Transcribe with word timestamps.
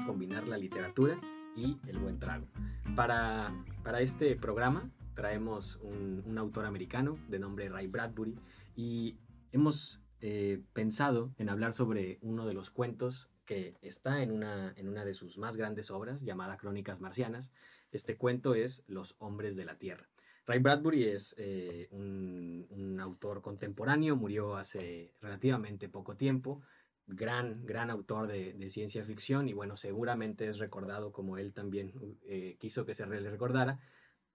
combinar 0.00 0.46
la 0.48 0.58
literatura 0.58 1.20
y 1.56 1.78
el 1.86 1.98
buen 1.98 2.18
trago. 2.18 2.46
Para, 2.94 3.54
para 3.82 4.00
este 4.00 4.36
programa 4.36 4.90
traemos 5.14 5.76
un, 5.82 6.36
autor 6.38 6.66
americano 6.66 7.18
de 7.28 7.38
nombre 7.38 7.68
Ray 7.68 7.86
Bradbury 7.86 8.38
y 8.76 9.16
hemos 9.52 10.02
eh, 10.20 10.62
pensado 10.72 11.34
en 11.38 11.48
hablar 11.48 11.72
sobre 11.72 12.18
uno 12.20 12.46
de 12.46 12.54
los 12.54 12.70
cuentos 12.70 13.30
que 13.46 13.76
está 13.80 14.22
en 14.22 14.32
una, 14.32 14.72
en 14.76 14.88
una 14.88 15.04
de 15.04 15.14
sus 15.14 15.38
más 15.38 15.56
grandes 15.56 15.90
obras 15.90 16.22
llamada 16.22 16.56
Crónicas 16.56 17.00
Marcianas. 17.00 17.52
Este 17.92 18.16
cuento 18.16 18.54
es 18.54 18.84
Los 18.88 19.16
Hombres 19.18 19.56
de 19.56 19.64
la 19.64 19.78
Tierra. 19.78 20.08
Ray 20.46 20.60
Bradbury 20.60 21.08
es 21.08 21.34
eh, 21.38 21.88
un, 21.90 22.98
autor 23.00 23.42
contemporáneo, 23.42 24.16
murió 24.16 24.56
hace 24.56 25.12
relativamente 25.20 25.88
poco 25.88 26.16
tiempo, 26.16 26.62
gran, 27.06 27.64
gran 27.64 27.90
autor 27.90 28.26
de, 28.26 28.54
de, 28.54 28.70
ciencia 28.70 29.04
ficción 29.04 29.48
y 29.48 29.52
bueno, 29.52 29.76
seguramente 29.76 30.48
es 30.48 30.58
recordado 30.58 31.12
como 31.12 31.38
él 31.38 31.52
también 31.52 31.92
eh, 32.24 32.56
quiso 32.58 32.84
que 32.84 32.94
se 32.94 33.06
le 33.06 33.30
recordara, 33.30 33.78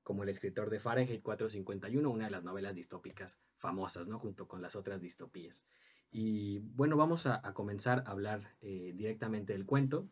como 0.04 0.24
el 0.24 0.30
escritor 0.30 0.70
de 0.70 0.80
Fahrenheit 0.80 1.22
451, 1.22 2.10
una 2.10 2.26
de 2.26 2.32
las 2.32 2.44
novelas 2.44 2.74
distópicas 2.74 3.38
famosas, 3.58 4.08
¿no? 4.08 4.20
Junto 4.20 4.48
con 4.48 4.62
las 4.62 4.76
otras 4.76 5.02
distopías. 5.02 5.66
Y 6.12 6.60
bueno, 6.60 6.98
vamos 6.98 7.28
a, 7.28 7.46
a 7.48 7.54
comenzar 7.54 8.04
a 8.06 8.12
hablar 8.12 8.56
eh, 8.62 8.94
directamente 8.96 9.54
del 9.54 9.66
cuento. 9.66 10.10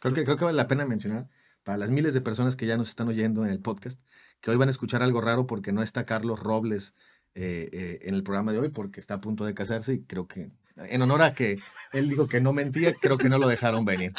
Creo 0.00 0.14
que, 0.14 0.24
creo 0.24 0.36
que 0.36 0.44
vale 0.44 0.56
la 0.56 0.68
pena 0.68 0.86
mencionar 0.86 1.28
para 1.64 1.78
las 1.78 1.90
miles 1.90 2.14
de 2.14 2.20
personas 2.20 2.56
que 2.56 2.66
ya 2.66 2.76
nos 2.76 2.88
están 2.88 3.08
oyendo 3.08 3.44
en 3.44 3.50
el 3.50 3.60
podcast, 3.60 4.00
que 4.40 4.50
hoy 4.50 4.56
van 4.56 4.68
a 4.68 4.70
escuchar 4.70 5.02
algo 5.02 5.20
raro 5.20 5.46
porque 5.46 5.72
no 5.72 5.82
está 5.82 6.06
Carlos 6.06 6.40
Robles 6.40 6.94
eh, 7.34 8.00
en 8.02 8.14
el 8.14 8.22
programa 8.22 8.52
de 8.52 8.58
hoy 8.58 8.68
porque 8.68 9.00
está 9.00 9.14
a 9.14 9.20
punto 9.20 9.44
de 9.44 9.54
casarse 9.54 9.94
y 9.94 10.04
creo 10.04 10.26
que 10.26 10.50
en 10.76 11.02
honor 11.02 11.22
a 11.22 11.34
que 11.34 11.58
él 11.92 12.08
dijo 12.08 12.28
que 12.28 12.40
no 12.40 12.52
mentía, 12.52 12.94
creo 12.94 13.18
que 13.18 13.28
no 13.28 13.38
lo 13.38 13.48
dejaron 13.48 13.84
venir. 13.84 14.12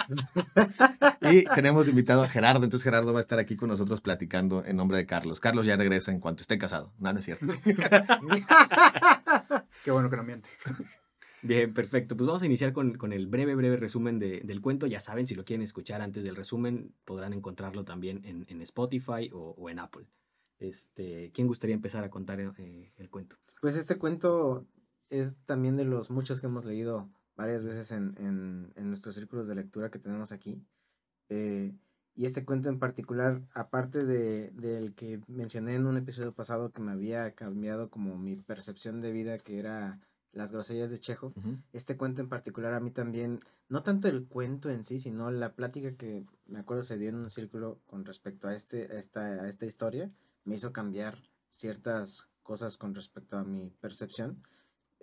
Y 1.22 1.44
tenemos 1.56 1.88
invitado 1.88 2.24
a 2.24 2.30
Gerardo, 2.30 2.64
entonces 2.64 2.84
Gerardo 2.84 3.14
va 3.14 3.20
a 3.20 3.22
estar 3.22 3.40
aquí 3.40 3.56
con 3.56 3.70
nosotros 3.70 4.02
platicando 4.02 4.64
en 4.66 4.76
nombre 4.76 4.98
de 4.98 5.06
Carlos. 5.06 5.40
Carlos 5.40 5.66
ya 5.66 5.76
regresa 5.76 6.12
en 6.12 6.20
cuanto 6.20 6.42
esté 6.42 6.58
casado. 6.58 6.94
No, 7.00 7.14
no 7.14 7.20
es 7.20 7.26
cierto. 7.26 7.48
Qué 9.84 9.92
bueno 9.92 10.10
que 10.10 10.18
no 10.18 10.24
miente. 10.24 10.50
Bien, 11.42 11.74
perfecto. 11.74 12.16
Pues 12.16 12.26
vamos 12.26 12.42
a 12.42 12.46
iniciar 12.46 12.72
con, 12.72 12.94
con 12.98 13.12
el 13.12 13.28
breve, 13.28 13.54
breve 13.56 13.76
resumen 13.76 14.18
de, 14.18 14.40
del 14.46 14.62
cuento. 14.62 14.88
Ya 14.88 15.02
saben, 15.02 15.28
si 15.28 15.36
lo 15.36 15.44
quieren 15.44 15.62
escuchar 15.62 16.02
antes 16.02 16.24
del 16.24 16.38
resumen, 16.38 16.94
podrán 17.04 17.34
encontrarlo 17.34 17.84
también 17.84 18.22
en, 18.24 18.46
en 18.48 18.62
Spotify 18.62 19.30
o, 19.34 19.54
o, 19.58 19.70
en 19.70 19.80
Apple. 19.80 20.08
Este, 20.60 21.32
¿Quién 21.34 21.48
gustaría 21.48 21.76
empezar 21.76 22.06
a 22.06 22.10
contar 22.10 22.40
eh, 22.40 22.94
el 22.96 23.10
cuento? 23.10 23.36
Pues 23.60 23.76
este 23.76 23.98
cuento 23.98 24.66
es 25.10 25.38
también 25.46 25.78
de 25.78 25.86
los 25.86 26.10
muchos 26.10 26.40
que 26.40 26.48
hemos 26.48 26.66
leído 26.66 27.10
varias 27.36 27.64
veces 27.64 27.92
en, 27.92 28.16
en, 28.18 28.74
en 28.76 28.90
nuestros 28.90 29.16
círculos 29.16 29.48
de 29.48 29.56
lectura 29.56 29.90
que 29.90 30.00
tenemos 30.00 30.32
aquí. 30.32 30.62
Eh, 31.30 31.74
y 32.16 32.26
este 32.26 32.46
cuento 32.46 32.70
en 32.70 32.78
particular, 32.78 33.42
aparte 33.54 34.06
de, 34.06 34.52
del 34.52 34.94
que 34.94 35.20
mencioné 35.28 35.76
en 35.76 35.88
un 35.88 35.98
episodio 35.98 36.32
pasado 36.32 36.72
que 36.72 36.82
me 36.82 36.92
había 36.92 37.32
cambiado 37.34 37.90
como 37.90 38.18
mi 38.18 38.36
percepción 38.36 39.02
de 39.02 39.12
vida, 39.12 39.40
que 39.40 39.58
era 39.58 40.00
las 40.32 40.52
groserías 40.52 40.92
de 40.92 41.00
Chejo, 41.00 41.34
este 41.74 41.98
cuento 41.98 42.22
en 42.22 42.30
particular 42.30 42.74
a 42.74 42.80
mí 42.80 42.92
también, 42.92 43.40
no 43.70 43.84
tanto 43.84 44.08
el 44.08 44.26
cuento 44.28 44.70
en 44.70 44.84
sí, 44.84 45.00
sino 45.00 45.32
la 45.32 45.54
plática 45.54 45.96
que 45.96 46.26
me 46.48 46.60
acuerdo 46.60 46.84
se 46.84 46.98
dio 46.98 47.10
en 47.10 47.16
un 47.16 47.30
círculo 47.30 47.80
con 47.86 48.06
respecto 48.06 48.48
a, 48.48 48.56
este, 48.56 48.92
a, 48.92 49.00
esta, 49.00 49.22
a 49.22 49.48
esta 49.48 49.66
historia, 49.66 50.12
me 50.44 50.56
hizo 50.56 50.72
cambiar 50.72 51.18
ciertas 51.50 52.28
cosas 52.42 52.78
con 52.78 52.94
respecto 52.96 53.38
a 53.38 53.44
mi 53.44 53.72
percepción. 53.80 54.44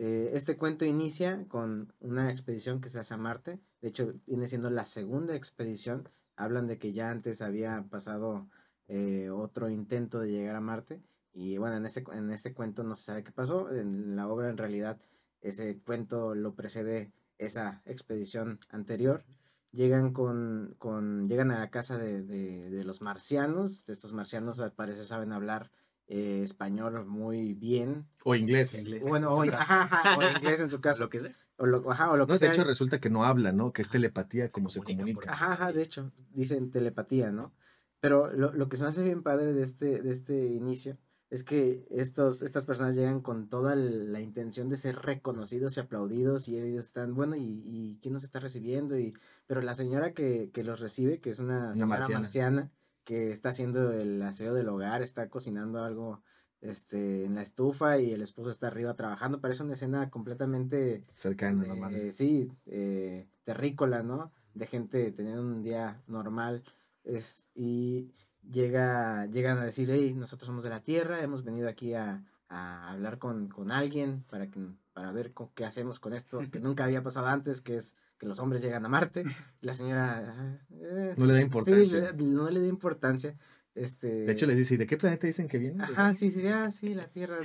Eh, 0.03 0.31
este 0.33 0.56
cuento 0.56 0.87
inicia 0.87 1.47
con 1.49 1.93
una 2.00 2.31
expedición 2.31 2.81
que 2.81 2.88
se 2.88 2.99
hace 2.99 3.12
a 3.12 3.19
Marte. 3.19 3.61
De 3.83 3.88
hecho, 3.88 4.15
viene 4.27 4.49
siendo 4.49 4.71
la 4.71 4.87
segunda 4.87 5.34
expedición. 5.34 6.09
Hablan 6.37 6.66
de 6.66 6.78
que 6.78 6.94
ya 6.94 7.11
antes 7.11 7.43
había 7.43 7.84
pasado 7.91 8.49
eh, 8.88 9.28
otro 9.28 9.69
intento 9.69 10.19
de 10.21 10.31
llegar 10.31 10.56
a 10.56 10.62
Marte. 10.62 11.03
Y 11.34 11.59
bueno, 11.59 11.77
en 11.77 11.84
ese, 11.84 12.03
en 12.15 12.31
ese 12.31 12.55
cuento 12.55 12.83
no 12.83 12.94
se 12.94 13.05
sabe 13.05 13.25
qué 13.25 13.31
pasó. 13.31 13.71
En 13.71 14.16
la 14.16 14.27
obra, 14.27 14.49
en 14.49 14.56
realidad, 14.56 14.99
ese 15.43 15.78
cuento 15.83 16.34
lo 16.34 16.55
precede 16.55 17.12
esa 17.37 17.82
expedición 17.84 18.59
anterior. 18.71 19.27
Llegan, 19.71 20.15
con, 20.15 20.77
con, 20.78 21.28
llegan 21.28 21.50
a 21.50 21.59
la 21.59 21.69
casa 21.69 21.99
de, 21.99 22.22
de, 22.22 22.71
de 22.71 22.84
los 22.84 23.03
marcianos. 23.03 23.87
Estos 23.87 24.15
marcianos, 24.15 24.61
al 24.61 24.72
parecer, 24.72 25.05
saben 25.05 25.32
hablar 25.32 25.71
eh, 26.12 26.43
español 26.43 27.06
muy 27.06 27.54
bien. 27.54 28.04
O 28.25 28.34
inglés. 28.34 28.84
Bueno, 29.00 29.32
o, 29.32 29.44
inglés 29.44 30.59
en 30.59 30.69
su 30.69 30.81
caso. 30.81 31.04
Lo 31.04 31.10
que 31.10 31.21
sea. 31.21 31.37
O 31.56 31.66
lo, 31.66 31.88
ajá, 31.88 32.10
o 32.10 32.16
lo 32.16 32.26
que 32.26 32.32
no, 32.32 32.38
sea. 32.38 32.48
de 32.48 32.54
hecho 32.54 32.65
resulta 32.65 32.98
que 32.98 33.10
no 33.10 33.25
habla, 33.25 33.53
¿no? 33.53 33.72
Que 33.72 33.81
es 33.82 33.88
telepatía 33.88 34.49
como 34.49 34.70
se 34.70 34.82
comunica. 34.82 35.32
Ajá, 35.32 35.53
ajá, 35.53 35.72
de 35.72 35.82
hecho, 35.82 36.10
dicen 36.32 36.72
telepatía, 36.72 37.31
¿no? 37.31 37.54
Pero 38.00 38.32
lo, 38.32 38.53
lo, 38.53 38.69
que 38.69 38.76
se 38.76 38.82
me 38.82 38.88
hace 38.88 39.04
bien 39.04 39.22
padre 39.22 39.53
de 39.53 39.62
este, 39.62 40.03
de 40.03 40.10
este 40.10 40.47
inicio 40.49 40.99
es 41.28 41.44
que 41.44 41.87
estos, 41.91 42.43
estas 42.43 42.66
personas 42.66 42.97
llegan 42.97 43.20
con 43.20 43.49
toda 43.49 43.76
la 43.76 44.20
intención 44.20 44.69
de 44.69 44.78
ser 44.78 44.97
reconocidos 44.97 45.76
y 45.76 45.81
aplaudidos 45.81 46.49
y 46.49 46.59
ellos 46.59 46.87
están, 46.87 47.15
bueno, 47.15 47.37
¿y, 47.37 47.62
y 47.65 47.99
quién 48.03 48.15
nos 48.15 48.25
está 48.25 48.41
recibiendo? 48.41 48.99
Y, 48.99 49.15
pero 49.47 49.60
la 49.60 49.75
señora 49.75 50.12
que, 50.12 50.50
que 50.53 50.65
los 50.65 50.81
recibe, 50.81 51.20
que 51.20 51.31
es 51.31 51.38
una, 51.38 51.72
una 51.76 51.87
marciana. 51.87 52.20
marciana 52.20 52.72
que 53.10 53.32
está 53.32 53.48
haciendo 53.48 53.93
el 53.93 54.22
aseo 54.22 54.54
del 54.54 54.69
hogar, 54.69 55.03
está 55.03 55.28
cocinando 55.28 55.82
algo 55.82 56.22
este, 56.60 57.25
en 57.25 57.34
la 57.34 57.43
estufa 57.43 57.98
y 57.98 58.12
el 58.12 58.22
esposo 58.22 58.50
está 58.50 58.69
arriba 58.69 58.94
trabajando. 58.94 59.41
Parece 59.41 59.65
una 59.65 59.75
escena 59.75 60.10
completamente 60.10 61.04
cercana, 61.16 61.65
eh, 61.91 62.12
sí, 62.12 62.53
eh, 62.66 63.26
terrícola, 63.43 64.04
¿no? 64.04 64.31
De 64.54 64.65
gente 64.65 65.10
teniendo 65.10 65.43
un 65.43 65.60
día 65.60 66.00
normal. 66.06 66.62
Es, 67.03 67.49
y 67.53 68.12
llega, 68.49 69.26
llegan 69.26 69.59
a 69.59 69.65
decir, 69.65 69.91
hey, 69.91 70.15
nosotros 70.15 70.47
somos 70.47 70.62
de 70.62 70.70
la 70.70 70.84
tierra, 70.84 71.20
hemos 71.20 71.43
venido 71.43 71.69
aquí 71.69 71.94
a, 71.94 72.25
a 72.49 72.93
hablar 72.93 73.19
con, 73.19 73.49
con, 73.49 73.72
alguien 73.72 74.22
para, 74.31 74.53
que, 74.53 74.60
para 74.92 75.12
ver 75.12 75.32
con, 75.32 75.50
qué 75.54 75.64
hacemos 75.64 75.98
con 75.98 76.12
esto 76.12 76.40
que 76.50 76.60
nunca 76.60 76.84
había 76.84 77.02
pasado 77.02 77.26
antes, 77.26 77.60
que 77.60 77.76
es 77.76 77.94
que 78.18 78.26
los 78.26 78.38
hombres 78.40 78.62
llegan 78.62 78.84
a 78.84 78.88
Marte. 78.88 79.24
La 79.60 79.74
señora... 79.74 80.60
Eh, 80.70 81.14
no 81.16 81.26
le 81.26 81.32
da 81.34 81.40
importancia. 81.40 82.14
Sí, 82.16 82.24
no 82.24 82.50
le 82.50 82.60
da 82.60 82.66
importancia. 82.66 83.36
Este... 83.74 84.08
De 84.08 84.32
hecho, 84.32 84.46
les 84.46 84.56
dice, 84.56 84.76
¿de 84.76 84.86
qué 84.86 84.96
planeta 84.96 85.26
dicen 85.26 85.48
que 85.48 85.58
vienen? 85.58 85.80
Ajá, 85.80 86.12
sí, 86.14 86.30
sí, 86.30 86.46
ah, 86.48 86.70
sí, 86.70 86.94
la 86.94 87.08
Tierra. 87.08 87.38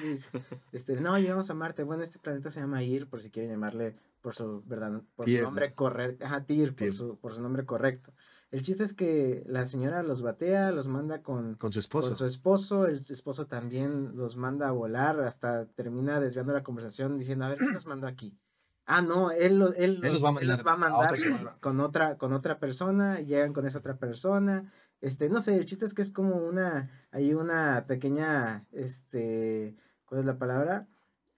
Este, 0.72 1.00
no, 1.00 1.17
llegamos 1.17 1.50
a 1.50 1.53
Marte. 1.53 1.83
Bueno, 1.83 2.03
este 2.03 2.19
planeta 2.19 2.51
se 2.51 2.59
llama 2.59 2.83
Ir, 2.83 3.07
por 3.07 3.22
si 3.22 3.29
quieren 3.29 3.51
llamarle 3.51 3.95
por 4.22 4.33
su, 4.35 4.63
verdad, 4.66 5.01
por 5.16 5.29
su 5.29 5.41
nombre 5.41 5.73
correcto. 5.73 6.25
Ajá, 6.25 6.44
Tyr, 6.44 6.75
Por, 6.75 6.94
su, 6.94 7.17
por 7.19 7.35
su 7.35 7.41
nombre 7.41 7.63
correcto. 7.66 8.12
El 8.51 8.61
chiste 8.61 8.83
es 8.83 8.94
que 8.94 9.44
la 9.47 9.66
señora 9.66 10.03
los 10.03 10.22
batea, 10.22 10.72
los 10.72 10.88
manda 10.88 11.22
con, 11.22 11.56
con 11.56 11.73
su 11.73 11.79
esposo. 11.79 12.09
Con 12.09 12.17
su 12.17 12.25
esposo, 12.25 12.85
el 12.85 13.00
esposo 13.00 13.47
también 13.47 14.16
los 14.16 14.38
manda 14.38 14.67
a 14.67 14.72
volar, 14.72 15.19
hasta 15.22 15.66
termina 15.66 16.19
desviando 16.19 16.53
la 16.53 16.63
conversación 16.63 17.17
diciendo, 17.17 17.45
a 17.45 17.50
ver, 17.50 17.57
¿qué 17.57 17.66
nos 17.73 17.85
mandó 17.85 18.07
aquí? 18.07 18.38
Ah, 18.85 19.01
no, 19.01 19.31
él, 19.31 19.61
él, 19.78 20.00
él, 20.03 20.13
los, 20.13 20.23
va 20.23 20.29
a 20.29 20.31
mandar, 20.31 20.67
va 20.67 20.72
a 20.73 20.78
mandar 20.78 21.16
con, 21.59 21.79
otra, 21.79 22.17
con 22.17 22.33
otra 22.33 22.59
persona, 22.59 23.19
llegan 23.19 23.51
con 23.51 23.66
esa 23.66 23.79
otra 23.79 23.97
persona. 23.97 24.72
Este, 25.01 25.27
no 25.27 25.41
sé, 25.41 25.57
el 25.57 25.66
chiste 25.66 25.85
es 25.85 25.94
que 25.94 26.03
es 26.03 26.12
como 26.12 26.35
una, 26.35 27.07
hay 27.12 27.33
una 27.33 27.85
pequeña, 27.88 28.66
este, 28.72 29.75
¿cuál 30.06 30.22
es 30.22 30.25
la 30.25 30.38
palabra? 30.38 30.88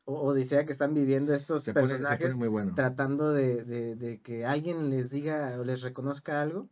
O, 0.05 0.21
odisea 0.21 0.65
que 0.65 0.71
están 0.73 0.93
viviendo 0.93 1.33
estos 1.33 1.63
se 1.63 1.73
personajes 1.73 2.17
pone, 2.17 2.17
se 2.17 2.35
pone 2.35 2.35
muy 2.35 2.47
bueno. 2.47 2.75
tratando 2.75 3.31
de, 3.31 3.63
de, 3.63 3.95
de, 3.95 4.21
que 4.21 4.45
alguien 4.45 4.89
les 4.89 5.09
diga 5.09 5.55
o 5.59 5.63
les 5.63 5.81
reconozca 5.81 6.41
algo. 6.41 6.69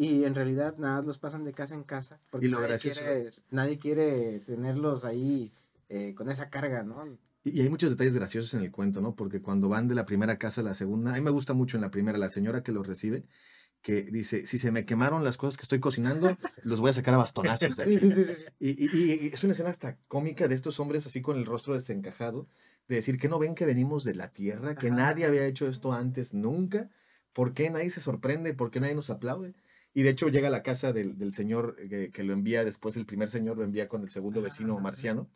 Y 0.00 0.24
en 0.24 0.34
realidad 0.34 0.78
nada, 0.78 1.02
los 1.02 1.18
pasan 1.18 1.44
de 1.44 1.52
casa 1.52 1.74
en 1.74 1.82
casa. 1.82 2.22
Porque 2.30 2.46
y 2.46 2.48
lo 2.48 2.62
nadie, 2.62 2.78
quiere, 2.78 3.30
nadie 3.50 3.78
quiere 3.78 4.40
tenerlos 4.40 5.04
ahí 5.04 5.52
eh, 5.90 6.14
con 6.14 6.30
esa 6.30 6.48
carga, 6.48 6.82
¿no? 6.82 7.18
Y 7.44 7.60
hay 7.60 7.68
muchos 7.68 7.90
detalles 7.90 8.14
graciosos 8.14 8.54
en 8.54 8.62
el 8.62 8.70
cuento, 8.70 9.02
¿no? 9.02 9.14
Porque 9.14 9.42
cuando 9.42 9.68
van 9.68 9.88
de 9.88 9.94
la 9.94 10.06
primera 10.06 10.38
casa 10.38 10.62
a 10.62 10.64
la 10.64 10.72
segunda, 10.72 11.10
a 11.10 11.16
mí 11.16 11.20
me 11.20 11.28
gusta 11.28 11.52
mucho 11.52 11.76
en 11.76 11.82
la 11.82 11.90
primera 11.90 12.16
la 12.16 12.30
señora 12.30 12.62
que 12.62 12.72
los 12.72 12.86
recibe, 12.86 13.26
que 13.82 14.04
dice, 14.04 14.46
si 14.46 14.58
se 14.58 14.70
me 14.70 14.86
quemaron 14.86 15.22
las 15.22 15.36
cosas 15.36 15.58
que 15.58 15.64
estoy 15.64 15.80
cocinando, 15.80 16.34
los 16.64 16.80
voy 16.80 16.88
a 16.88 16.94
sacar 16.94 17.12
a 17.12 17.18
bastonazos. 17.18 17.74
Sí, 17.74 17.98
sí, 17.98 18.10
sí, 18.10 18.24
sí. 18.24 18.44
Y, 18.58 18.70
y, 18.70 19.26
y, 19.26 19.26
es 19.34 19.44
una 19.44 19.52
escena 19.52 19.68
hasta 19.68 19.98
cómica 20.08 20.48
de 20.48 20.54
estos 20.54 20.80
hombres 20.80 21.06
así 21.06 21.20
con 21.20 21.36
el 21.36 21.44
rostro 21.44 21.74
desencajado, 21.74 22.48
de 22.88 22.96
decir 22.96 23.18
que 23.18 23.28
no 23.28 23.38
ven 23.38 23.54
que 23.54 23.66
venimos 23.66 24.04
de 24.04 24.14
la 24.14 24.32
tierra, 24.32 24.76
que 24.76 24.86
Ajá. 24.86 24.96
nadie 24.96 25.26
había 25.26 25.44
hecho 25.44 25.68
esto 25.68 25.92
antes 25.92 26.32
nunca, 26.32 26.88
¿por 27.34 27.52
qué 27.52 27.68
nadie 27.68 27.90
se 27.90 28.00
sorprende? 28.00 28.54
¿Por 28.54 28.70
qué 28.70 28.80
nadie 28.80 28.94
nos 28.94 29.10
aplaude? 29.10 29.54
Y 29.92 30.02
de 30.02 30.10
hecho 30.10 30.28
llega 30.28 30.48
a 30.48 30.50
la 30.52 30.62
casa 30.62 30.92
del, 30.92 31.18
del 31.18 31.32
señor 31.32 31.76
que, 31.88 32.10
que, 32.10 32.22
lo 32.22 32.32
envía, 32.32 32.64
después 32.64 32.96
el 32.96 33.06
primer 33.06 33.28
señor 33.28 33.56
lo 33.58 33.64
envía 33.64 33.88
con 33.88 34.02
el 34.02 34.10
segundo 34.10 34.40
vecino 34.40 34.78
marciano 34.78 35.28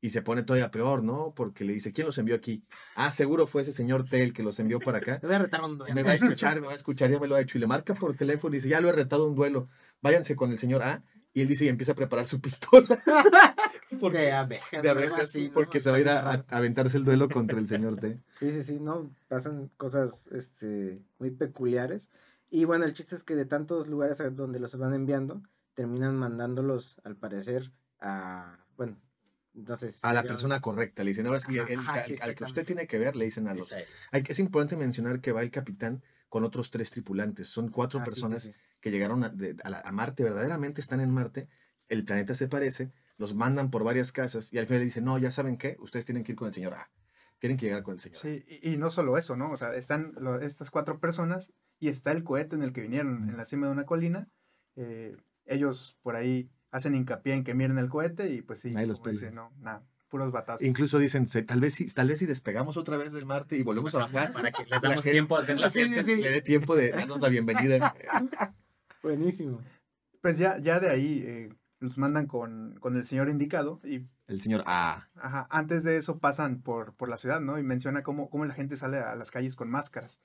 y 0.00 0.10
se 0.10 0.22
pone 0.22 0.42
todavía 0.42 0.70
peor, 0.70 1.02
¿no? 1.02 1.34
Porque 1.36 1.64
le 1.64 1.74
dice, 1.74 1.92
¿quién 1.92 2.06
los 2.06 2.16
envió 2.16 2.34
aquí? 2.34 2.64
Ah, 2.96 3.10
seguro 3.10 3.46
fue 3.46 3.60
ese 3.60 3.72
señor 3.72 4.08
Tel 4.08 4.32
que 4.32 4.42
los 4.42 4.58
envió 4.58 4.80
para 4.80 4.96
acá. 4.98 5.18
Me 5.22 5.28
voy 5.28 5.36
a 5.36 5.40
retar 5.40 5.60
un 5.62 5.76
duelo. 5.76 5.94
Me 5.94 6.02
va 6.02 6.12
a 6.12 6.14
escuchar, 6.14 6.58
me 6.60 6.66
va 6.66 6.72
a 6.72 6.76
escuchar, 6.76 7.10
ya 7.10 7.20
me 7.20 7.28
lo 7.28 7.34
ha 7.34 7.40
hecho. 7.42 7.58
Y 7.58 7.60
le 7.60 7.66
marca 7.66 7.92
por 7.94 8.16
teléfono 8.16 8.54
y 8.54 8.58
dice, 8.58 8.68
ya 8.70 8.80
lo 8.80 8.88
he 8.88 8.92
retado 8.92 9.26
un 9.28 9.34
duelo, 9.34 9.68
váyanse 10.00 10.34
con 10.36 10.50
el 10.50 10.58
señor 10.58 10.82
A. 10.82 11.02
Y 11.34 11.42
él 11.42 11.48
dice 11.48 11.66
y 11.66 11.68
empieza 11.68 11.92
a 11.92 11.94
preparar 11.94 12.26
su 12.26 12.40
pistola. 12.40 12.98
porque, 14.00 14.18
de 14.18 14.32
abejas. 14.32 14.82
de 14.82 14.88
abejas, 14.88 15.20
así, 15.20 15.48
¿no? 15.48 15.52
porque 15.52 15.80
se 15.80 15.90
va 15.90 15.96
a 15.96 16.00
ir 16.00 16.08
a- 16.08 16.30
a 16.30 16.44
aventarse 16.48 16.96
el 16.96 17.04
duelo 17.04 17.28
contra 17.28 17.58
el 17.58 17.68
señor 17.68 17.98
T. 17.98 18.18
Sí, 18.38 18.50
sí, 18.52 18.62
sí, 18.62 18.80
no, 18.80 19.10
pasan 19.28 19.70
cosas 19.76 20.28
este, 20.32 21.02
muy 21.18 21.30
peculiares. 21.30 22.08
Y 22.50 22.64
bueno, 22.64 22.84
el 22.84 22.92
chiste 22.92 23.14
es 23.14 23.22
que 23.24 23.36
de 23.36 23.46
tantos 23.46 23.86
lugares 23.88 24.20
a 24.20 24.28
donde 24.30 24.58
los 24.58 24.76
van 24.76 24.92
enviando, 24.92 25.42
terminan 25.74 26.16
mandándolos, 26.16 27.00
al 27.04 27.16
parecer, 27.16 27.72
a, 28.00 28.64
bueno, 28.76 29.00
entonces... 29.54 30.04
A 30.04 30.12
la 30.12 30.22
persona 30.24 30.60
correcta. 30.60 31.04
Le 31.04 31.10
dicen, 31.10 31.26
ahora 31.26 31.40
sí, 31.40 31.58
Ajá, 31.58 31.72
el- 31.72 31.78
ajá, 31.78 31.92
al- 31.94 32.04
sí, 32.04 32.16
al, 32.20 32.34
que 32.34 32.44
usted 32.44 32.66
tiene 32.66 32.86
que 32.88 32.98
ver, 32.98 33.14
le 33.14 33.24
dicen 33.24 33.46
a 33.46 33.54
los... 33.54 33.70
Es. 33.72 33.86
Hay, 34.10 34.24
es 34.26 34.38
importante 34.40 34.76
mencionar 34.76 35.20
que 35.20 35.32
va 35.32 35.42
el 35.42 35.50
capitán 35.50 36.02
con 36.28 36.42
otros 36.44 36.70
tres 36.70 36.90
tripulantes. 36.90 37.48
Son 37.48 37.68
cuatro 37.68 38.00
Ah, 38.00 38.04
sí, 38.04 38.10
sí, 38.10 38.20
personas 38.20 38.42
sí. 38.42 38.52
que 38.80 38.90
llegaron 38.90 39.22
a, 39.24 39.28
de- 39.28 39.56
a 39.62 39.70
la- 39.70 39.80
a 39.80 39.92
Marte, 39.92 40.24
verdaderamente 40.24 40.80
están 40.80 41.00
en 41.00 41.10
Marte, 41.10 41.48
el 41.88 42.04
planeta 42.04 42.34
se 42.34 42.48
parece, 42.48 42.92
los 43.16 43.34
mandan 43.34 43.70
por 43.70 43.84
varias 43.84 44.10
casas 44.12 44.52
y 44.52 44.58
al 44.58 44.66
final 44.66 44.80
le 44.80 44.84
dicen, 44.86 45.04
no, 45.04 45.18
ya 45.18 45.30
saben 45.30 45.56
qué, 45.56 45.76
ustedes 45.80 46.04
tienen 46.04 46.24
que 46.24 46.32
ir 46.32 46.36
con 46.36 46.48
el 46.48 46.54
señor 46.54 46.74
A. 46.74 46.90
Tienen 47.38 47.56
que 47.56 47.66
llegar 47.66 47.82
con 47.84 47.94
el 47.94 48.00
señor 48.00 48.18
A. 48.18 48.20
Sí, 48.20 48.44
y, 48.62 48.72
y 48.72 48.76
no 48.76 48.90
solo 48.90 49.16
eso, 49.18 49.36
¿no? 49.36 49.50
O 49.52 49.56
sea, 49.56 49.74
están 49.74 50.14
lo- 50.18 50.40
estas 50.40 50.70
cuatro 50.70 50.98
personas 51.00 51.52
y 51.80 51.88
está 51.88 52.12
el 52.12 52.22
cohete 52.22 52.54
en 52.54 52.62
el 52.62 52.72
que 52.72 52.82
vinieron, 52.82 53.28
en 53.28 53.36
la 53.36 53.44
cima 53.44 53.66
de 53.66 53.72
una 53.72 53.84
colina. 53.86 54.28
eh, 54.76 55.16
ellos 55.46 55.96
por 56.02 56.14
ahí 56.14 56.48
hacen 56.70 56.94
hincapié 56.94 57.34
en 57.34 57.42
que 57.42 57.54
miren 57.54 57.78
el 57.78 57.88
cohete 57.88 58.32
y 58.32 58.40
pues 58.42 58.60
sí, 58.60 58.72
Ahí 58.76 58.86
los 58.86 59.00
como 59.00 59.10
dice, 59.10 59.30
pelan. 59.30 59.34
no, 59.34 59.52
nada, 59.60 59.82
puros 60.08 60.30
batazos. 60.30 60.62
Incluso 60.62 60.98
dicen, 61.00 61.26
"Se- 61.26 61.42
tal 61.42 61.60
vez, 61.60 61.74
si, 61.74 61.86
tal 61.92 62.06
vez 62.08 62.20
si 62.20 62.26
despegamos 62.26 62.76
otra 62.76 62.96
vez 62.96 63.12
del 63.12 63.26
Marte 63.26 63.56
y 63.56 63.62
volvemos 63.64 63.92
a 63.96 63.98
bajar, 64.06 64.32
Para 64.32 64.52
que 64.52 64.64
les 64.64 64.80
damos 64.80 64.96
gente- 65.02 65.10
tiempo 65.10 65.36
a 65.36 65.40
hacer 65.40 65.58
la 65.58 65.70
Sí, 65.70 65.80
sí, 65.80 65.88
fiesta. 65.88 66.04
sí. 66.14 66.22
le 66.22 66.30
dé 66.30 66.40
tiempo 66.42 66.76
de 66.76 66.90
darnos 66.90 67.20
la 67.20 67.28
bienvenida. 67.28 67.94
Buenísimo. 69.02 69.60
Pues 70.20 70.38
ya, 70.38 70.58
ya 70.58 70.78
de 70.80 70.90
ahí 70.90 71.22
eh, 71.26 71.54
los 71.78 71.96
mandan 71.98 72.26
con, 72.26 72.76
con 72.80 72.96
el 72.96 73.04
señor 73.06 73.28
indicado 73.28 73.80
y 73.84 74.06
El 74.28 74.40
señor 74.40 74.62
A. 74.66 75.08
Ajá, 75.16 75.46
antes 75.50 75.82
de 75.82 75.96
eso 75.96 76.18
pasan 76.18 76.60
por, 76.62 76.94
por 76.94 77.08
la 77.08 77.16
ciudad, 77.16 77.40
¿no? 77.40 77.58
Y 77.58 77.62
menciona 77.62 78.02
cómo, 78.02 78.28
cómo 78.30 78.44
la 78.44 78.54
gente 78.54 78.76
sale 78.76 78.98
a 78.98 79.14
las 79.16 79.30
calles 79.30 79.56
con 79.56 79.70
máscaras. 79.70 80.20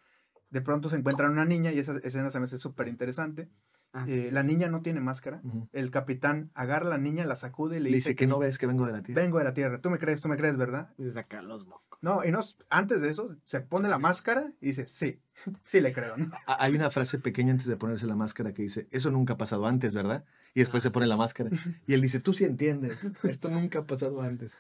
De 0.56 0.62
pronto 0.62 0.90
se 0.90 0.96
encuentran 0.96 1.31
una 1.34 1.44
niña 1.44 1.74
y 1.74 1.80
esa 1.80 1.98
escena 1.98 2.31
se 2.31 2.40
me 2.40 2.46
hace 2.46 2.57
súper 2.57 2.88
interesante. 2.88 3.50
Ah, 3.92 4.06
sí, 4.07 4.13
Eh, 4.13 4.24
sí. 4.30 4.31
La 4.31 4.42
niña 4.42 4.69
no 4.69 4.81
tiene 4.81 5.02
máscara. 5.02 5.42
El 5.74 5.92
capitán 5.92 6.50
agarra 6.54 6.88
a 6.88 6.90
la 6.92 6.98
niña, 6.98 7.25
la 7.25 7.36
sacude 7.36 7.75
y 7.75 7.80
le, 7.81 7.90
Le 7.90 7.96
dice 7.98 8.16
que 8.16 8.25
no 8.25 8.40
ve 8.40 8.48
ves 8.48 8.57
que 8.57 8.66
vengo 8.68 8.86
de 8.86 8.94
la 8.94 9.02
Tierra. 9.04 9.22
vengo 9.22 9.38
de 9.40 9.44
la 9.44 9.54
Tierra. 9.54 9.81
Tú 9.81 9.90
me 9.90 10.00
crees, 10.00 10.22
tú 10.22 10.30
me 10.30 10.38
crees, 10.38 10.56
¿verdad? 10.56 10.94
De 10.98 11.12
sacar 11.12 11.44
los 11.44 11.66
mocos. 11.68 12.00
No, 12.02 12.24
y 12.24 12.31
no, 12.31 12.40
antes 12.69 13.02
de 13.02 13.10
eso 13.10 13.36
se 13.44 13.60
pone 13.60 13.90
la 13.90 14.00
máscara 14.00 14.54
y 14.62 14.68
dice, 14.68 14.88
sí, 14.88 15.19
sí 15.63 15.81
le 15.81 15.92
creo, 15.92 16.16
¿no? 16.16 16.31
Ah, 16.48 16.56
Hay 16.62 16.74
una 16.74 16.90
frase 16.90 17.19
pequeña 17.19 17.52
antes 17.52 17.68
de 17.68 17.75
ponerse 17.75 18.07
la 18.07 18.16
máscara 18.16 18.54
que 18.54 18.62
dice, 18.62 18.88
eso 18.92 19.12
nunca 19.12 19.34
ha 19.34 19.38
pasado 19.38 19.66
antes, 19.68 19.94
¿verdad? 19.94 20.24
Y 20.54 20.62
después 20.62 20.84
Ah, 20.84 20.88
se 20.88 20.92
pone 20.92 21.06
la 21.07 21.18
máscara. 21.18 21.50
Y 21.86 21.94
él 21.96 22.00
dice, 22.02 22.22
tú 22.22 22.34
sí 22.34 22.46
entiendes, 22.46 22.98
esto 23.24 23.50
nunca 23.50 23.80
ha 23.80 23.86
pasado 23.86 24.22
antes. 24.22 24.56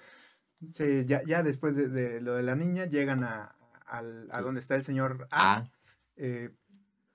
Sí, 0.73 1.05
ya, 1.05 1.21
ya 1.23 1.41
después 1.41 1.75
de, 1.77 1.87
de 1.87 2.19
lo 2.19 2.35
de 2.35 2.43
la 2.43 2.55
niña 2.55 2.85
llegan 2.85 3.23
a, 3.23 3.55
al- 3.85 4.27
a 4.31 4.41
donde 4.41 4.59
está 4.61 4.75
el 4.75 4.83
señor 4.83 5.27
A. 5.31 5.57
A. 5.57 5.71
eh, 6.17 6.51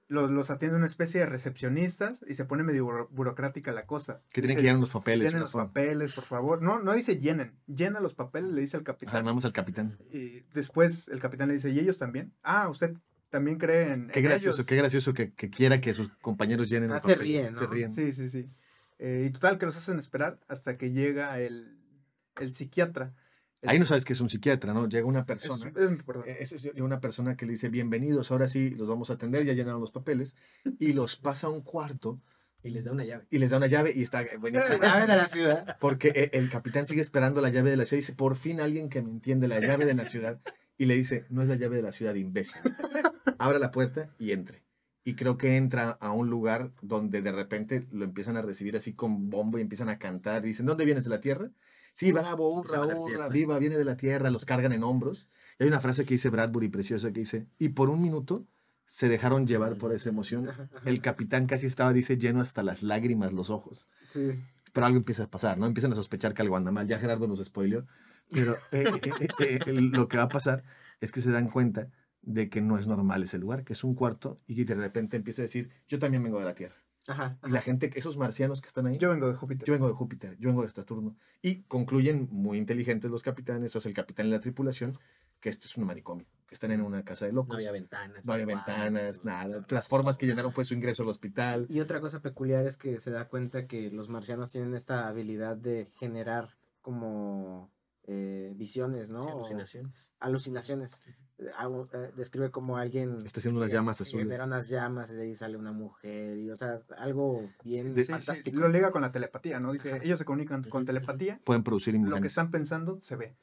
los, 0.09 0.29
los 0.31 0.51
atiende 0.51 0.77
una 0.77 0.87
especie 0.87 1.21
de 1.21 1.27
recepcionistas 1.27 2.21
y 2.27 2.35
se 2.35 2.45
pone 2.45 2.65
medio 2.65 2.85
buro- 2.85 3.09
burocrática 3.11 3.71
la 3.73 3.87
cosa. 3.87 4.23
Que 4.31 4.41
tienen 4.41 4.57
Dice, 4.57 4.57
que 4.57 4.63
llenar 4.67 4.81
los 4.81 4.91
papeles. 4.91 5.27
Llenen 5.29 5.41
los 5.41 5.53
papeles, 5.53 6.13
por 6.15 6.25
favor. 6.25 6.63
No, 6.63 6.81
no 6.81 6.93
dice 6.95 7.17
llenen. 7.17 7.55
Llena 7.67 8.01
los 8.01 8.15
papeles, 8.15 8.53
le 8.53 8.61
dice 8.61 8.77
al 8.77 8.81
Ajá, 8.83 8.93
capitán. 8.93 9.15
Llamamos 9.15 9.45
al 9.45 9.53
capitán. 9.53 9.99
Y 10.13 10.41
después 10.53 11.07
el 11.09 11.21
capitán 11.21 11.49
le 11.49 11.55
dice, 11.55 11.71
¿y 11.71 11.79
ellos 11.79 11.97
también? 11.97 12.33
Ah, 12.43 12.69
usted 12.69 12.95
también 13.29 13.59
cree 13.59 13.93
en, 13.93 14.09
Qué 14.09 14.19
en 14.19 14.25
gracioso, 14.25 14.57
ellos?". 14.63 14.67
qué 14.67 14.75
gracioso 14.77 15.15
que, 15.15 15.33
que 15.33 15.49
quiera 15.49 15.81
que 15.81 15.95
sus 15.95 16.11
compañeros 16.21 16.69
llenen 16.69 16.91
Ah, 16.91 16.95
los 16.95 17.03
se 17.03 17.09
papeles. 17.15 17.23
ríen, 17.29 17.55
Se 17.55 17.65
¿no? 17.65 17.71
ríen. 17.71 17.93
Sí, 17.93 18.13
sí, 18.13 18.29
sí. 18.29 18.51
Eh, 18.99 19.27
y 19.29 19.31
total, 19.31 19.59
que 19.59 19.67
los 19.67 19.77
hacen 19.77 20.01
esperar 20.01 20.41
hasta 20.49 20.77
que 20.77 20.91
llega 20.91 21.39
el, 21.39 21.79
el 22.41 22.53
psiquiatra. 22.53 23.15
Ahí 23.63 23.79
no 23.79 23.85
sabes 23.85 24.05
que 24.07 24.15
es 24.15 24.21
un 24.21 24.31
psiquiatra, 24.31 24.73
¿no? 24.73 24.89
Llega 24.89 25.07
una 25.07 25.27
persona. 25.27 25.71
es- 25.77 25.91
eh, 26.27 26.37
Es, 26.41 26.53
es 26.53 26.73
una 26.81 27.01
persona 27.01 27.37
que 27.37 27.45
le 27.47 27.53
dice, 27.53 27.69
bienvenidos, 27.69 28.31
ahora 28.31 28.49
sí 28.49 28.71
los 28.71 28.89
vamos 28.89 29.11
a 29.11 29.15
atender, 29.15 29.45
ya 29.45 29.53
llenaron 29.53 29.81
los 29.81 29.93
papeles. 29.93 30.35
Y 30.79 30.93
los 30.95 31.17
pasa 31.17 31.49
a 31.49 31.51
un 31.51 31.61
cuarto 31.61 32.21
Y 32.63 32.71
les 32.71 32.85
da 32.87 32.93
una 32.93 33.05
llave. 33.05 33.27
y 33.31 33.39
les 33.39 33.51
da 33.51 33.59
una 33.59 33.67
llave 33.67 33.93
y 33.95 34.03
está 34.03 34.25
buenísimo. 34.39 34.79
La 34.79 34.95
llave 34.95 35.07
de 35.07 35.17
la 35.17 35.27
ciudad. 35.27 35.77
Porque 35.79 36.09
e- 36.09 36.31
el 36.39 36.49
capitán 36.49 36.87
sigue 36.87 37.03
esperando 37.03 37.41
la 37.43 37.51
llave 37.51 37.71
de 37.71 37.77
la 37.77 37.85
ciudad 37.85 37.99
y 37.99 38.03
dice, 38.03 38.15
por 38.15 38.37
fin 38.37 38.61
alguien 38.61 38.89
que 38.89 39.03
me 39.03 39.11
entiende 39.11 39.47
la 39.47 39.61
llave 39.61 39.85
de 39.85 39.95
la 39.95 40.07
ciudad. 40.07 40.41
Y 40.79 40.87
le 40.87 40.95
dice, 40.97 41.27
no 41.29 41.43
es 41.43 41.49
la 41.49 41.57
llave 41.57 41.77
de 41.77 41.83
la 41.83 41.93
ciudad, 41.93 42.15
imbécil. 42.15 42.63
Abra 43.39 43.59
la 43.59 43.71
puerta 43.71 44.15
y 44.19 44.33
entre. 44.33 44.63
Y 45.05 45.15
creo 45.15 45.37
que 45.37 45.57
entra 45.57 45.91
a 45.91 46.13
un 46.13 46.31
lugar 46.31 46.73
donde 46.83 47.21
de 47.23 47.33
repente 47.33 47.87
lo 47.91 48.05
empiezan 48.05 48.37
a 48.39 48.43
recibir 48.43 48.77
así 48.77 48.95
con 48.95 49.29
bombo 49.31 49.59
y 49.59 49.63
empiezan 49.63 49.89
a 49.91 49.99
cantar. 49.99 50.45
Y 50.45 50.49
dicen, 50.49 50.65
¿dónde 50.67 50.85
vienes 50.87 51.05
de 51.05 51.11
la 51.11 51.21
tierra? 51.21 51.51
Sí, 52.01 52.13
bravo, 52.13 52.49
hurra, 52.49 52.81
hurra, 52.81 53.29
viva, 53.29 53.59
viene 53.59 53.77
de 53.77 53.85
la 53.85 53.95
tierra, 53.95 54.31
los 54.31 54.47
cargan 54.47 54.73
en 54.73 54.85
hombros. 54.85 55.29
Y 55.59 55.65
hay 55.65 55.69
una 55.69 55.83
frase 55.83 56.07
que 56.07 56.15
dice 56.15 56.31
Bradbury 56.31 56.71
preciosa 56.71 57.13
que 57.13 57.21
dice, 57.21 57.47
y 57.59 57.69
por 57.69 57.91
un 57.91 58.01
minuto 58.01 58.47
se 58.87 59.11
dejaron 59.11 59.47
llevar 59.47 59.77
por 59.77 59.93
esa 59.93 60.09
emoción. 60.09 60.49
El 60.87 61.03
capitán 61.03 61.47
casi 61.47 61.67
estaba, 61.67 61.93
dice, 61.93 62.17
lleno 62.17 62.41
hasta 62.41 62.63
las 62.63 62.83
lágrimas 62.83 63.35
los 63.35 63.51
ojos 63.51 63.87
Sí. 64.09 64.31
pero 64.73 64.87
algo 64.87 64.97
empieza 64.97 65.25
a 65.25 65.31
pasar, 65.31 65.59
¿no? 65.59 65.67
Empiezan 65.67 65.93
a 65.93 65.95
sospechar 65.95 66.33
que 66.33 66.41
algo 66.41 66.57
anda 66.57 66.71
mal. 66.71 66.89
Ya 66.89 66.99
Gerardo 66.99 67.29
nos 67.29 67.45
spoileó. 67.45 67.87
Pero 68.31 68.57
eh, 68.73 68.85
eh, 69.39 69.59
eh, 69.67 69.73
lo 69.75 70.09
que 70.09 70.17
va 70.17 70.23
a 70.23 70.29
pasar 70.31 70.65
es 71.03 71.13
que 71.13 71.21
se 71.21 71.31
dan 71.31 71.51
cuenta 71.51 71.91
de 72.23 72.49
que 72.49 72.63
no 72.63 72.79
es 72.79 72.87
normal 72.87 73.23
ese 73.25 73.37
lugar, 73.37 73.63
que 73.63 73.75
es 73.75 73.85
un 73.85 73.95
cuarto, 73.95 74.41
y 74.47 74.55
que 74.57 74.65
de 74.65 74.75
repente 74.75 75.19
empieza 75.19 75.43
a 75.43 75.45
decir, 75.45 75.71
yo 75.87 75.99
también 75.99 76.23
vengo 76.23 76.39
de 76.39 76.47
la 76.47 76.55
Tierra. 76.55 76.77
Ajá. 77.09 77.39
Y 77.47 77.51
la 77.51 77.61
gente, 77.63 77.91
esos 77.95 78.17
marcianos 78.19 78.61
que 78.61 78.69
están 78.69 78.87
ahí, 78.87 78.97
Yo 78.99 79.11
vengo 79.11 79.27
de 79.29 79.35
Júpiter. 79.35 79.67
yo 79.67 79.73
vengo 79.73 79.89
de 79.89 79.95
Júpiter, 79.95 80.37
yo 80.39 80.49
vengo 80.51 80.63
de 80.63 80.71
Saturno. 80.71 81.17
Y 81.43 81.63
concluyen 81.63 82.29
muy 82.31 82.59
inteligentes 82.59 83.11
los 83.11 83.23
capitanes, 83.23 83.75
o 83.75 83.81
sea, 83.81 83.89
el 83.89 83.95
capitán 83.95 84.27
y 84.27 84.31
la 84.31 84.41
tripulación, 84.41 84.99
que 85.41 85.49
esto 85.49 85.67
es 85.67 85.77
un 85.79 85.85
manicomio, 85.87 86.27
que 86.47 86.55
están 86.55 86.71
en 86.73 86.83
una 86.83 87.03
casa 87.03 87.25
de 87.25 87.33
locos. 87.33 87.49
No 87.49 87.55
había 87.57 87.73
ventanas. 87.73 88.25
No 88.25 88.33
había 88.35 88.45
ventanas, 88.47 89.25
no- 89.25 89.31
nada. 89.31 89.65
Las 89.71 89.89
formas 89.89 90.19
que 90.19 90.27
llenaron 90.27 90.53
fue 90.53 90.65
su 90.67 90.75
ingreso 90.75 91.03
al 91.03 91.09
hospital. 91.09 91.67
Y 91.71 91.81
otra 91.81 91.99
cosa 92.01 92.21
peculiar 92.21 92.67
es 92.67 92.77
que 92.77 93.01
se 93.01 93.11
da 93.11 93.29
cuenta 93.29 93.67
que 93.67 93.91
los 93.91 94.09
marcianos 94.11 94.51
tienen 94.51 94.75
esta 94.75 95.09
habilidad 95.09 95.57
de 95.57 95.89
generar 95.99 96.57
como 96.83 97.71
eh, 98.13 98.53
visiones, 98.57 99.09
¿no? 99.11 99.23
Sí, 99.23 99.29
O 99.29 99.33
alucinaciones. 99.37 100.09
alucinaciones. 100.19 101.01
Eh, 101.39 102.13
describe 102.17 102.51
como 102.51 102.77
alguien 102.77 103.17
Está 103.25 103.41
haciendo 103.41 103.61
unas 103.61 103.73
llamas 103.73 104.01
azules. 104.01 104.27
genera 104.27 104.45
unas 104.45 104.69
llamas 104.69 105.11
y 105.11 105.15
de 105.15 105.23
ahí 105.23 105.35
sale 105.35 105.57
una 105.57 105.73
mujer 105.73 106.37
y 106.37 106.51
o 106.51 106.57
sea 106.57 106.83
algo 106.99 107.49
bien 107.65 107.95
De- 107.95 108.03
Sí, 108.03 108.07
sí, 108.09 108.13
fantástico. 108.13 108.59
lo 108.59 108.69
liga 108.69 108.91
con 108.91 109.01
la 109.01 109.13
telepatía, 109.13 109.59
¿no? 109.61 109.73
Dice, 109.73 109.93
Ajá. 109.95 110.03
ellos 110.05 110.19
se 110.19 110.25
comunican 110.25 110.65
con 110.65 110.85
telepatía. 110.85 111.41
Pueden 111.45 111.63
producir 111.63 111.95
Lo 111.95 112.01
que 112.01 112.07
imágenes. 112.09 112.33
están 112.33 112.51
pensando 112.51 113.01
se 113.01 113.17
ve. 113.17 113.37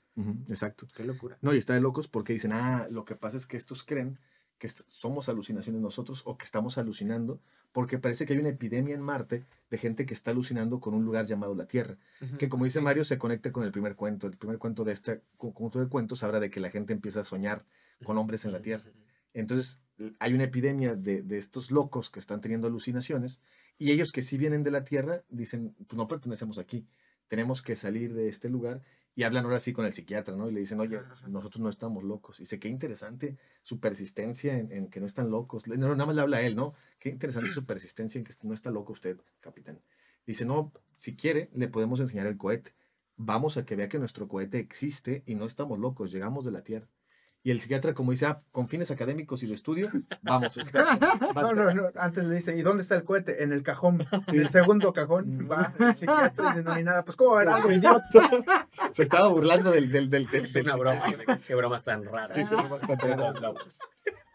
Exacto. 0.50 0.86
Qué 0.96 1.04
locura. 1.06 1.38
No, 1.42 1.54
y 1.54 1.58
está 1.60 1.74
de 1.76 1.82
locos 1.82 2.08
porque 2.08 2.34
dicen, 2.34 2.52
ah, 2.52 2.88
lo 2.92 3.06
que 3.06 3.16
pasa 3.16 3.38
es 3.38 3.46
que 3.48 3.56
estos 3.58 3.84
creen 3.84 4.20
que 4.58 4.70
somos 4.70 5.30
alucinaciones 5.30 5.82
nosotros 5.82 6.24
o 6.26 6.38
que 6.38 6.46
estamos 6.46 6.78
alucinando 6.78 7.40
porque 7.72 8.00
parece 8.00 8.26
que 8.26 8.34
hay 8.34 8.40
una 8.40 8.50
epidemia 8.50 8.96
en 8.96 9.02
Marte 9.02 9.46
de 9.70 9.78
gente 9.78 10.06
que 10.06 10.14
está 10.14 10.32
alucinando 10.32 10.80
con 10.80 10.94
un 10.94 11.06
lugar 11.06 11.26
llamado 11.26 11.54
la 11.54 11.68
Tierra, 11.68 11.98
que 12.40 12.50
como 12.50 12.66
dice 12.66 12.82
Mario 12.82 13.06
se 13.06 13.18
conecta 13.18 13.52
con 13.52 13.64
el 13.64 13.72
primer 13.72 13.96
cuento. 13.96 14.26
El 14.26 14.36
primer 14.38 14.58
cuento 14.58 14.84
de 14.84 14.94
este 14.94 15.22
conjunto 15.38 15.80
de 15.80 15.88
cuentos 15.88 16.24
habla 16.24 16.40
de 16.40 16.50
que 16.50 16.60
la 16.60 16.72
gente 16.72 16.94
empieza 16.94 17.20
a 17.20 17.24
soñar 17.24 17.66
con 18.04 18.18
hombres 18.18 18.46
en 18.46 18.52
la 18.52 18.62
Tierra. 18.62 18.90
Entonces, 19.34 19.80
hay 20.20 20.34
una 20.34 20.46
epidemia 20.46 20.96
de, 20.96 21.22
de 21.22 21.38
estos 21.38 21.70
locos 21.70 22.10
que 22.10 22.20
están 22.20 22.42
teniendo 22.42 22.68
alucinaciones 22.68 23.42
y 23.78 23.92
ellos 23.92 24.12
que 24.12 24.24
sí 24.24 24.38
vienen 24.38 24.64
de 24.64 24.72
la 24.72 24.84
Tierra 24.84 25.24
dicen, 25.30 25.76
pues 25.88 25.98
no 25.98 26.08
pertenecemos 26.08 26.58
aquí, 26.58 26.88
tenemos 27.28 27.62
que 27.62 27.76
salir 27.76 28.14
de 28.14 28.30
este 28.30 28.50
lugar 28.50 28.82
y 29.18 29.24
hablan 29.24 29.46
ahora 29.46 29.60
sí 29.60 29.74
con 29.74 29.84
el 29.88 29.96
psiquiatra, 29.96 30.36
¿no? 30.36 30.48
Y 30.48 30.52
le 30.52 30.60
dicen, 30.60 30.80
oye, 30.80 31.00
Ajá, 31.00 31.28
nosotros 31.28 31.60
no 31.60 31.70
estamos 31.70 32.04
locos. 32.04 32.40
Y 32.40 32.44
dice, 32.44 32.60
qué 32.60 32.68
interesante 32.68 33.36
su 33.64 33.80
persistencia 33.80 34.60
en, 34.60 34.72
en 34.72 34.90
que 34.92 35.00
no 35.00 35.08
están 35.08 35.32
locos. 35.32 35.66
No, 35.68 35.76
nada 35.76 36.06
más 36.06 36.16
le 36.16 36.22
habla 36.22 36.38
a 36.38 36.42
él, 36.42 36.56
¿no? 36.56 36.76
Qué 37.00 37.10
interesante 37.10 37.50
su 37.50 37.66
persistencia 37.66 38.20
en 38.20 38.26
que 38.26 38.34
no 38.44 38.54
está 38.54 38.70
loco 38.70 38.94
usted, 38.94 39.20
capitán. 39.40 39.82
Dice, 40.28 40.46
no, 40.46 40.72
si 41.00 41.16
quiere, 41.16 41.50
le 41.56 41.68
podemos 41.68 42.00
enseñar 42.00 42.28
el 42.28 42.38
cohete. 42.38 42.76
Vamos 43.16 43.58
a 43.58 43.66
que 43.66 43.76
vea 43.76 43.90
que 43.90 43.98
nuestro 43.98 44.28
cohete 44.28 44.60
existe 44.60 45.24
y 45.26 45.34
no 45.34 45.46
estamos 45.46 45.80
locos, 45.80 46.12
llegamos 46.12 46.46
de 46.46 46.52
la 46.52 46.62
Tierra. 46.62 46.88
Y 47.44 47.52
el 47.52 47.62
psiquiatra, 47.62 47.94
como 47.94 48.12
dice, 48.12 48.26
ah, 48.26 48.42
con 48.52 48.68
fines 48.68 48.92
académicos 48.92 49.42
y 49.42 49.48
de 49.48 49.54
estudio, 49.54 49.90
vamos. 50.22 50.58
está- 50.58 50.98
No, 51.36 51.54
no, 51.54 51.74
no, 51.74 51.84
Antes 51.96 52.26
le 52.26 52.36
dice, 52.36 52.58
¿y 52.58 52.62
dónde 52.62 52.84
está 52.84 52.96
el 52.96 53.04
cohete? 53.06 53.42
En 53.44 53.54
el 53.54 53.64
cajón. 53.64 54.06
En 54.28 54.40
el 54.42 54.50
segundo 54.50 54.92
cajón. 54.92 55.48
Va 55.50 55.74
el 55.80 55.96
psiquiatra 55.96 56.46
y 56.46 56.50
dice, 56.50 56.64
no 56.64 56.74
hay 56.74 56.84
nada. 56.84 57.06
Pues, 57.06 57.16
¿cómo 57.16 57.40
era 57.40 57.56
algo 57.56 57.72
idiota? 57.72 58.04
Se 58.94 59.04
estaba 59.04 59.30
burlando 59.30 59.72
del... 59.72 59.90
del, 59.92 60.10
del, 60.10 60.28
del- 60.28 60.46
Es 60.46 60.54
del 60.54 60.66
una 60.66 60.76
broma. 60.76 61.04
Qué 61.48 61.56
bromas 61.56 61.84
tan 61.84 62.04
raras. 62.04 62.38
Sí, 62.38 62.44
bromas 62.44 62.82
tan. 62.82 63.54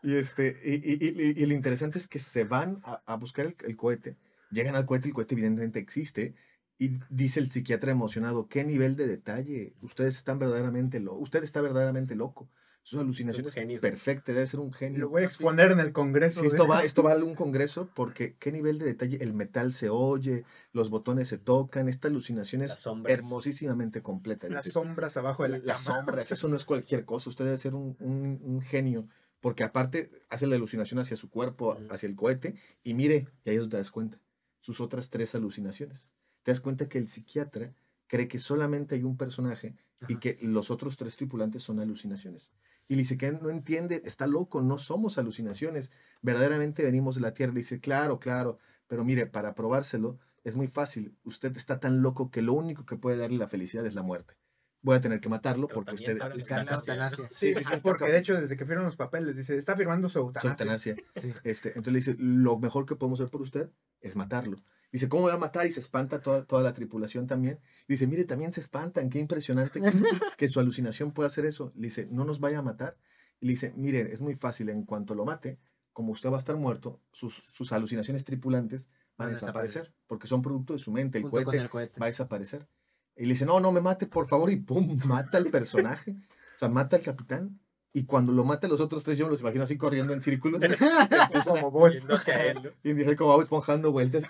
Y, 0.05 0.17
este, 0.17 0.59
y, 0.65 0.75
y, 0.75 1.09
y- 1.09 1.43
y 1.43 1.47
lo 1.47 1.53
interesante 1.55 1.99
es 1.99 2.09
que 2.09 2.19
se 2.19 2.45
van 2.45 2.81
a, 2.85 3.03
a 3.07 3.17
buscar 3.17 3.47
el, 3.47 3.57
el 3.65 3.77
cohete, 3.77 4.17
llegan 4.51 4.75
al 4.75 4.85
cohete, 4.87 5.09
el 5.09 5.15
cohete 5.15 5.35
evidentemente 5.35 5.79
existe, 5.79 6.35
y 6.79 6.99
dice 7.11 7.39
el 7.39 7.51
psiquiatra 7.51 7.93
emocionado, 7.93 8.49
¿qué 8.49 8.65
nivel 8.65 8.97
de 8.97 9.07
detalle? 9.07 9.75
Ustedes 9.81 10.17
están 10.17 10.39
verdaderamente 10.41 10.99
lo, 10.99 11.15
usted 11.15 11.45
está 11.45 11.61
verdaderamente 11.61 12.17
loco. 12.17 12.49
Sus 12.85 13.01
alucinaciones 13.01 13.55
perfectas, 13.81 14.35
debe 14.35 14.47
ser 14.47 14.59
un 14.61 14.73
genio. 14.73 14.99
Lo 15.01 15.09
voy 15.09 15.23
a 15.23 15.25
exponer 15.27 15.71
en 15.71 15.79
el 15.81 15.93
congreso. 15.93 16.41
Sí, 16.41 16.47
esto 16.49 16.65
de- 16.65 16.69
va, 16.69 16.83
esto 16.83 17.03
va 17.05 17.11
a 17.11 17.15
algún 17.15 17.35
congreso 17.37 17.89
porque 17.95 18.35
qué 18.39 18.51
nivel 18.51 18.79
de 18.79 18.87
detalle, 18.87 19.23
el 19.23 19.35
metal 19.35 19.73
se 19.73 19.89
oye, 19.89 20.45
los 20.73 20.91
botones 20.91 21.29
se 21.29 21.39
tocan, 21.39 21.89
esta 21.89 22.09
alucinación 22.09 22.63
es 22.63 22.73
hermosísimamente 23.13 24.03
completa. 24.03 24.49
Las 24.49 24.65
sombras 24.67 25.17
abajo 25.17 25.45
de 25.45 25.51
la 25.51 25.59
las 25.59 25.85
cama. 25.85 25.97
sombras, 25.99 26.33
eso 26.33 26.49
no 26.49 26.57
es 26.57 26.65
cualquier 26.65 27.05
cosa, 27.05 27.31
usted 27.31 27.45
debe 27.45 27.59
ser 27.59 27.75
un, 27.75 27.97
un- 28.01 28.41
un 28.43 28.61
genio, 28.63 29.09
porque 29.41 29.63
aparte 29.65 30.11
hace 30.29 30.47
la 30.49 30.57
alucinación 30.57 30.99
hacia 31.01 31.17
su 31.17 31.31
cuerpo, 31.31 31.77
hacia 31.91 32.09
el 32.09 32.17
cohete, 32.17 32.57
y 32.83 32.95
mire, 32.95 33.29
y 33.45 33.51
ahí 33.51 33.57
es 33.57 33.63
donde 33.63 33.73
te 33.73 33.77
das 33.79 33.91
cuenta, 33.93 34.19
sus 34.61 34.81
otras 34.81 35.09
tres 35.09 35.35
alucinaciones. 35.37 36.09
Te 36.43 36.51
das 36.51 36.61
cuenta 36.61 36.89
que 36.89 36.99
el 36.99 37.07
psiquiatra 37.09 37.73
cree 38.09 38.27
que 38.29 38.41
solamente 38.41 38.97
hay 38.97 39.05
un 39.05 39.17
personaje 39.17 39.77
y 40.09 40.17
que 40.19 40.37
los 40.43 40.71
otros 40.73 40.97
tres 40.97 41.17
tripulantes 41.17 41.63
son 41.63 41.79
alucinaciones. 41.81 42.51
Y 42.93 42.95
le 42.95 43.01
dice 43.05 43.17
que 43.17 43.33
no 43.33 43.49
entiende, 43.49 44.03
está 44.05 44.27
loco, 44.27 44.61
no 44.61 44.77
somos 44.77 45.17
alucinaciones, 45.17 45.91
verdaderamente 46.21 46.85
venimos 46.85 47.15
de 47.15 47.23
la 47.23 47.33
Tierra. 47.33 47.55
Le 47.55 47.61
dice, 47.61 47.81
claro, 47.81 48.21
claro, 48.21 48.59
pero 48.87 49.03
mire, 49.03 49.25
para 49.25 49.55
probárselo 49.55 50.19
es 50.45 50.57
muy 50.57 50.67
fácil. 50.67 51.17
Usted 51.25 51.57
está 51.57 51.81
tan 51.81 52.03
loco 52.03 52.31
que 52.31 52.43
lo 52.43 52.53
único 52.53 52.85
que 52.85 52.97
puede 52.97 53.17
darle 53.17 53.39
la 53.39 53.49
felicidad 53.49 53.87
es 53.87 53.95
la 53.95 54.03
muerte. 54.03 54.35
Voy 54.83 54.95
a 54.95 55.01
tener 55.01 55.21
que 55.21 55.31
matarlo 55.31 55.69
Pero 55.69 55.77
porque 55.77 55.95
usted... 55.95 56.19
eutanasia, 56.21 56.59
eutanasia. 56.59 57.29
Sí, 57.31 57.55
sí, 57.55 57.65
sí, 57.65 57.73
Porque 57.83 58.05
de 58.05 58.19
hecho, 58.19 58.39
desde 58.39 58.59
que 58.59 58.67
firman 58.67 58.85
los 58.85 58.97
papeles, 58.97 59.37
dice, 59.37 59.57
está 59.57 59.75
firmando 59.75 60.11
su 60.11 60.13
su 60.13 60.19
eutanasia. 60.19 60.51
eutanasia. 60.51 60.97
Sí. 61.19 61.33
Este, 61.45 61.69
entonces 61.71 61.93
le 61.95 61.99
dice, 61.99 62.17
lo 62.19 62.59
mejor 62.59 62.85
que 62.85 62.97
podemos 62.97 63.21
hacer 63.21 63.31
por 63.31 63.41
usted 63.41 63.71
es 64.03 64.17
matarlo. 64.17 64.63
Dice, 64.93 65.09
¿cómo 65.09 65.23
voy 65.23 65.33
a 65.33 65.39
matar? 65.39 65.67
Y 65.67 65.73
se 65.73 65.81
espanta 65.81 66.21
toda, 66.21 66.45
toda 66.45 66.63
la 66.63 66.75
tripulación 66.75 67.27
también. 67.27 67.59
Dice, 67.89 68.07
mire, 68.07 68.25
también 68.25 68.53
se 68.53 68.61
espantan, 68.61 69.09
qué 69.09 69.19
impresionante 69.19 69.81
que, 69.81 69.91
que 70.37 70.49
su 70.49 70.61
alucinación 70.61 71.13
pueda 71.13 71.29
hacer 71.29 71.47
eso. 71.47 71.73
Le 71.75 71.85
dice, 71.85 72.07
no 72.11 72.25
nos 72.25 72.41
vaya 72.41 72.59
a 72.59 72.63
matar. 72.63 72.99
Y 73.41 73.47
le 73.47 73.53
dice, 73.53 73.73
mire, 73.75 74.13
es 74.13 74.21
muy 74.21 74.37
fácil, 74.37 74.69
en 74.69 74.85
cuanto 74.85 75.15
lo 75.15 75.25
mate, 75.25 75.59
como 75.93 76.13
usted 76.13 76.31
va 76.31 76.37
a 76.37 76.39
estar 76.39 76.57
muerto, 76.57 77.01
sus, 77.11 77.35
sus 77.35 77.73
alucinaciones 77.73 78.25
tripulantes 78.25 78.87
van 78.87 78.93
a 78.93 78.99
Van 79.17 79.29
a 79.29 79.31
desaparecer. 79.33 79.83
desaparecer, 79.83 80.07
porque 80.07 80.27
son 80.27 80.43
producto 80.43 80.75
de 80.75 80.79
su 80.79 80.93
mente. 80.93 81.19
El 81.19 81.29
cohete 81.29 81.57
el 81.57 81.69
cohete. 81.69 81.99
va 82.01 82.07
a 82.07 82.09
desaparecer. 82.11 82.69
Y 83.17 83.23
le 83.25 83.31
dice, 83.31 83.47
no, 83.47 83.61
no 83.61 83.73
me 83.73 83.81
mate, 83.81 84.07
por 84.07 84.27
favor, 84.27 84.51
y 84.51 84.57
pum, 84.57 84.99
mata 85.05 85.39
al 85.39 85.47
personaje. 85.47 86.13
O 86.55 86.59
sea, 86.59 86.69
mata 86.69 86.97
al 86.97 87.03
capitán. 87.03 87.61
Y 87.95 88.05
cuando 88.05 88.33
lo 88.33 88.45
mata 88.45 88.69
los 88.69 88.81
otros 88.81 89.05
tres, 89.05 89.19
yo 89.19 89.27
me 89.27 89.33
los 89.33 89.41
imagino 89.43 89.65
así 89.65 89.77
corriendo 89.77 90.15
en 90.15 90.23
círculos. 90.23 90.63
Como 91.61 91.89
y 91.89 92.93
dice 92.95 93.17
como 93.17 93.33
Bob 93.33 93.43
esponjando 93.43 93.93
vueltas, 93.93 94.25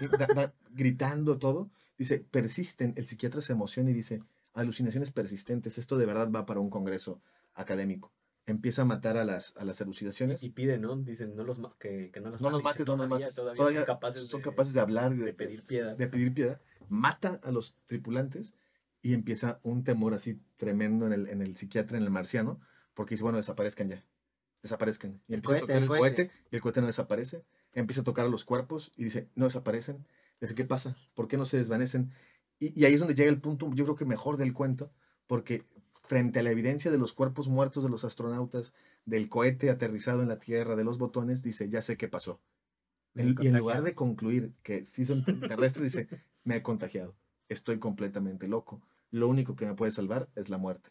gritando 0.71 1.39
todo. 1.39 1.71
Dice, 1.99 2.25
persisten. 2.31 2.95
El 2.97 3.07
psiquiatra 3.07 3.41
se 3.43 3.53
emociona 3.53 3.91
y 3.91 3.95
dice, 3.95 4.23
alucinaciones 4.55 5.11
persistentes. 5.13 5.79
Esto 5.79 5.97
de 5.97 6.07
verdad 6.07 6.31
va 6.35 6.47
para 6.47 6.61
un 6.61 6.71
congreso 6.71 7.21
académico. 7.55 8.13
Empieza 8.47 8.83
a 8.83 8.85
matar 8.85 9.17
a 9.17 9.25
las, 9.25 9.55
a 9.57 9.65
las 9.65 9.81
alucinaciones. 9.81 10.43
Y 10.43 10.51
pide, 10.51 10.79
¿no? 10.79 10.97
Dicen, 10.97 11.37
no 11.37 11.45
los 11.45 11.61
que, 11.79 12.11
que 12.13 12.21
no 12.21 12.31
los 12.31 12.41
no 12.41 12.51
los 12.51 12.65
mate. 12.65 12.81
mates, 12.81 12.87
no 12.87 12.97
los 12.97 13.07
Todavía- 13.07 13.27
mates. 13.27 13.35
Todavía, 13.37 13.57
Todavía 13.59 13.79
son 13.81 13.87
capaces, 13.87 14.27
son 14.27 14.41
de, 14.41 14.45
capaces 14.45 14.75
de 14.75 14.81
hablar, 14.81 15.15
de 15.15 15.25
de, 15.27 15.33
pedir 15.35 15.63
piedad. 15.63 15.97
de 15.97 16.09
pedir 16.09 16.35
piedad. 16.35 16.61
Mata 16.89 17.39
a 17.45 17.53
los 17.53 17.77
tripulantes 17.87 18.55
y 19.01 19.15
empieza 19.15 19.61
un 19.63 19.85
temor 19.85 20.15
así 20.15 20.41
tremendo 20.57 21.07
en 21.07 21.13
el, 21.13 21.29
en 21.29 21.41
el 21.43 21.57
psiquiatra, 21.57 21.97
en 21.99 22.03
el 22.05 22.11
marciano, 22.11 22.61
porque 22.95 23.15
dice, 23.15 23.23
bueno, 23.25 23.39
desaparezcan 23.39 23.89
ya. 23.89 24.05
Desaparezcan. 24.63 25.21
Y 25.27 25.33
El 25.33 25.39
empieza 25.39 25.57
a 25.57 25.61
tocar 25.61 25.83
el 25.83 25.89
cohete. 25.89 26.17
cohete 26.17 26.31
y 26.51 26.57
el 26.57 26.63
cohete 26.63 26.81
no 26.81 26.87
desaparece. 26.87 27.45
Empieza 27.73 28.03
a 28.03 28.05
tocar 28.05 28.27
a 28.27 28.29
los 28.29 28.45
cuerpos 28.45 28.93
y 28.97 29.05
dice, 29.05 29.29
no 29.35 29.47
desaparecen. 29.47 30.07
Dice, 30.41 30.55
¿qué 30.55 30.65
pasa? 30.65 30.97
¿Por 31.15 31.29
qué 31.29 31.37
no 31.37 31.45
se 31.47 31.57
desvanecen? 31.57 32.13
Y, 32.59 32.79
y 32.79 32.85
ahí 32.85 32.95
es 32.95 33.01
donde 33.01 33.15
llega 33.15 33.31
el 33.31 33.41
punto, 33.41 33.71
yo 33.75 33.85
creo 33.85 33.97
que 33.97 34.05
mejor 34.05 34.37
del 34.37 34.53
cuento, 34.53 34.93
porque 35.27 35.65
frente 36.05 36.41
a 36.41 36.43
la 36.43 36.51
evidencia 36.51 36.91
de 36.91 36.99
los 36.99 37.13
cuerpos 37.13 37.49
muertos 37.49 37.83
de 37.85 37.91
los 37.91 38.05
astronautas, 38.05 38.73
del 39.05 39.29
cohete 39.29 39.71
aterrizado 39.71 40.23
en 40.23 40.29
la 40.29 40.39
Tierra, 40.39 40.77
de 40.77 40.85
los 40.85 40.99
botones, 40.99 41.43
dice, 41.43 41.69
ya 41.69 41.83
sé 41.83 41.97
qué 41.97 42.09
pasó. 42.09 42.41
En- 43.15 43.37
y 43.41 43.47
en 43.49 43.57
lugar 43.59 43.83
de 43.83 43.95
concluir 43.95 44.53
que 44.63 44.87
sí 44.87 45.05
son 45.05 45.25
terrestres, 45.47 45.85
dice, 45.85 46.09
me 46.45 46.57
he 46.57 46.63
contagiado, 46.63 47.15
estoy 47.49 47.79
completamente 47.79 48.49
loco. 48.49 48.81
Lo 49.11 49.29
único 49.29 49.57
que 49.57 49.67
me 49.67 49.75
puede 49.75 49.93
salvar 49.93 50.29
es 50.35 50.49
la 50.49 50.59
muerte. 50.59 50.91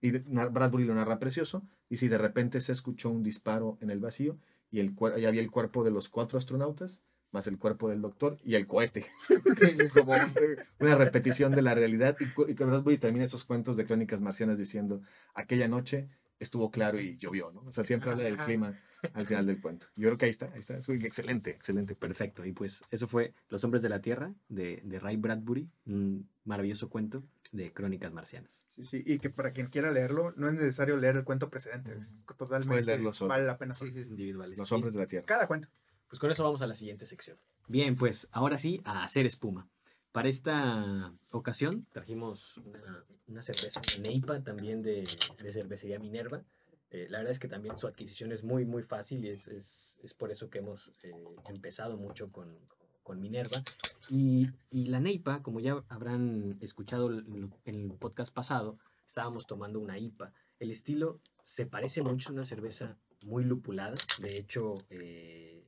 Y 0.00 0.10
Bradbury 0.12 0.84
lo 0.84 0.94
narra 0.94 1.18
precioso, 1.18 1.62
y 1.88 1.98
si 1.98 2.08
de 2.08 2.18
repente 2.18 2.60
se 2.60 2.72
escuchó 2.72 3.10
un 3.10 3.22
disparo 3.22 3.76
en 3.80 3.90
el 3.90 4.00
vacío, 4.00 4.38
y 4.70 4.80
el 4.80 4.94
y 5.18 5.24
había 5.24 5.40
el 5.40 5.50
cuerpo 5.50 5.84
de 5.84 5.90
los 5.90 6.08
cuatro 6.08 6.38
astronautas, 6.38 7.02
más 7.32 7.46
el 7.46 7.58
cuerpo 7.58 7.88
del 7.90 8.00
doctor 8.00 8.38
y 8.44 8.54
el 8.54 8.66
cohete. 8.66 9.04
Sí, 9.58 9.66
sí, 9.76 9.88
sí. 9.88 10.00
Como 10.00 10.12
un- 10.14 10.34
una 10.80 10.94
repetición 10.96 11.52
de 11.54 11.62
la 11.62 11.74
realidad. 11.74 12.16
Y, 12.20 12.24
y 12.50 12.54
Bradbury 12.54 12.98
termina 12.98 13.24
esos 13.24 13.44
cuentos 13.44 13.76
de 13.76 13.84
crónicas 13.86 14.20
marcianas 14.20 14.58
diciendo, 14.58 15.02
aquella 15.34 15.68
noche 15.68 16.08
estuvo 16.40 16.70
claro 16.72 16.98
y 16.98 17.16
llovió, 17.18 17.52
¿no? 17.52 17.60
O 17.60 17.70
sea, 17.70 17.84
siempre 17.84 18.10
habla 18.10 18.24
del 18.24 18.36
clima 18.38 18.76
al 19.14 19.26
final 19.26 19.46
del 19.46 19.60
cuento. 19.60 19.86
Yo 19.96 20.08
creo 20.08 20.18
que 20.18 20.24
ahí 20.24 20.30
está, 20.30 20.50
ahí 20.52 20.60
está. 20.60 20.76
Es 20.76 20.88
excelente, 20.88 21.50
excelente. 21.50 21.94
Perfecto. 21.94 22.44
Y 22.44 22.52
pues 22.52 22.82
eso 22.90 23.06
fue 23.06 23.32
Los 23.48 23.62
Hombres 23.64 23.82
de 23.82 23.88
la 23.88 24.00
Tierra 24.00 24.34
de, 24.48 24.80
de 24.84 24.98
Ray 24.98 25.16
Bradbury, 25.16 25.70
un 25.86 26.28
maravilloso 26.44 26.90
cuento 26.90 27.22
de 27.52 27.72
crónicas 27.72 28.12
marcianas. 28.12 28.64
Sí, 28.68 28.84
sí, 28.84 29.02
y 29.06 29.18
que 29.18 29.30
para 29.30 29.52
quien 29.52 29.68
quiera 29.68 29.90
leerlo, 29.92 30.32
no 30.36 30.48
es 30.48 30.54
necesario 30.54 30.96
leer 30.96 31.16
el 31.16 31.24
cuento 31.24 31.48
precedente. 31.50 31.94
Es 31.94 32.22
totalmente 32.36 32.82
leerlo 32.82 33.12
solo. 33.12 33.28
vale 33.28 33.44
la 33.44 33.56
pena 33.58 33.74
Sí, 33.74 33.80
solo. 33.80 33.92
sí, 33.92 34.04
sí. 34.04 34.10
Individuales. 34.10 34.58
Los 34.58 34.72
hombres 34.72 34.94
de 34.94 35.00
la 35.00 35.06
Tierra. 35.06 35.26
Cada 35.26 35.46
cuento. 35.46 35.68
Pues 36.08 36.18
con 36.18 36.30
eso 36.30 36.42
vamos 36.42 36.60
a 36.62 36.66
la 36.66 36.74
siguiente 36.74 37.06
sección. 37.06 37.36
Bien, 37.68 37.96
pues 37.96 38.28
ahora 38.32 38.58
sí, 38.58 38.80
a 38.84 39.04
hacer 39.04 39.26
espuma. 39.26 39.68
Para 40.12 40.28
esta 40.28 41.12
ocasión 41.30 41.86
trajimos 41.92 42.56
una, 42.58 43.04
una 43.28 43.42
cerveza 43.42 43.80
Neipa, 44.00 44.42
también 44.42 44.82
de, 44.82 45.04
de 45.42 45.52
cervecería 45.52 45.98
Minerva. 45.98 46.42
Eh, 46.90 47.06
la 47.08 47.18
verdad 47.18 47.30
es 47.30 47.38
que 47.38 47.46
también 47.46 47.78
su 47.78 47.86
adquisición 47.86 48.32
es 48.32 48.42
muy, 48.42 48.64
muy 48.64 48.82
fácil 48.82 49.24
y 49.24 49.28
es, 49.28 49.46
es, 49.46 49.98
es 50.02 50.12
por 50.14 50.32
eso 50.32 50.50
que 50.50 50.58
hemos 50.58 50.90
eh, 51.04 51.12
empezado 51.48 51.96
mucho 51.96 52.32
con, 52.32 52.58
con 53.04 53.20
Minerva. 53.20 53.62
Y, 54.08 54.48
y 54.70 54.86
la 54.86 54.98
Neipa, 54.98 55.42
como 55.42 55.60
ya 55.60 55.84
habrán 55.88 56.58
escuchado 56.60 57.10
en 57.10 57.52
el 57.64 57.92
podcast 57.92 58.34
pasado, 58.34 58.78
estábamos 59.06 59.46
tomando 59.46 59.78
una 59.78 59.98
IPA. 59.98 60.32
El 60.58 60.72
estilo 60.72 61.20
se 61.44 61.66
parece 61.66 62.02
mucho 62.02 62.30
a 62.30 62.32
una 62.32 62.46
cerveza 62.46 62.96
muy 63.24 63.44
lupulada. 63.44 63.94
De 64.20 64.36
hecho, 64.36 64.78
eh, 64.90 65.64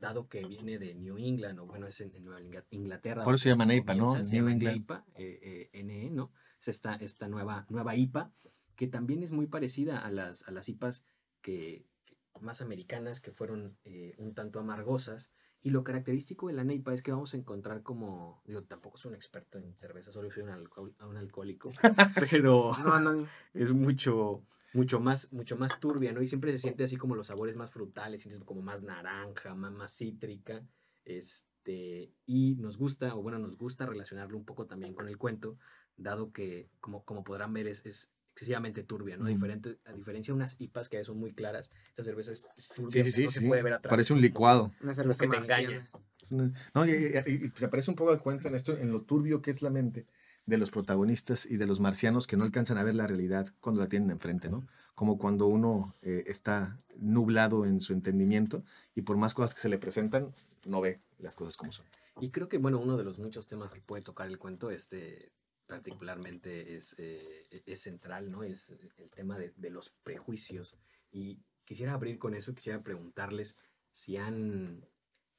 dado 0.00 0.28
que 0.28 0.44
viene 0.44 0.78
de 0.78 0.94
New 0.94 1.18
England, 1.18 1.58
o 1.60 1.66
bueno, 1.66 1.86
es 1.86 2.00
en, 2.00 2.14
en 2.14 2.24
Nueva 2.24 2.40
Ingla- 2.40 2.64
Inglaterra. 2.70 3.22
Por 3.24 3.34
eso 3.34 3.44
se 3.44 3.48
llama 3.50 3.66
NEIPA, 3.66 3.94
¿no? 3.94 4.08
Se 4.24 4.32
New 4.32 4.48
England. 4.48 4.62
NEIPA, 4.62 5.04
eh, 5.14 5.68
eh, 5.72 5.82
NE, 5.84 6.10
¿no? 6.10 6.32
Es 6.60 6.68
esta, 6.68 6.94
esta 6.96 7.28
nueva, 7.28 7.66
nueva 7.68 7.94
IPA, 7.94 8.32
que 8.76 8.86
también 8.86 9.22
es 9.22 9.30
muy 9.30 9.46
parecida 9.46 9.98
a 9.98 10.10
las, 10.10 10.42
a 10.48 10.50
las 10.50 10.68
IPAs 10.68 11.04
que, 11.42 11.86
que- 12.06 12.16
más 12.40 12.62
americanas, 12.62 13.20
que 13.20 13.30
fueron 13.32 13.76
eh, 13.84 14.14
un 14.18 14.34
tanto 14.34 14.58
amargosas. 14.58 15.30
Y 15.62 15.68
lo 15.70 15.84
característico 15.84 16.46
de 16.46 16.54
la 16.54 16.64
NEIPA 16.64 16.94
es 16.94 17.02
que 17.02 17.12
vamos 17.12 17.34
a 17.34 17.36
encontrar 17.36 17.82
como, 17.82 18.40
digo, 18.46 18.62
tampoco 18.62 18.96
soy 18.96 19.10
un 19.10 19.14
experto 19.16 19.58
en 19.58 19.76
cerveza, 19.76 20.10
solo 20.10 20.30
soy 20.30 20.44
un, 20.44 20.48
alcohol- 20.48 20.94
un 21.06 21.16
alcohólico, 21.18 21.68
pero 22.30 22.72
No, 22.82 22.98
no, 22.98 23.28
es 23.54 23.70
mucho, 23.70 24.42
mucho 24.72 25.00
más, 25.00 25.32
mucho 25.32 25.56
más 25.56 25.80
turbia, 25.80 26.12
¿no? 26.12 26.22
Y 26.22 26.26
siempre 26.26 26.52
se 26.52 26.58
siente 26.58 26.84
así 26.84 26.96
como 26.96 27.14
los 27.16 27.26
sabores 27.28 27.56
más 27.56 27.70
frutales, 27.70 28.22
sientes 28.22 28.42
como 28.44 28.62
más 28.62 28.82
naranja, 28.82 29.54
más, 29.54 29.72
más 29.72 29.92
cítrica, 29.96 30.62
este, 31.04 32.12
y 32.26 32.54
nos 32.56 32.76
gusta, 32.78 33.14
o 33.14 33.22
bueno, 33.22 33.38
nos 33.38 33.56
gusta 33.56 33.86
relacionarlo 33.86 34.36
un 34.36 34.44
poco 34.44 34.66
también 34.66 34.94
con 34.94 35.08
el 35.08 35.18
cuento, 35.18 35.58
dado 35.96 36.32
que, 36.32 36.68
como, 36.80 37.04
como 37.04 37.24
podrán 37.24 37.52
ver, 37.52 37.66
es, 37.66 37.84
es 37.84 38.10
excesivamente 38.32 38.82
turbia, 38.84 39.16
¿no? 39.16 39.24
A, 39.26 39.28
Mm. 39.28 39.32
diferente, 39.34 39.78
a 39.84 39.92
diferencia 39.92 40.32
de 40.32 40.36
unas 40.36 40.56
IPAs 40.60 40.88
que 40.88 41.02
son 41.04 41.18
muy 41.18 41.32
claras, 41.32 41.70
esta 41.88 42.02
cerveza 42.02 42.32
es, 42.32 42.46
es 42.56 42.68
turbia, 42.68 43.02
Sí, 43.04 43.10
sí, 43.10 43.12
sí. 43.12 43.24
no 43.24 43.30
se 43.30 43.40
sí. 43.40 43.48
puede 43.48 43.62
ver 43.62 43.72
atrás. 43.74 43.90
Parece 43.90 44.12
un 44.12 44.20
licuado. 44.20 44.72
Una 44.80 44.94
cerveza 44.94 45.24
que 45.24 45.30
te 45.30 45.36
engaña. 45.36 45.90
Una- 46.30 46.52
No, 46.74 46.86
y, 46.86 46.90
y- 46.90 47.44
y 47.46 47.52
se 47.56 47.68
parece 47.68 47.90
un 47.90 47.96
poco 47.96 48.12
al 48.12 48.22
cuento 48.22 48.48
en 48.48 48.54
esto, 48.54 48.76
en 48.78 48.92
lo 48.92 49.02
turbio 49.02 49.42
que 49.42 49.50
es 49.50 49.62
la 49.62 49.70
mente 49.70 50.06
de 50.50 50.58
los 50.58 50.70
protagonistas 50.70 51.46
y 51.46 51.56
de 51.56 51.66
los 51.66 51.80
marcianos 51.80 52.26
que 52.26 52.36
no 52.36 52.44
alcanzan 52.44 52.76
a 52.76 52.82
ver 52.82 52.94
la 52.94 53.06
realidad 53.06 53.48
cuando 53.60 53.80
la 53.80 53.88
tienen 53.88 54.10
enfrente, 54.10 54.50
¿no? 54.50 54.66
Como 54.94 55.16
cuando 55.16 55.46
uno 55.46 55.94
eh, 56.02 56.24
está 56.26 56.76
nublado 56.98 57.64
en 57.64 57.80
su 57.80 57.92
entendimiento 57.94 58.62
y 58.94 59.02
por 59.02 59.16
más 59.16 59.32
cosas 59.32 59.54
que 59.54 59.60
se 59.60 59.68
le 59.68 59.78
presentan, 59.78 60.34
no 60.66 60.80
ve 60.80 61.00
las 61.18 61.34
cosas 61.34 61.56
como 61.56 61.72
son. 61.72 61.86
Y 62.20 62.30
creo 62.30 62.48
que, 62.48 62.58
bueno, 62.58 62.78
uno 62.78 62.98
de 62.98 63.04
los 63.04 63.18
muchos 63.18 63.46
temas 63.46 63.70
que 63.72 63.80
puede 63.80 64.02
tocar 64.02 64.26
el 64.26 64.38
cuento, 64.38 64.70
este, 64.70 65.32
particularmente 65.66 66.76
es, 66.76 66.94
eh, 66.98 67.46
e- 67.50 67.62
es 67.64 67.80
central, 67.80 68.30
¿no? 68.30 68.42
Es 68.42 68.70
el 68.98 69.10
tema 69.10 69.38
de, 69.38 69.54
de 69.56 69.70
los 69.70 69.90
prejuicios. 70.02 70.76
Y 71.10 71.38
quisiera 71.64 71.94
abrir 71.94 72.18
con 72.18 72.34
eso, 72.34 72.54
quisiera 72.54 72.82
preguntarles 72.82 73.56
si 73.92 74.16
han, 74.16 74.84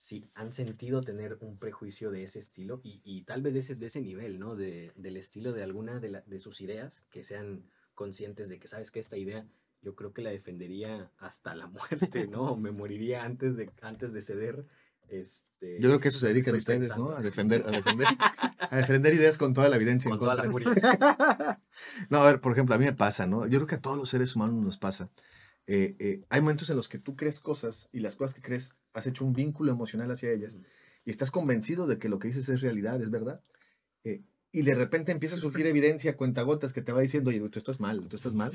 si 0.02 0.32
han 0.34 0.52
sentido 0.52 1.02
tener 1.02 1.38
un 1.42 1.60
prejuicio 1.60 2.10
de 2.10 2.24
ese 2.24 2.40
estilo 2.40 2.82
y, 2.84 3.02
y 3.04 3.22
tal 3.24 3.44
vez 3.44 3.54
de 3.54 3.60
ese, 3.60 3.76
de 3.76 3.86
ese 3.86 4.02
nivel, 4.02 4.40
¿no? 4.40 4.56
De, 4.56 4.92
del 4.96 5.16
estilo 5.16 5.54
de 5.54 5.62
alguna 5.62 6.00
de, 6.00 6.10
la- 6.10 6.22
de 6.26 6.40
sus 6.40 6.60
ideas, 6.62 7.04
que 7.12 7.24
sean 7.24 7.70
conscientes 7.94 8.50
de 8.50 8.58
que, 8.60 8.68
¿sabes 8.68 8.90
que 8.90 9.00
Esta 9.00 9.18
idea 9.18 9.46
yo 9.84 9.96
creo 9.96 10.12
que 10.14 10.24
la 10.24 10.32
defendería 10.32 11.12
hasta 11.20 11.54
la 11.54 11.68
muerte, 11.76 12.28
¿no? 12.28 12.56
Me 12.56 12.72
moriría 12.72 13.24
antes 13.24 13.56
de, 13.56 13.70
antes 13.82 14.12
de 14.14 14.22
ceder 14.24 14.66
Este, 15.08 15.80
Yo 15.80 15.90
creo 15.90 16.00
que 16.00 16.08
eso 16.08 16.20
se 16.20 16.30
dedican 16.30 16.56
ustedes, 16.56 16.96
¿no? 16.98 17.10
A 17.12 17.22
defender, 17.22 17.64
a 17.68 17.72
defender, 17.72 18.08
a 18.72 18.78
defender 18.78 19.14
ideas 19.14 19.38
con 19.38 19.54
toda 19.54 19.70
la 19.70 19.76
evidencia 19.76 20.10
en 20.10 20.18
Con 20.18 20.20
toda 20.28 20.36
la 20.36 20.44
contra. 20.50 20.72
furia. 20.74 21.62
No, 22.10 22.18
a 22.20 22.26
ver, 22.26 22.42
por 22.42 22.52
ejemplo, 22.52 22.76
a 22.76 22.78
mí 22.78 22.86
me 22.86 22.94
pasa, 22.94 23.28
¿no? 23.28 23.46
Yo 23.48 23.60
creo 23.60 23.68
que 23.68 23.76
a 23.76 23.82
todos 23.82 23.98
los 23.98 24.10
seres 24.10 24.36
humanos 24.36 24.56
nos 24.56 24.78
pasa. 24.78 25.10
Eh, 25.68 25.96
eh, 26.00 26.22
hay 26.30 26.42
momentos 26.42 26.70
en 26.70 26.76
los 26.76 26.90
que 26.90 26.98
tú 27.00 27.16
crees 27.16 27.40
cosas 27.40 27.88
y 27.92 28.00
las 28.00 28.16
cosas 28.16 28.34
que 28.34 28.42
crees 28.42 28.76
has 28.94 29.08
hecho 29.08 29.26
un 29.26 29.34
vínculo 29.34 29.72
emocional 29.72 30.10
hacia 30.12 30.32
ellas 30.32 30.58
y 31.06 31.10
estás 31.12 31.32
convencido 31.32 31.88
de 31.88 31.98
que 31.98 32.10
lo 32.10 32.20
que 32.20 32.28
dices 32.28 32.48
es 32.50 32.62
realidad, 32.62 33.02
es 33.02 33.10
verdad. 33.12 33.42
Eh, 34.04 34.22
y 34.54 34.64
de 34.64 34.76
repente 34.76 35.14
empieza 35.14 35.36
a 35.36 35.40
surgir 35.40 35.66
evidencia, 35.66 36.18
cuentagotas, 36.18 36.74
que 36.74 36.82
te 36.82 36.92
va 36.92 37.00
diciendo, 37.00 37.30
oye, 37.30 37.40
tú 37.50 37.58
estás 37.58 37.80
mal, 37.80 38.06
tú 38.10 38.18
estás 38.18 38.34
mal. 38.34 38.52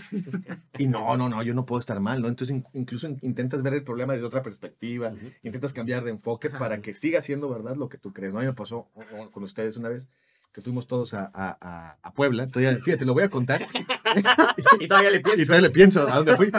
Y 0.76 0.88
no, 0.88 1.16
no, 1.16 1.30
no, 1.30 1.42
yo 1.42 1.54
no 1.54 1.64
puedo 1.64 1.80
estar 1.80 2.00
mal, 2.00 2.20
¿no? 2.20 2.28
Entonces 2.28 2.54
in- 2.54 2.66
incluso 2.74 3.08
in- 3.08 3.18
intentas 3.22 3.62
ver 3.62 3.72
el 3.72 3.82
problema 3.82 4.12
desde 4.12 4.26
otra 4.26 4.42
perspectiva, 4.42 5.08
Ujú. 5.08 5.30
intentas 5.42 5.72
cambiar 5.72 6.04
de 6.04 6.10
enfoque 6.10 6.50
para 6.50 6.82
que 6.82 6.92
siga 6.92 7.22
siendo 7.22 7.48
verdad 7.48 7.76
lo 7.76 7.88
que 7.88 7.96
tú 7.96 8.12
crees. 8.12 8.32
¿no? 8.34 8.40
A 8.40 8.42
mí 8.42 8.46
me 8.48 8.52
pasó 8.52 8.90
uh, 8.94 9.30
con 9.30 9.42
ustedes 9.42 9.78
una 9.78 9.88
vez 9.88 10.06
que 10.52 10.60
fuimos 10.60 10.86
todos 10.86 11.14
a, 11.14 11.30
a- 11.32 11.98
a- 12.02 12.12
Puebla. 12.12 12.46
Todavía, 12.48 12.76
fíjate, 12.82 13.04
lo 13.06 13.14
voy 13.14 13.22
a 13.24 13.30
contar. 13.30 13.60
y 14.80 14.88
todavía 14.88 15.10
le 15.10 15.18
Y 15.18 15.22
pienso. 15.22 15.46
todavía 15.46 15.68
le 15.68 15.72
pienso 15.72 16.08
a 16.08 16.16
dónde 16.16 16.36
fui. 16.36 16.50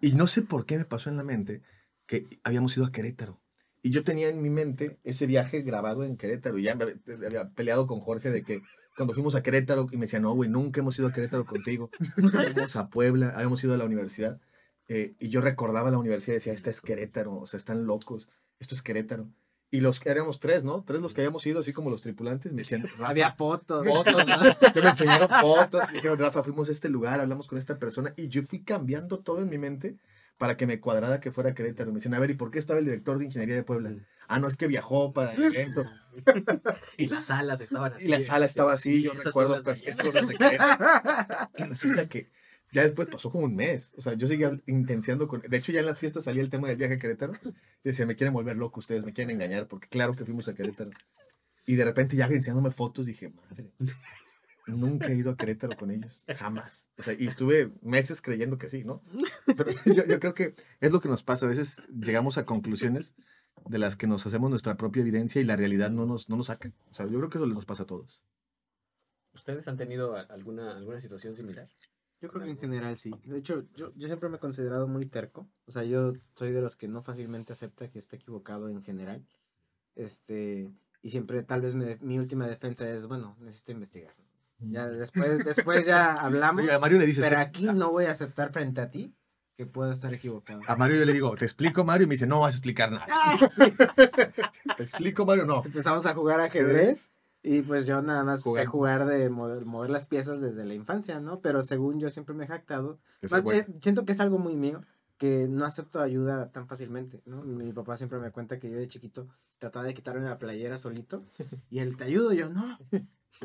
Y 0.00 0.12
no 0.12 0.26
sé 0.28 0.42
por 0.42 0.66
qué 0.66 0.78
me 0.78 0.84
pasó 0.84 1.10
en 1.10 1.16
la 1.16 1.24
mente 1.24 1.62
que 2.08 2.26
habíamos 2.42 2.76
ido 2.76 2.84
a 2.86 2.90
Querétaro. 2.90 3.38
Y 3.80 3.90
yo 3.90 4.02
tenía 4.02 4.28
en 4.28 4.42
mi 4.42 4.50
mente 4.50 4.98
ese 5.04 5.26
viaje 5.26 5.62
grabado 5.62 6.02
en 6.02 6.16
Querétaro. 6.16 6.58
Y 6.58 6.64
ya 6.64 6.74
me 6.74 6.84
había- 7.24 7.50
peleado 7.50 7.86
con 7.86 8.00
Jorge 8.00 8.32
de 8.32 8.42
que 8.42 8.60
cuando 8.96 9.14
fuimos 9.14 9.36
a 9.36 9.42
Querétaro, 9.44 9.86
y 9.92 9.96
me 9.96 10.06
decía, 10.06 10.18
no, 10.18 10.32
güey, 10.34 10.50
nunca 10.50 10.80
hemos 10.80 10.98
ido 10.98 11.06
a 11.06 11.12
Querétaro 11.12 11.44
contigo. 11.46 11.88
Fuimos 12.16 12.74
a 12.74 12.88
Puebla, 12.88 13.30
habíamos 13.36 13.62
ido 13.62 13.74
a 13.74 13.76
la 13.76 13.84
universidad. 13.84 14.40
eh, 14.88 15.14
y 15.20 15.28
yo 15.28 15.40
recordaba 15.42 15.90
la 15.92 15.98
universidad 15.98 16.32
y 16.32 16.38
decía, 16.38 16.52
esta 16.54 16.70
es 16.70 16.80
Querétaro, 16.80 17.36
o 17.36 17.46
sea, 17.46 17.58
están 17.58 17.84
locos, 17.86 18.26
esto 18.58 18.74
es 18.74 18.80
Querétaro. 18.82 19.28
Y 19.70 19.82
los 19.82 20.00
que 20.00 20.08
éramos 20.08 20.40
tres, 20.40 20.64
¿no? 20.64 20.82
Tres 20.82 21.00
los 21.02 21.12
que 21.12 21.20
habíamos 21.20 21.46
ido, 21.46 21.60
así 21.60 21.74
como 21.74 21.90
los 21.90 22.00
tripulantes, 22.00 22.54
me 22.54 22.62
decían, 22.62 22.82
Rafa, 22.82 23.06
Había 23.08 23.32
fotos. 23.34 23.86
fotos, 23.86 24.14
que 24.74 24.80
me 24.80 24.88
enseñaron 24.88 25.28
fotos, 25.28 25.82
me 25.88 25.92
dijeron, 25.96 26.18
Rafa, 26.18 26.42
fuimos 26.42 26.70
a 26.70 26.72
este 26.72 26.88
lugar, 26.88 27.20
hablamos 27.20 27.46
con 27.48 27.58
esta 27.58 27.78
persona, 27.78 28.14
y 28.16 28.28
yo 28.28 28.42
fui 28.42 28.60
cambiando 28.64 29.18
todo 29.18 29.42
en 29.42 29.50
mi 29.50 29.58
mente 29.58 29.98
para 30.38 30.56
que 30.56 30.66
me 30.66 30.80
cuadrara 30.80 31.20
que 31.20 31.32
fuera 31.32 31.54
Querétaro. 31.54 31.90
Me 31.90 31.96
decían, 31.96 32.14
a 32.14 32.20
ver, 32.20 32.30
¿y 32.30 32.34
por 32.34 32.50
qué 32.50 32.58
estaba 32.58 32.78
el 32.78 32.84
director 32.84 33.18
de 33.18 33.26
ingeniería 33.26 33.56
de 33.56 33.64
Puebla? 33.64 33.90
Mm. 33.90 34.06
Ah, 34.28 34.38
no, 34.38 34.46
es 34.46 34.56
que 34.56 34.68
viajó 34.68 35.12
para 35.12 35.32
el 35.32 35.42
evento. 35.42 35.84
Y 36.96 37.06
las 37.06 37.26
salas 37.26 37.60
estaban 37.60 37.92
así. 37.92 38.06
Y 38.06 38.08
la 38.08 38.20
sala 38.20 38.46
estaba 38.46 38.72
así, 38.72 39.02
yo 39.02 39.12
recuerdo 39.12 39.62
Querétaro. 39.62 40.10
Y 41.56 41.62
resulta 41.64 42.08
que 42.08 42.28
ya 42.72 42.82
después 42.82 43.08
pasó 43.08 43.30
como 43.30 43.44
un 43.44 43.54
mes. 43.54 43.94
O 43.96 44.02
sea, 44.02 44.14
yo 44.14 44.26
seguía 44.26 44.50
intenciando 44.66 45.28
con... 45.28 45.42
De 45.42 45.56
hecho, 45.56 45.70
ya 45.70 45.80
en 45.80 45.86
las 45.86 45.98
fiestas 45.98 46.24
salía 46.24 46.42
el 46.42 46.50
tema 46.50 46.66
del 46.66 46.76
viaje 46.76 46.94
a 46.94 46.98
Querétaro. 46.98 47.34
Y 47.44 47.88
decía, 47.90 48.04
me 48.04 48.16
quieren 48.16 48.34
volver 48.34 48.56
loco 48.56 48.80
ustedes, 48.80 49.04
me 49.04 49.12
quieren 49.12 49.36
engañar, 49.36 49.68
porque 49.68 49.88
claro 49.88 50.16
que 50.16 50.24
fuimos 50.24 50.48
a 50.48 50.54
Querétaro. 50.54 50.90
Y 51.66 51.76
de 51.76 51.84
repente 51.84 52.16
ya 52.16 52.26
enseñándome 52.26 52.70
fotos, 52.70 53.06
dije, 53.06 53.30
madre, 53.30 53.70
nunca 54.72 55.08
he 55.08 55.14
ido 55.16 55.30
a 55.30 55.36
Querétaro 55.36 55.76
con 55.76 55.90
ellos, 55.90 56.24
jamás. 56.36 56.88
O 56.98 57.02
sea, 57.02 57.14
y 57.14 57.26
estuve 57.26 57.72
meses 57.82 58.20
creyendo 58.22 58.58
que 58.58 58.68
sí, 58.68 58.84
¿no? 58.84 59.02
Pero 59.56 59.70
yo, 59.86 60.04
yo 60.06 60.20
creo 60.20 60.34
que 60.34 60.54
es 60.80 60.92
lo 60.92 61.00
que 61.00 61.08
nos 61.08 61.22
pasa. 61.22 61.46
A 61.46 61.48
veces 61.48 61.76
llegamos 61.88 62.38
a 62.38 62.44
conclusiones 62.46 63.14
de 63.68 63.78
las 63.78 63.96
que 63.96 64.06
nos 64.06 64.24
hacemos 64.26 64.50
nuestra 64.50 64.76
propia 64.76 65.00
evidencia 65.02 65.40
y 65.40 65.44
la 65.44 65.56
realidad 65.56 65.90
no 65.90 66.06
nos, 66.06 66.28
no 66.28 66.36
nos 66.36 66.46
saca. 66.46 66.72
O 66.90 66.94
sea, 66.94 67.06
yo 67.06 67.18
creo 67.18 67.30
que 67.30 67.38
eso 67.38 67.46
le 67.46 67.54
nos 67.54 67.66
pasa 67.66 67.82
a 67.82 67.86
todos. 67.86 68.22
¿Ustedes 69.34 69.68
han 69.68 69.76
tenido 69.76 70.16
alguna, 70.16 70.76
alguna 70.76 71.00
situación 71.00 71.34
similar? 71.34 71.68
Yo 72.20 72.28
creo 72.28 72.42
que 72.44 72.50
en 72.50 72.58
general 72.58 72.96
sí. 72.98 73.12
De 73.24 73.38
hecho, 73.38 73.64
yo, 73.76 73.92
yo 73.94 74.08
siempre 74.08 74.28
me 74.28 74.36
he 74.36 74.40
considerado 74.40 74.88
muy 74.88 75.06
terco. 75.06 75.48
O 75.66 75.70
sea, 75.70 75.84
yo 75.84 76.12
soy 76.34 76.50
de 76.50 76.60
los 76.60 76.74
que 76.74 76.88
no 76.88 77.02
fácilmente 77.02 77.52
acepta 77.52 77.88
que 77.90 77.98
esté 78.00 78.16
equivocado 78.16 78.68
en 78.68 78.82
general. 78.82 79.24
Este, 79.94 80.68
y 81.02 81.10
siempre 81.10 81.42
tal 81.44 81.60
vez 81.60 81.74
me- 81.76 81.98
mi 82.00 82.18
última 82.18 82.48
defensa 82.48 82.90
es, 82.90 83.06
bueno, 83.06 83.36
necesito 83.40 83.72
investigar. 83.72 84.14
Ya 84.60 84.86
después, 84.88 85.44
después 85.44 85.86
ya 85.86 86.14
hablamos. 86.14 86.64
Oye, 86.64 86.72
a 86.72 86.78
Mario 86.78 86.98
le 86.98 87.06
dices, 87.06 87.24
pero 87.24 87.36
"Te- 87.36 87.42
aquí 87.42 87.64
no 87.66 87.90
voy 87.92 88.06
a 88.06 88.10
aceptar 88.12 88.52
frente 88.52 88.80
a 88.80 88.90
ti 88.90 89.14
que 89.56 89.66
puedo 89.66 89.90
estar 89.90 90.12
equivocado. 90.14 90.60
a 90.66 90.76
Mario 90.76 90.98
yo 90.98 91.04
le 91.04 91.12
digo, 91.12 91.34
te 91.34 91.44
explico 91.44 91.84
Mario, 91.84 92.04
y 92.04 92.08
me 92.08 92.14
dice, 92.14 92.26
no 92.28 92.40
vas 92.40 92.54
a 92.54 92.56
explicar 92.56 92.92
nada. 92.92 93.06
Ah, 93.10 93.48
sí. 93.48 93.72
Te 94.76 94.82
explico 94.82 95.26
Mario, 95.26 95.46
no. 95.46 95.62
Empezamos 95.64 96.06
a 96.06 96.14
jugar 96.14 96.40
ajedrez 96.40 97.10
y 97.42 97.62
pues 97.62 97.86
yo 97.86 98.00
nada 98.02 98.22
más 98.24 98.40
sé 98.42 98.48
Jugar. 98.48 98.66
jugar 98.66 99.06
de 99.06 99.28
mover, 99.30 99.64
mover 99.64 99.90
las 99.90 100.06
piezas 100.06 100.40
desde 100.40 100.64
la 100.64 100.74
infancia, 100.74 101.18
¿no? 101.20 101.40
Pero 101.40 101.62
según 101.62 101.98
yo 102.00 102.10
siempre 102.10 102.34
me 102.34 102.44
he 102.44 102.48
jactado 102.48 102.98
Más 103.30 103.44
es- 103.46 103.70
siento 103.80 104.04
que 104.04 104.12
es 104.12 104.20
algo 104.20 104.38
muy 104.38 104.54
mío, 104.56 104.82
que 105.18 105.46
no 105.48 105.64
acepto 105.64 106.00
ayuda 106.00 106.50
tan 106.52 106.68
fácilmente, 106.68 107.22
¿no? 107.26 107.42
Mi 107.42 107.72
papá 107.72 107.96
siempre 107.96 108.18
me 108.20 108.30
cuenta 108.30 108.58
que 108.60 108.70
yo 108.70 108.76
de 108.76 108.86
chiquito 108.88 109.26
trataba 109.58 109.84
de 109.86 109.94
quitarme 109.94 110.24
la 110.28 110.38
playera 110.38 110.78
solito 110.78 111.24
y 111.70 111.80
él 111.80 111.96
te 111.96 112.04
ayudo, 112.04 112.32
yo 112.32 112.48
no, 112.48 112.78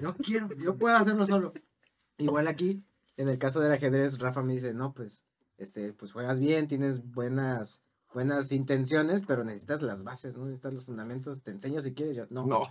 yo 0.01 0.15
quiero, 0.15 0.49
yo 0.55 0.75
puedo 0.77 0.95
hacerlo 0.95 1.25
solo. 1.25 1.53
Igual 2.17 2.47
aquí, 2.47 2.83
en 3.17 3.29
el 3.29 3.37
caso 3.37 3.59
del 3.59 3.71
ajedrez, 3.71 4.19
Rafa 4.19 4.41
me 4.41 4.53
dice, 4.53 4.73
no, 4.73 4.93
pues, 4.93 5.23
este, 5.57 5.93
pues 5.93 6.11
juegas 6.11 6.39
bien, 6.39 6.67
tienes 6.67 7.03
buenas, 7.11 7.81
buenas 8.13 8.51
intenciones, 8.51 9.23
pero 9.25 9.43
necesitas 9.43 9.81
las 9.81 10.03
bases, 10.03 10.35
¿no? 10.37 10.45
Necesitas 10.45 10.73
los 10.73 10.85
fundamentos, 10.85 11.41
te 11.41 11.51
enseño 11.51 11.81
si 11.81 11.93
quieres, 11.93 12.15
yo 12.15 12.25
no, 12.29 12.45
No, 12.45 12.63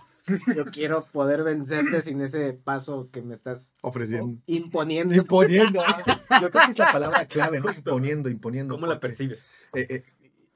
yo 0.55 0.65
quiero 0.65 1.05
poder 1.11 1.43
vencerte 1.43 2.01
sin 2.01 2.21
ese 2.21 2.53
paso 2.53 3.09
que 3.11 3.21
me 3.21 3.33
estás 3.33 3.73
ofreciendo. 3.81 4.41
imponiendo. 4.45 5.13
Imponiendo. 5.15 5.81
Yo 6.41 6.49
creo 6.49 6.65
que 6.65 6.71
es 6.71 6.79
la 6.79 6.91
palabra 6.91 7.25
clave, 7.27 7.59
¿no? 7.59 7.67
Justo. 7.67 7.91
Imponiendo, 7.91 8.29
imponiendo. 8.29 8.73
¿Cómo 8.73 8.87
la 8.87 8.99
percibes? 8.99 9.47
eh, 9.75 10.03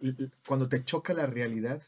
eh, 0.01 0.29
cuando 0.47 0.67
te 0.67 0.83
choca 0.83 1.13
la 1.13 1.25
realidad 1.27 1.81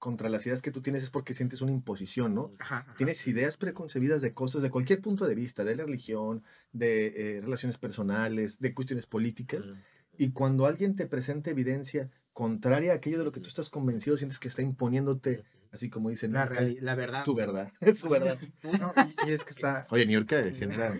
contra 0.00 0.28
las 0.28 0.44
ideas 0.46 0.62
que 0.62 0.72
tú 0.72 0.82
tienes 0.82 1.04
es 1.04 1.10
porque 1.10 1.34
sientes 1.34 1.60
una 1.60 1.70
imposición, 1.70 2.34
¿no? 2.34 2.50
Ajá, 2.58 2.78
ajá. 2.78 2.94
Tienes 2.96 3.24
ideas 3.28 3.56
preconcebidas 3.56 4.20
de 4.22 4.34
cosas 4.34 4.62
de 4.62 4.70
cualquier 4.70 5.00
punto 5.00 5.26
de 5.28 5.36
vista, 5.36 5.62
de 5.62 5.76
la 5.76 5.84
religión, 5.84 6.42
de 6.72 7.36
eh, 7.36 7.40
relaciones 7.40 7.78
personales, 7.78 8.58
de 8.58 8.74
cuestiones 8.74 9.06
políticas. 9.06 9.70
Y 10.18 10.32
cuando 10.32 10.66
alguien 10.66 10.96
te 10.96 11.06
presenta 11.06 11.50
evidencia 11.50 12.10
contraria 12.32 12.92
a 12.92 12.96
aquello 12.96 13.18
de 13.18 13.24
lo 13.24 13.32
que 13.32 13.40
tú 13.40 13.48
estás 13.48 13.68
convencido, 13.68 14.16
sientes 14.16 14.38
que 14.38 14.48
está 14.48 14.62
imponiéndote, 14.62 15.44
así 15.72 15.88
como 15.90 16.08
dicen, 16.10 16.32
la, 16.32 16.50
la 16.80 16.94
verdad. 16.94 17.24
tu 17.24 17.34
verdad. 17.34 17.70
Es 17.80 17.98
su 18.00 18.08
verdad. 18.08 18.38
No, 18.62 18.92
y, 19.26 19.30
y 19.30 19.32
es 19.32 19.44
que 19.44 19.50
está, 19.52 19.86
Oye, 19.90 20.06
New 20.06 20.18
York 20.24 20.54
genera 20.58 20.94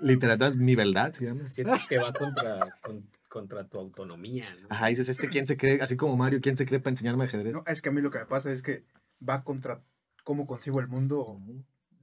literatura, 0.00 0.50
mi 0.50 0.74
verdad. 0.76 1.14
Sientes 1.14 1.86
que 1.88 1.98
va 1.98 2.12
contra, 2.12 2.78
con- 2.82 3.08
contra 3.28 3.66
tu 3.68 3.78
autonomía, 3.78 4.54
¿no? 4.60 4.68
Ajá, 4.70 4.86
dices, 4.86 5.08
este, 5.08 5.28
¿quién 5.28 5.46
se 5.46 5.56
cree? 5.56 5.80
Así 5.82 5.96
como 5.96 6.16
Mario, 6.16 6.40
¿quién 6.42 6.56
se 6.56 6.66
cree 6.66 6.80
para 6.80 6.90
enseñarme 6.92 7.24
ajedrez? 7.24 7.52
no, 7.52 7.62
es 7.66 7.82
que 7.82 7.88
a 7.90 7.92
mí 7.92 8.00
lo 8.00 8.10
que 8.10 8.18
me 8.20 8.26
pasa 8.26 8.50
es 8.52 8.62
que 8.62 8.84
va 9.26 9.44
contra 9.44 9.82
cómo 10.24 10.46
concibo 10.46 10.80
el 10.80 10.88
mundo, 10.88 11.38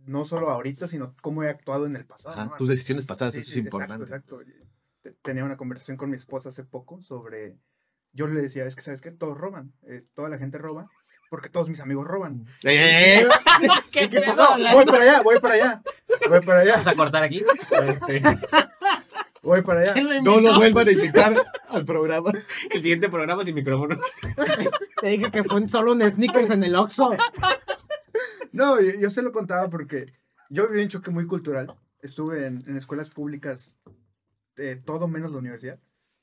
no 0.05 0.25
solo 0.25 0.49
ahorita, 0.49 0.87
sino 0.87 1.15
cómo 1.21 1.43
he 1.43 1.49
actuado 1.49 1.85
en 1.85 1.95
el 1.95 2.05
pasado. 2.05 2.35
Ajá, 2.35 2.45
¿no? 2.45 2.55
tus 2.57 2.69
decisiones 2.69 3.05
pasadas, 3.05 3.33
Sí, 3.33 3.39
eso 3.41 3.51
sí, 3.51 3.59
es 3.59 3.65
importante. 3.65 4.03
Exacto, 4.05 4.41
exacto. 4.41 4.63
Te- 5.01 5.11
Tenía 5.21 5.45
una 5.45 5.57
conversación 5.57 5.97
con 5.97 6.09
mi 6.09 6.17
esposa 6.17 6.49
hace 6.49 6.63
poco 6.63 7.01
sobre. 7.01 7.57
Yo 8.13 8.27
le 8.27 8.41
decía, 8.41 8.65
es 8.65 8.75
que, 8.75 8.81
¿sabes 8.81 9.01
qué? 9.01 9.11
Todos 9.11 9.37
roban. 9.37 9.73
eh, 9.87 10.05
toda 10.13 10.29
la 10.29 10.37
gente 10.37 10.57
roba 10.57 10.87
porque 11.29 11.49
todos 11.49 11.69
mis 11.69 11.79
amigos 11.79 12.07
roban. 12.07 12.45
¡Eh, 12.63 12.69
eh, 12.71 13.21
eh! 13.21 13.27
¿Qué, 13.91 14.09
¿Qué 14.09 14.17
estás- 14.17 14.37
no, 14.37 14.71
voy 14.73 14.85
para 14.85 15.01
allá, 15.03 15.21
voy 15.21 15.39
para 15.39 15.53
allá. 15.55 15.81
Voy 16.29 16.39
para 16.41 16.59
allá, 16.61 16.71
Vamos 16.73 16.87
a 16.87 16.95
cortar 16.95 17.23
aquí. 17.23 17.43
Este, 17.87 18.21
voy 19.45 19.61
para 19.61 19.81
allá. 19.81 19.93
¿Quién 19.93 20.09
lo 20.09 20.21
No 20.21 20.39
lo 20.41 20.55
vuelvan 20.57 20.87
a 20.87 20.91
invitar 20.91 21.33
al 21.69 21.85
programa. 21.85 22.31
el 22.71 22.81
siguiente 22.81 23.09
programa 23.09 23.43
sin 23.43 23.55
micrófono. 23.55 23.97
Te 24.99 25.07
dije 25.07 25.31
que 25.31 25.43
fue 25.43 25.61
un- 25.61 25.69
solo 25.69 25.93
un 25.93 26.01
sneakers 26.01 26.49
en 26.49 26.63
el 26.63 26.75
Oxxo. 26.75 27.11
No, 28.51 28.79
yo, 28.81 28.91
yo 28.99 29.09
se 29.09 29.21
lo 29.21 29.31
contaba 29.31 29.69
porque 29.69 30.13
yo 30.49 30.67
viví 30.69 30.81
en 30.81 30.89
choque 30.89 31.11
muy 31.11 31.27
cultural. 31.27 31.75
Estuve 32.01 32.45
en, 32.45 32.63
en 32.67 32.77
escuelas 32.77 33.09
públicas, 33.09 33.77
eh, 34.57 34.79
todo 34.85 35.07
menos 35.07 35.31
la 35.31 35.39
universidad. 35.39 35.79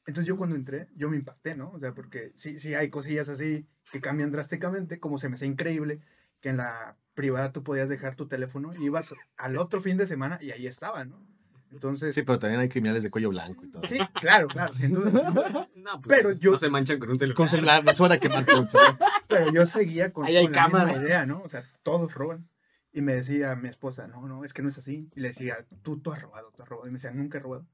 Entonces 0.06 0.26
yo 0.28 0.36
cuando 0.36 0.56
entré, 0.56 0.88
yo 0.96 1.10
me 1.10 1.16
impacté, 1.16 1.54
¿no? 1.54 1.70
O 1.70 1.78
sea, 1.78 1.92
porque 1.94 2.32
sí, 2.34 2.58
sí 2.58 2.74
hay 2.74 2.90
cosillas 2.90 3.28
así 3.28 3.66
que 3.92 4.00
cambian 4.00 4.32
drásticamente, 4.32 4.98
como 4.98 5.18
se 5.18 5.28
me 5.28 5.34
hace 5.34 5.46
increíble 5.46 6.00
que 6.40 6.48
en 6.48 6.56
la 6.56 6.96
privada 7.14 7.52
tú 7.52 7.62
podías 7.62 7.88
dejar 7.88 8.16
tu 8.16 8.26
teléfono 8.26 8.72
y 8.74 8.84
ibas 8.86 9.14
al 9.36 9.58
otro 9.58 9.80
fin 9.80 9.96
de 9.96 10.06
semana 10.06 10.38
y 10.40 10.50
ahí 10.50 10.66
estaba, 10.66 11.04
¿no? 11.04 11.24
Entonces, 11.72 12.14
Sí, 12.14 12.22
pero 12.22 12.38
también 12.38 12.60
hay 12.60 12.68
criminales 12.68 13.02
de 13.02 13.10
cuello 13.10 13.30
blanco 13.30 13.64
y 13.64 13.68
todo. 13.70 13.82
sí, 13.88 13.98
claro, 14.20 14.46
claro, 14.46 14.72
sin 14.72 14.92
duda. 14.94 15.10
sin 15.10 15.34
duda. 15.34 15.68
No, 15.76 16.00
pues, 16.00 16.16
Pero 16.16 16.32
yo- 16.32 16.52
No 16.52 16.58
se 16.58 16.68
manchan 16.68 16.98
con 16.98 17.10
un 17.10 17.18
celular. 17.18 17.36
Con 17.36 17.48
celular, 17.48 17.82
me 17.82 17.94
suena 17.94 18.18
que 18.18 18.28
mal 18.28 18.44
con 18.46 18.68
celular. 18.68 18.98
Pero 19.28 19.50
yo 19.52 19.66
seguía 19.66 20.12
con, 20.12 20.26
Ahí 20.26 20.36
hay 20.36 20.44
con 20.44 20.52
la 20.52 20.68
misma 20.68 20.92
idea, 20.92 21.26
¿no? 21.26 21.40
O 21.42 21.48
sea, 21.48 21.62
todos 21.82 22.14
roban. 22.14 22.48
Y 22.92 23.00
me 23.00 23.14
decía 23.14 23.56
mi 23.56 23.68
esposa, 23.70 24.06
no, 24.06 24.28
no, 24.28 24.44
es 24.44 24.52
que 24.52 24.62
no 24.62 24.68
es 24.68 24.76
así. 24.78 25.08
Y 25.16 25.20
le 25.20 25.28
decía, 25.28 25.64
tú, 25.82 25.98
tú 25.98 26.12
has 26.12 26.20
robado, 26.20 26.52
tú 26.54 26.62
has 26.62 26.68
robado. 26.68 26.86
Y 26.88 26.90
me 26.90 26.98
decía, 26.98 27.10
nunca 27.10 27.38
he 27.38 27.40
robado. 27.40 27.66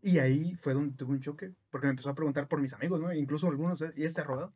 Y 0.00 0.18
ahí 0.20 0.54
fue 0.54 0.74
donde 0.74 0.94
tuve 0.96 1.12
un 1.12 1.20
choque, 1.20 1.52
porque 1.70 1.86
me 1.86 1.90
empezó 1.90 2.10
a 2.10 2.14
preguntar 2.14 2.46
por 2.46 2.60
mis 2.60 2.72
amigos, 2.72 3.00
¿no? 3.00 3.12
Incluso 3.12 3.48
algunos. 3.48 3.82
¿y 3.96 4.04
este 4.04 4.20
ha 4.20 4.24
robado? 4.24 4.54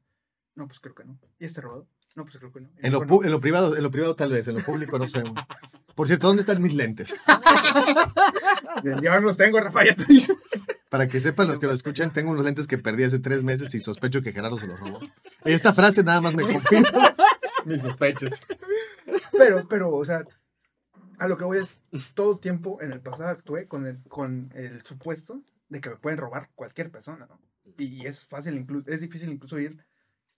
No, 0.54 0.66
pues 0.68 0.78
creo 0.78 0.94
que 0.94 1.04
no. 1.04 1.18
¿Y 1.40 1.46
este 1.46 1.60
ha 1.60 1.64
robado? 1.64 1.88
No, 2.14 2.24
pues 2.24 2.36
creo 2.38 2.52
que 2.52 2.60
no. 2.60 2.68
En 2.78 2.92
lo, 2.92 3.02
pu- 3.02 3.24
en 3.24 3.30
lo 3.32 3.40
privado, 3.40 3.76
en 3.76 3.82
lo 3.82 3.90
privado 3.90 4.14
tal 4.14 4.30
vez, 4.32 4.46
en 4.48 4.54
lo 4.56 4.62
público 4.64 4.98
no 4.98 5.08
sé. 5.08 5.22
Por 5.98 6.06
cierto, 6.06 6.28
¿dónde 6.28 6.42
están 6.42 6.62
mis 6.62 6.74
lentes? 6.74 7.12
"No, 8.84 9.02
Yo 9.02 9.10
no 9.14 9.20
los 9.20 9.36
tengo, 9.36 9.58
Rafael. 9.58 9.88
ya 9.88 9.96
te 9.96 10.04
dije". 10.04 10.32
Para 10.90 11.08
que 11.08 11.18
sepan 11.18 11.48
los 11.48 11.58
que 11.58 11.66
lo 11.66 11.72
escuchan, 11.72 12.12
tengo 12.12 12.30
unos 12.30 12.44
lentes 12.44 12.68
que 12.68 12.78
perdí 12.78 13.02
hace 13.02 13.18
tres 13.18 13.42
meses 13.42 13.74
y 13.74 13.80
sospecho 13.80 14.22
que 14.22 14.32
Gerardo 14.32 14.60
se 14.60 14.68
los 14.68 14.78
robó. 14.78 15.00
Esta 15.44 15.72
frase 15.72 16.04
nada 16.04 16.20
más 16.20 16.36
me 16.36 16.44
confirma 16.44 17.16
mis 17.64 17.82
sospechos. 17.82 18.40
Pero, 19.36 19.66
pero, 19.66 19.92
o 19.92 20.04
sea, 20.04 20.24
a 21.18 21.26
lo 21.26 21.36
que 21.36 21.42
voy 21.42 21.58
es, 21.58 21.80
todo 22.14 22.34
el 22.34 22.38
tiempo 22.38 22.80
en 22.80 22.92
el 22.92 23.00
pasado 23.00 23.30
actué 23.30 23.66
con 23.66 23.84
el, 23.88 24.00
con 24.04 24.52
el 24.54 24.84
supuesto 24.84 25.42
de 25.68 25.80
que 25.80 25.90
me 25.90 25.96
pueden 25.96 26.20
robar 26.20 26.48
cualquier 26.54 26.92
persona, 26.92 27.26
¿no? 27.26 27.40
Y 27.76 28.06
es 28.06 28.22
fácil, 28.24 28.56
incluso, 28.56 28.88
es 28.88 29.00
difícil 29.00 29.30
incluso 29.30 29.58
ir 29.58 29.84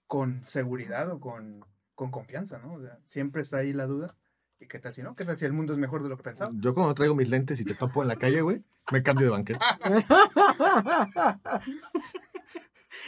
con 0.07 0.43
seguridad 0.43 1.11
o 1.11 1.21
con, 1.21 1.67
con 1.95 2.11
confianza, 2.11 2.59
¿no? 2.61 2.73
O 2.73 2.81
sea, 2.81 2.99
siempre 3.09 3.43
está 3.43 3.59
ahí 3.59 3.75
la 3.75 3.85
duda. 3.85 4.17
¿Y 4.61 4.67
qué 4.69 4.79
tal 4.79 4.93
si 4.93 5.03
no? 5.03 5.17
¿Qué 5.17 5.25
tal 5.25 5.39
si 5.39 5.47
el 5.47 5.53
mundo 5.55 5.73
es 5.73 5.79
mejor 5.79 6.03
de 6.03 6.11
lo 6.11 6.17
que 6.19 6.23
pensaba? 6.23 6.51
Yo 6.55 6.75
cuando 6.75 6.95
traigo 6.95 7.15
mis 7.15 7.31
lentes 7.31 7.59
y 7.61 7.65
te 7.65 7.75
topo 7.75 8.03
en 8.03 8.09
la 8.09 8.17
calle, 8.17 8.43
güey, 8.43 8.63
me 8.93 9.03
cambio 9.03 9.27
de 9.27 9.31
banqueta. 9.31 9.79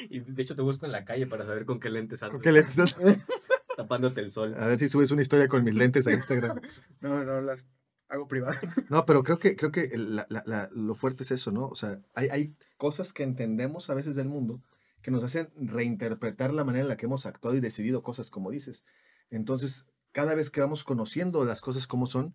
Y 0.08 0.20
de 0.20 0.42
hecho 0.42 0.56
te 0.56 0.62
busco 0.62 0.86
en 0.86 0.92
la 0.92 1.04
calle 1.04 1.26
para 1.26 1.44
saber 1.44 1.66
con 1.66 1.78
qué 1.78 1.90
lentes 1.90 2.22
andas. 2.22 2.34
¿Con 2.36 2.42
qué 2.42 2.52
lentes 2.52 2.78
andas? 2.78 2.96
Tapándote 3.76 4.20
el 4.20 4.30
sol. 4.30 4.54
A 4.58 4.66
ver 4.66 4.78
si 4.78 4.88
subes 4.88 5.10
una 5.10 5.22
historia 5.22 5.48
con 5.48 5.62
mis 5.64 5.74
lentes 5.74 6.06
a 6.06 6.12
Instagram. 6.12 6.60
No, 7.00 7.22
no, 7.24 7.40
las 7.40 7.64
hago 8.08 8.28
privadas. 8.28 8.60
No, 8.90 9.04
pero 9.04 9.22
creo 9.22 9.38
que, 9.38 9.56
creo 9.56 9.70
que 9.72 9.82
el- 9.84 10.16
la- 10.16 10.26
la- 10.30 10.42
la- 10.46 10.68
lo 10.72 10.94
fuerte 10.94 11.22
es 11.24 11.30
eso, 11.32 11.50
¿no? 11.52 11.66
O 11.66 11.74
sea, 11.74 11.98
hay, 12.14 12.28
hay 12.28 12.54
cosas 12.78 13.12
que 13.12 13.22
entendemos 13.24 13.90
a 13.90 13.94
veces 13.94 14.14
del 14.16 14.28
mundo 14.28 14.62
que 15.02 15.10
nos 15.10 15.24
hacen 15.24 15.50
reinterpretar 15.56 16.52
la 16.54 16.64
manera 16.64 16.82
en 16.82 16.88
la 16.88 16.96
que 16.96 17.06
hemos 17.06 17.26
actuado 17.26 17.56
y 17.56 17.60
decidido 17.60 18.02
cosas 18.02 18.30
como 18.30 18.50
dices. 18.50 18.84
Entonces, 19.30 19.86
cada 20.12 20.34
vez 20.34 20.50
que 20.50 20.60
vamos 20.60 20.84
conociendo 20.84 21.44
las 21.44 21.60
cosas 21.60 21.86
como 21.86 22.06
son, 22.06 22.34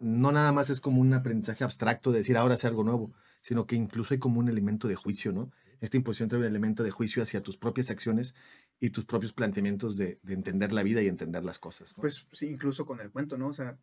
no 0.00 0.32
nada 0.32 0.52
más 0.52 0.70
es 0.70 0.80
como 0.80 1.00
un 1.00 1.12
aprendizaje 1.14 1.64
abstracto 1.64 2.10
de 2.12 2.18
decir 2.18 2.36
ahora 2.36 2.56
sé 2.56 2.66
algo 2.66 2.84
nuevo, 2.84 3.12
sino 3.40 3.66
que 3.66 3.76
incluso 3.76 4.14
hay 4.14 4.18
como 4.20 4.40
un 4.40 4.48
elemento 4.48 4.88
de 4.88 4.94
juicio, 4.94 5.32
¿no? 5.32 5.50
Esta 5.80 5.96
imposición 5.98 6.28
trae 6.30 6.40
un 6.40 6.46
elemento 6.46 6.82
de 6.82 6.90
juicio 6.90 7.22
hacia 7.22 7.42
tus 7.42 7.58
propias 7.58 7.90
acciones 7.90 8.34
y 8.80 8.90
tus 8.90 9.04
propios 9.04 9.32
planteamientos 9.34 9.96
de, 9.96 10.18
de 10.22 10.32
entender 10.34 10.72
la 10.72 10.82
vida 10.82 11.02
y 11.02 11.08
entender 11.08 11.44
las 11.44 11.58
cosas. 11.58 11.96
¿no? 11.96 12.00
Pues 12.00 12.26
sí, 12.32 12.46
incluso 12.48 12.86
con 12.86 13.00
el 13.00 13.10
cuento, 13.10 13.36
¿no? 13.36 13.48
O 13.48 13.52
sea, 13.52 13.76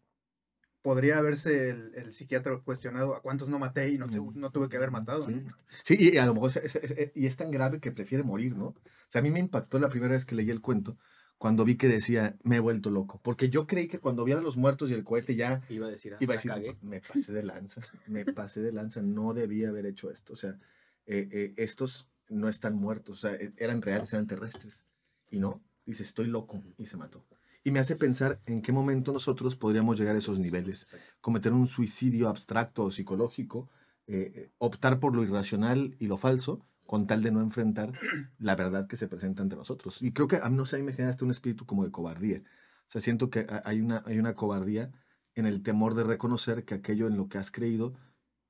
podría 0.82 1.20
haberse 1.20 1.70
el, 1.70 1.94
el 1.96 2.12
psiquiatra 2.13 2.58
cuestionado 2.62 3.13
a 3.15 3.22
cuántos 3.22 3.50
no 3.50 3.60
maté 3.60 3.89
y 3.89 4.00
no, 4.00 4.08
no 4.08 4.52
tuve 4.52 4.67
que 4.67 4.78
haber 4.78 4.89
matado, 4.89 5.28
Sí. 5.28 5.36
¿no? 5.36 5.56
Sí, 5.84 5.96
y 6.00 6.17
a 6.17 6.26
lo 6.26 6.34
mejor 6.34 6.50
es, 6.50 6.56
es- 6.58 6.76
es- 6.76 7.12
y 7.13 7.28
es 7.28 7.36
tan 7.36 7.52
grave 7.52 7.80
que 7.80 7.91
prefiere 7.91 8.24
morir, 8.24 8.58
¿no? 8.58 8.67
O 8.67 8.76
sea, 9.10 9.20
a 9.20 9.22
mí 9.22 9.30
me 9.30 9.39
impactó 9.39 9.78
la 9.78 9.89
primera 9.89 10.13
vez 10.13 10.26
que 10.26 10.34
leí 10.34 10.50
el 10.50 10.62
cuento 10.62 10.98
cuando 11.41 11.65
vi 11.65 11.75
que 11.75 11.88
decía, 11.88 12.38
me 12.43 12.58
he 12.58 12.60
vuelto 12.60 12.91
loco. 12.91 13.19
Porque 13.23 13.49
yo 13.49 13.65
creí 13.65 13.88
que 13.88 13.97
cuando 13.97 14.23
viera 14.23 14.41
los 14.41 14.58
muertos 14.58 14.91
y 14.91 14.93
el 14.93 15.04
cohete 15.04 15.36
ya 15.36 15.63
Iba 15.69 15.88
a 15.88 15.89
decir, 15.89 16.13
ah, 16.13 16.17
iba 16.19 16.36
a 16.36 16.38
decir, 16.38 16.77
me 16.84 17.01
pasé 17.01 17.34
de 17.34 17.41
lanza, 17.41 17.82
me 18.08 18.25
pasé 18.25 18.62
de 18.62 18.71
lanza, 18.71 19.01
no 19.01 19.34
debía 19.34 19.69
haber 19.69 19.88
hecho 19.88 20.12
esto. 20.12 20.34
O 20.34 20.36
sea, 20.36 20.60
eh, 21.08 21.27
eh, 21.32 21.54
estos 21.58 22.08
no 22.30 22.47
están 22.47 22.75
muertos, 22.75 23.17
o 23.17 23.27
sea, 23.27 23.34
e- 23.34 23.54
eran 23.58 23.82
reales, 23.82 24.13
eran 24.13 24.27
terrestres. 24.27 24.86
Y 25.32 25.39
no, 25.39 25.63
dice, 25.84 26.04
estoy 26.04 26.27
loco 26.27 26.62
y 26.77 26.86
se 26.86 26.95
mató. 26.95 27.25
Y 27.63 27.71
me 27.71 27.80
hace 27.80 27.95
pensar 27.95 28.39
en 28.45 28.62
qué 28.62 28.71
momento 28.71 29.12
nosotros 29.12 29.56
podríamos 29.56 29.97
llegar 29.97 30.13
a 30.13 30.19
esos 30.19 30.38
niveles 30.38 30.84
Exacto. 30.84 31.06
cometer 31.21 31.54
un 31.54 31.65
suicidio 31.65 32.30
abstracto 32.30 32.84
o 32.84 32.91
psicológico, 32.91 33.67
eh, 34.06 34.32
eh, 34.36 34.51
optar 34.60 34.99
por 34.99 35.15
lo 35.15 35.23
irracional 35.23 35.95
y 35.97 36.06
lo 36.06 36.17
falso, 36.17 36.63
con 36.91 37.08
tal 37.08 37.23
de 37.23 37.32
no 37.32 37.39
enfrentar 37.39 37.93
la 38.38 38.54
verdad 38.58 38.86
que 38.86 38.97
se 38.97 39.08
presenta 39.08 39.41
ante 39.41 39.56
nosotros. 39.56 40.01
Y 40.01 40.12
creo 40.12 40.27
que 40.27 40.36
a 40.43 40.49
mí, 40.49 40.58
no 40.58 40.65
sé, 40.65 40.75
a 40.75 40.80
mí 40.80 40.84
me 40.84 40.91
genera 40.91 41.10
hasta 41.10 41.23
un 41.23 41.32
espíritu 41.32 41.65
como 41.65 41.86
de 41.86 41.91
cobardía. 41.91 42.39
O 42.39 42.89
sea, 42.91 42.99
siento 42.99 43.30
que 43.30 43.47
ha- 43.49 43.62
hay 43.63 43.80
una, 43.80 44.04
hay 44.06 44.19
una 44.19 44.36
cobardía 44.36 44.91
en 45.34 45.45
el 45.45 45.63
temor 45.63 45.95
de 45.95 46.04
reconocer 46.04 46.65
que 46.65 46.73
aquello 46.73 47.08
en 47.08 47.15
lo 47.15 47.30
que 47.30 47.38
has 47.38 47.49
creído 47.49 47.93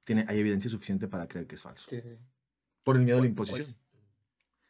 tiene, 0.06 0.25
hay 0.27 0.39
evidencia 0.39 0.71
suficiente 0.71 1.08
para 1.08 1.27
creer 1.27 1.45
que 1.45 1.54
es 1.54 1.62
falso. 1.62 1.86
Sí, 1.88 2.01
sí. 2.01 2.17
Por 2.84 2.95
el 2.97 3.04
miedo 3.04 3.19
a 3.19 3.21
la 3.21 3.25
¿Cuál- 3.27 3.30
imposición. 3.47 3.77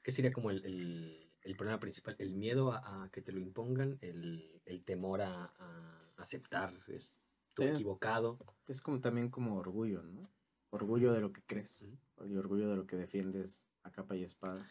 ¿Qué 0.03 0.11
sería 0.11 0.33
como 0.33 0.51
el, 0.51 0.65
el- 0.65 1.31
el 1.41 1.55
problema 1.55 1.79
principal? 1.79 2.17
El 2.19 2.35
miedo 2.35 2.73
a, 2.73 3.05
a 3.05 3.09
que 3.09 3.21
te 3.21 3.31
lo 3.31 3.39
impongan, 3.39 3.97
el, 4.01 4.61
el 4.65 4.83
temor 4.83 5.21
a, 5.21 5.45
a 5.57 6.13
aceptar, 6.17 6.73
es 6.87 7.13
tú 7.53 7.63
Sí. 7.63 7.69
equivocado. 7.69 8.37
Es 8.67 8.81
como 8.81 8.99
también 8.99 9.29
como 9.29 9.55
orgullo, 9.55 10.03
¿no? 10.03 10.29
Orgullo 10.71 11.13
de 11.13 11.21
lo 11.21 11.31
que 11.31 11.43
crees. 11.45 11.85
Y 12.25 12.35
orgullo 12.35 12.69
de 12.69 12.75
lo 12.75 12.87
que 12.87 12.95
defiendes 12.95 13.67
a 13.83 13.91
capa 13.91 14.15
y 14.15 14.23
espada. 14.23 14.67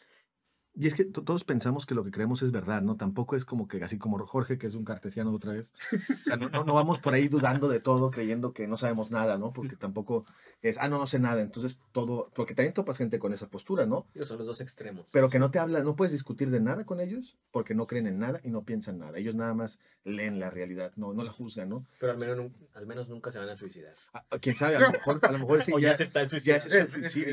Y 0.75 0.87
es 0.87 0.95
que 0.95 1.05
to- 1.05 1.25
todos 1.25 1.45
pensamos 1.45 1.85
que 1.85 1.95
lo 1.95 2.05
que 2.05 2.11
creemos 2.13 2.43
es 2.43 2.53
verdad, 2.53 2.81
¿no? 2.81 2.97
Tampoco 2.97 3.35
es 3.37 3.45
como 3.45 3.67
que, 3.67 3.83
así 3.83 3.99
como 3.99 4.25
Jorge, 4.27 4.57
que 4.57 4.67
es 4.69 4.75
un 4.75 4.85
cartesiano 4.85 5.33
otra 5.33 5.53
vez. 5.53 5.73
O 5.93 6.25
sea, 6.25 6.37
no, 6.37 6.49
no, 6.49 6.65
no 6.65 6.75
vamos 6.75 7.01
por 7.01 7.13
ahí 7.13 7.27
dudando 7.29 7.69
de 7.69 7.81
todo, 7.81 8.11
creyendo 8.11 8.53
que 8.53 8.69
no 8.69 8.77
sabemos 8.77 9.11
nada, 9.11 9.37
¿no? 9.37 9.53
Porque 9.53 9.77
tampoco 9.77 10.25
es, 10.63 10.79
ah, 10.79 10.89
no, 10.89 10.99
no 10.99 11.07
sé 11.07 11.19
nada. 11.19 11.41
Entonces 11.43 11.79
todo, 11.93 12.31
porque 12.35 12.55
también 12.55 12.73
topas 12.75 12.99
gente 12.99 13.19
con 13.19 13.33
esa 13.33 13.49
postura, 13.49 13.85
¿no? 13.87 14.07
Digo, 14.15 14.27
son 14.27 14.39
los 14.39 14.47
dos 14.47 14.61
extremos. 14.61 15.07
Pero 15.11 15.29
que 15.29 15.39
no 15.39 15.51
te 15.51 15.59
habla, 15.59 15.83
no 15.83 15.97
puedes 15.97 16.13
discutir 16.13 16.51
de 16.51 16.61
nada 16.61 16.85
con 16.85 17.01
ellos 17.01 17.37
porque 17.51 17.75
no 17.75 17.87
creen 17.87 18.07
en 18.07 18.19
nada 18.19 18.41
y 18.45 18.51
no 18.51 18.63
piensan 18.65 18.99
nada. 18.99 19.19
Ellos 19.19 19.35
nada 19.35 19.55
más 19.55 19.79
leen 20.05 20.39
la 20.39 20.51
realidad, 20.51 20.93
no, 20.97 21.13
no 21.15 21.25
la 21.25 21.31
juzgan, 21.33 21.69
¿no? 21.69 21.85
Pero 21.99 22.13
al 22.13 22.19
menos, 22.19 22.53
al 22.75 22.87
menos 22.87 23.09
nunca 23.09 23.33
se 23.33 23.39
van 23.39 23.49
a 23.49 23.57
suicidar. 23.57 23.95
Quién 24.41 24.55
sabe, 24.55 24.77
a 24.77 24.81
lo 24.81 24.91
mejor, 24.93 25.19
a 25.23 25.33
lo 25.33 25.39
mejor 25.39 25.63
sí 25.65 25.73
o 25.75 25.79
ya, 25.79 25.91
ya 25.91 25.97
se 25.97 26.05
están 26.05 26.25
ya 26.29 26.29
suicidando. 26.31 26.67
ese 26.67 26.79
es 26.79 26.85
un 26.85 26.91
suicidio. 27.03 27.31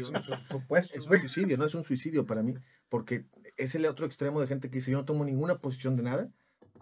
es 0.94 1.08
un 1.08 1.20
suicidio, 1.20 1.58
no 1.58 1.66
es 1.66 1.76
un 1.76 1.84
suicidio 1.84 2.26
para 2.26 2.42
mí, 2.44 2.54
porque 2.90 3.26
es 3.58 3.76
el 3.76 3.86
otro 3.86 4.06
extremo 4.06 4.40
de 4.40 4.48
gente 4.48 4.70
que 4.70 4.78
dice 4.78 4.92
yo 4.92 4.98
no 4.98 5.06
tomo 5.06 5.26
ninguna 5.26 5.60
posición 5.60 5.96
de 5.96 6.04
nada 6.04 6.32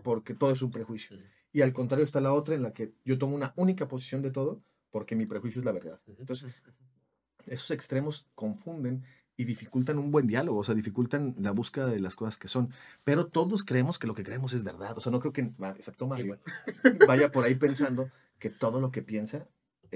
porque 0.03 0.33
todo 0.33 0.51
es 0.51 0.61
un 0.61 0.71
prejuicio. 0.71 1.17
Y 1.51 1.61
al 1.61 1.73
contrario 1.73 2.03
está 2.03 2.19
la 2.19 2.33
otra 2.33 2.53
en 2.53 2.61
la 2.61 2.73
que 2.73 2.93
yo 3.05 3.17
tomo 3.17 3.35
una 3.35 3.53
única 3.55 3.87
posición 3.87 4.21
de 4.21 4.31
todo 4.31 4.61
porque 4.91 5.15
mi 5.15 5.25
prejuicio 5.25 5.59
es 5.59 5.65
la 5.65 5.71
verdad. 5.71 5.99
Entonces, 6.19 6.53
esos 7.45 7.71
extremos 7.71 8.27
confunden 8.35 9.03
y 9.37 9.45
dificultan 9.45 9.97
un 9.97 10.11
buen 10.11 10.27
diálogo, 10.27 10.59
o 10.59 10.63
sea, 10.63 10.75
dificultan 10.75 11.35
la 11.39 11.51
búsqueda 11.51 11.87
de 11.87 11.99
las 11.99 12.15
cosas 12.15 12.37
que 12.37 12.47
son. 12.47 12.69
Pero 13.03 13.27
todos 13.27 13.63
creemos 13.63 13.99
que 13.99 14.07
lo 14.07 14.15
que 14.15 14.23
creemos 14.23 14.53
es 14.53 14.63
verdad. 14.63 14.97
O 14.97 15.01
sea, 15.01 15.11
no 15.11 15.19
creo 15.19 15.33
que, 15.33 15.51
excepto 15.77 16.05
Sí, 16.05 16.09
Mario, 16.09 16.25
bueno. 16.27 16.43
vaya 17.07 17.31
por 17.31 17.43
ahí 17.43 17.55
pensando 17.55 18.09
que 18.39 18.49
todo 18.49 18.79
lo 18.79 18.91
que 18.91 19.01
piensa 19.01 19.47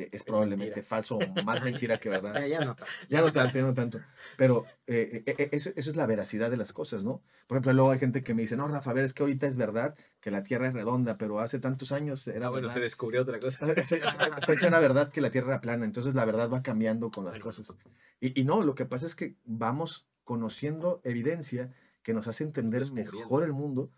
eh, 0.03 0.09
es 0.11 0.23
probablemente 0.23 0.75
mentira. 0.75 0.87
falso 0.87 1.17
o 1.17 1.43
más 1.43 1.63
mentira 1.63 1.99
que 1.99 2.09
verdad. 2.09 2.33
Ya, 2.49 2.59
no. 2.65 2.75
tanto. 2.75 2.85
Ya 3.09 3.21
no 3.21 3.31
tanto, 3.31 3.57
ya 3.57 3.63
no 3.63 3.73
tanto. 3.73 3.99
Pero 4.37 4.65
eh, 4.87 5.23
eh, 5.25 5.35
eh, 5.37 5.49
eso, 5.51 5.71
eso 5.75 5.89
es 5.89 5.95
la 5.95 6.05
veracidad 6.05 6.49
de 6.49 6.57
las 6.57 6.73
cosas, 6.73 7.03
¿no? 7.03 7.21
Por 7.47 7.55
ejemplo, 7.57 7.73
luego 7.73 7.91
hay 7.91 7.99
gente 7.99 8.23
que 8.23 8.33
me 8.33 8.41
dice, 8.43 8.55
no, 8.57 8.67
Rafa, 8.67 8.91
a 8.91 8.93
ver, 8.93 9.03
es 9.05 9.13
que 9.13 9.23
ahorita 9.23 9.47
es 9.47 9.57
verdad 9.57 9.95
que 10.21 10.31
la 10.31 10.43
Tierra 10.43 10.67
es 10.67 10.73
redonda, 10.73 11.17
pero 11.17 11.39
hace 11.39 11.59
tantos 11.59 11.91
años 11.91 12.27
era 12.27 12.47
Ah, 12.47 12.49
bueno, 12.49 12.69
se 12.69 12.75
verdad. 12.75 12.85
descubrió 12.85 13.21
otra 13.23 13.39
cosa. 13.39 13.65
Hasta 14.35 14.53
hecho 14.53 14.67
era 14.67 14.79
verdad 14.79 15.11
que 15.11 15.21
la 15.21 15.31
Tierra 15.31 15.53
era 15.53 15.61
plana, 15.61 15.85
entonces 15.85 16.13
la 16.15 16.25
verdad 16.25 16.49
va 16.49 16.61
cambiando 16.63 17.11
con 17.11 17.25
las 17.25 17.35
Ay, 17.35 17.41
cosas. 17.41 17.75
Y, 18.21 18.39
y 18.39 18.43
no, 18.45 18.61
lo 18.63 18.75
que 18.75 18.85
pasa 18.85 19.05
es 19.07 19.15
que 19.15 19.35
vamos 19.45 20.07
conociendo 20.23 21.01
evidencia 21.03 21.71
que 22.03 22.13
nos 22.13 22.27
hace 22.27 22.43
entender 22.43 22.89
mejor 22.91 23.43
el 23.43 23.53
mundo 23.53 23.91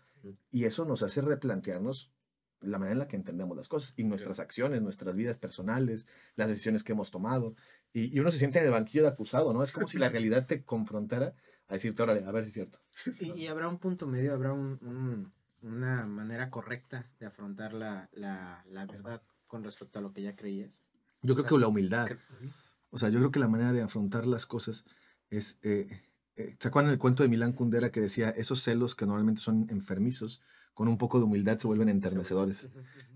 y 0.50 0.64
eso 0.64 0.84
nos 0.84 1.02
hace 1.02 1.20
replantearnos 1.20 2.10
la 2.62 2.78
manera 2.78 2.92
en 2.92 2.98
la 3.00 3.08
que 3.08 3.16
entendemos 3.16 3.56
las 3.56 3.68
cosas 3.68 3.94
y 3.96 4.04
nuestras 4.04 4.38
acciones, 4.40 4.82
nuestras 4.82 5.16
vidas 5.16 5.36
personales, 5.36 6.06
las 6.36 6.48
decisiones 6.48 6.82
que 6.84 6.92
hemos 6.92 7.10
tomado. 7.10 7.54
Y, 7.92 8.14
y 8.16 8.20
uno 8.20 8.30
se 8.30 8.38
siente 8.38 8.58
en 8.58 8.64
el 8.66 8.70
banquillo 8.70 9.02
de 9.02 9.08
acusado, 9.10 9.52
¿no? 9.52 9.62
Es 9.62 9.72
como 9.72 9.86
si 9.88 9.98
la 9.98 10.08
realidad 10.10 10.46
te 10.46 10.64
confrontara 10.64 11.34
a 11.68 11.74
decirte, 11.74 12.02
órale, 12.02 12.24
a 12.24 12.30
ver 12.32 12.44
si 12.44 12.48
es 12.48 12.54
cierto. 12.54 12.78
Y, 13.20 13.32
y 13.32 13.46
habrá 13.48 13.68
un 13.68 13.78
punto 13.78 14.06
medio, 14.06 14.32
habrá 14.32 14.52
un, 14.52 14.78
un- 14.82 15.32
una 15.62 16.04
manera 16.04 16.50
correcta 16.50 17.08
de 17.20 17.26
afrontar 17.26 17.72
la, 17.72 18.08
la, 18.12 18.64
la 18.68 18.84
verdad 18.86 19.22
con 19.46 19.62
respecto 19.62 19.98
a 19.98 20.02
lo 20.02 20.12
que 20.12 20.22
ya 20.22 20.34
creías. 20.34 20.70
Yo 21.22 21.34
O 21.34 21.36
creo 21.36 21.48
sea, 21.48 21.56
que 21.56 21.60
la 21.60 21.68
humildad. 21.68 22.08
O 22.90 22.98
sea, 22.98 23.08
yo 23.10 23.18
creo 23.20 23.30
que 23.30 23.38
la 23.38 23.46
manera 23.48 23.72
de 23.72 23.82
afrontar 23.82 24.26
las 24.26 24.46
cosas 24.46 24.84
es... 25.30 25.58
Eh, 25.62 26.02
eh, 26.36 26.56
¿Se 26.58 26.68
acuerdan 26.68 26.92
el 26.92 26.98
cuento 26.98 27.22
de 27.22 27.28
Milán 27.28 27.52
Kundera 27.52 27.92
que 27.92 28.00
decía, 28.00 28.30
esos 28.30 28.62
celos 28.62 28.94
que 28.94 29.06
normalmente 29.06 29.40
son 29.40 29.66
enfermizos, 29.70 30.40
con 30.74 30.88
un 30.88 30.98
poco 30.98 31.18
de 31.18 31.24
humildad 31.24 31.58
se 31.58 31.66
vuelven 31.66 31.88
enternecedores? 31.88 32.70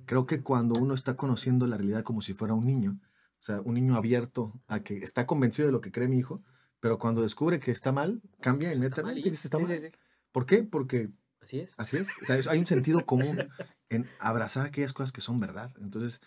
Creo 0.05 0.27
que 0.27 0.43
cuando 0.43 0.79
uno 0.81 0.95
está 0.95 1.17
conociendo 1.17 1.67
la 1.67 1.77
realidad 1.77 2.03
como 2.05 2.21
si 2.21 2.33
fuera 2.33 2.55
un 2.55 2.67
niño, 2.67 2.99
o 3.03 3.43
sea, 3.43 3.61
un 3.61 3.75
niño 3.75 3.97
abierto 3.97 4.61
a 4.67 4.81
que 4.81 4.99
está 4.99 5.27
convencido 5.27 5.67
de 5.67 5.73
lo 5.73 5.81
que 5.81 5.93
cree 5.93 6.09
mi 6.09 6.19
hijo, 6.19 6.43
pero 6.81 6.99
cuando 6.99 7.23
descubre 7.23 7.59
que 7.59 7.71
está 7.71 7.93
mal, 7.93 8.23
cambia 8.41 8.69
Pues 8.69 8.77
inmediatamente 8.79 9.21
y 9.21 9.31
dice, 9.31 9.49
está 9.49 9.59
Sí, 9.59 9.65
mal. 9.65 9.77
sí, 9.77 9.83
sí. 9.87 9.93
¿Por 10.33 10.47
qué? 10.47 10.63
Porque 10.63 11.11
Así 11.41 11.61
es. 11.61 11.75
Así 11.77 11.97
es. 11.97 12.09
O 12.23 12.27
sea, 12.27 12.37
es- 12.37 12.47
hay 12.49 12.59
un 12.59 12.67
sentido 12.67 13.05
común 13.07 13.37
en 13.89 14.07
abrazar 14.19 14.67
aquellas 14.67 14.93
cosas 14.93 15.13
que 15.13 15.21
son 15.21 15.39
verdad. 15.41 15.73
Entonces, 15.81 16.21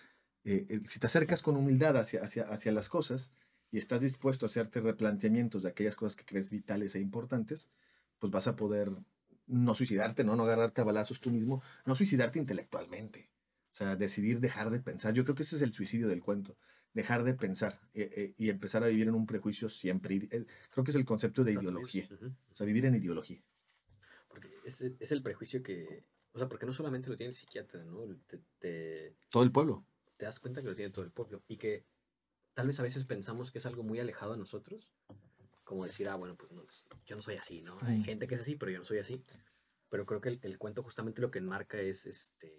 eh, 0.46 0.66
eh, 0.70 0.82
si 0.88 1.00
te 1.00 1.08
acercas 1.08 1.42
con 1.42 1.58
humildad 1.58 1.98
hacia, 1.98 2.24
hacia, 2.24 2.44
hacia 2.44 2.72
las 2.72 2.88
cosas 2.90 3.32
y 3.72 3.78
estás 3.78 4.02
dispuesto 4.02 4.46
a 4.46 4.48
hacerte 4.48 4.80
replanteamientos 4.82 5.64
de 5.64 5.70
aquellas 5.70 5.96
cosas 5.96 6.16
que 6.16 6.26
crees 6.26 6.50
vitales 6.50 6.96
e 6.96 7.00
importantes, 7.02 7.70
pues 8.18 8.32
vas 8.32 8.48
a 8.48 8.56
poder 8.56 8.92
no 9.50 9.76
suicidarte, 9.76 10.24
¿no? 10.24 10.36
No 10.36 10.44
agarrarte 10.44 10.82
a 10.82 10.86
balazos 10.86 11.20
tú 11.20 11.30
mismo, 11.32 11.62
no 11.86 11.96
suicidarte 11.96 12.40
intelectualmente. 12.40 13.30
O 13.72 13.76
sea, 13.76 13.96
decidir 13.96 14.40
dejar 14.40 14.70
de 14.70 14.80
pensar. 14.80 15.14
Yo 15.14 15.24
creo 15.24 15.36
que 15.36 15.44
ese 15.44 15.56
es 15.58 15.62
el 15.62 15.74
suicidio 15.74 16.08
del 16.08 16.22
cuento. 16.24 16.58
Dejar 16.94 17.24
de 17.24 17.36
pensar 17.36 17.80
eh, 17.94 18.10
eh, 18.16 18.34
y 18.38 18.50
empezar 18.50 18.84
a 18.84 18.88
vivir 18.88 19.08
en 19.08 19.14
un 19.14 19.28
prejuicio 19.28 19.70
siempre. 19.70 20.16
eh, 20.16 20.46
Creo 20.72 20.84
que 20.84 20.90
es 20.92 20.96
el 20.98 21.06
concepto 21.06 21.44
de 21.44 21.54
ideología. 21.54 22.08
O 22.52 22.56
sea, 22.56 22.66
vivir 22.66 22.86
en 22.86 22.96
ideología. 22.96 23.44
Porque 24.28 24.50
es, 24.66 24.82
es 24.82 25.12
el 25.12 25.22
prejuicio 25.22 25.62
que. 25.62 26.04
O 26.32 26.40
sea, 26.40 26.48
porque 26.48 26.66
no 26.66 26.74
solamente 26.74 27.10
lo 27.10 27.18
tiene 27.18 27.30
el 27.30 27.36
psiquiatra, 27.36 27.84
¿no? 27.84 28.06
Te, 28.28 28.40
te, 28.60 29.16
Todo 29.30 29.44
el 29.44 29.52
pueblo. 29.52 29.86
te 30.18 30.26
das 30.26 30.40
cuenta 30.40 30.62
que 30.62 30.68
lo 30.68 30.76
tiene 30.76 30.92
todo 30.92 31.06
el 31.06 31.12
pueblo. 31.12 31.44
Y 31.48 31.58
que 31.58 31.86
tal 32.56 32.68
vez 32.68 32.80
a 32.80 32.84
veces 32.84 33.04
pensamos 33.04 33.52
que 33.52 33.60
es 33.60 33.66
algo 33.66 33.84
muy 33.84 34.00
alejado 34.00 34.34
a 34.34 34.38
nosotros, 34.38 34.92
como 35.70 35.86
decir, 35.86 36.10
ah, 36.10 36.16
bueno, 36.16 36.36
pues 36.36 36.52
no, 36.52 36.64
yo 37.06 37.16
no 37.16 37.22
soy 37.22 37.36
así, 37.36 37.62
¿no? 37.62 37.78
Hay 37.84 38.00
Mm. 38.00 38.04
gente 38.04 38.26
que 38.28 38.34
es 38.34 38.42
así, 38.42 38.56
pero 38.56 38.72
yo 38.72 38.80
no 38.80 38.86
soy 38.86 38.98
así. 38.98 39.24
Pero 39.90 40.04
creo 40.08 40.20
que 40.20 40.30
el, 40.30 40.40
el 40.42 40.58
cuento 40.58 40.82
justamente 40.82 41.22
lo 41.22 41.30
que 41.30 41.38
enmarca 41.38 41.80
es, 41.80 42.08
este, 42.08 42.52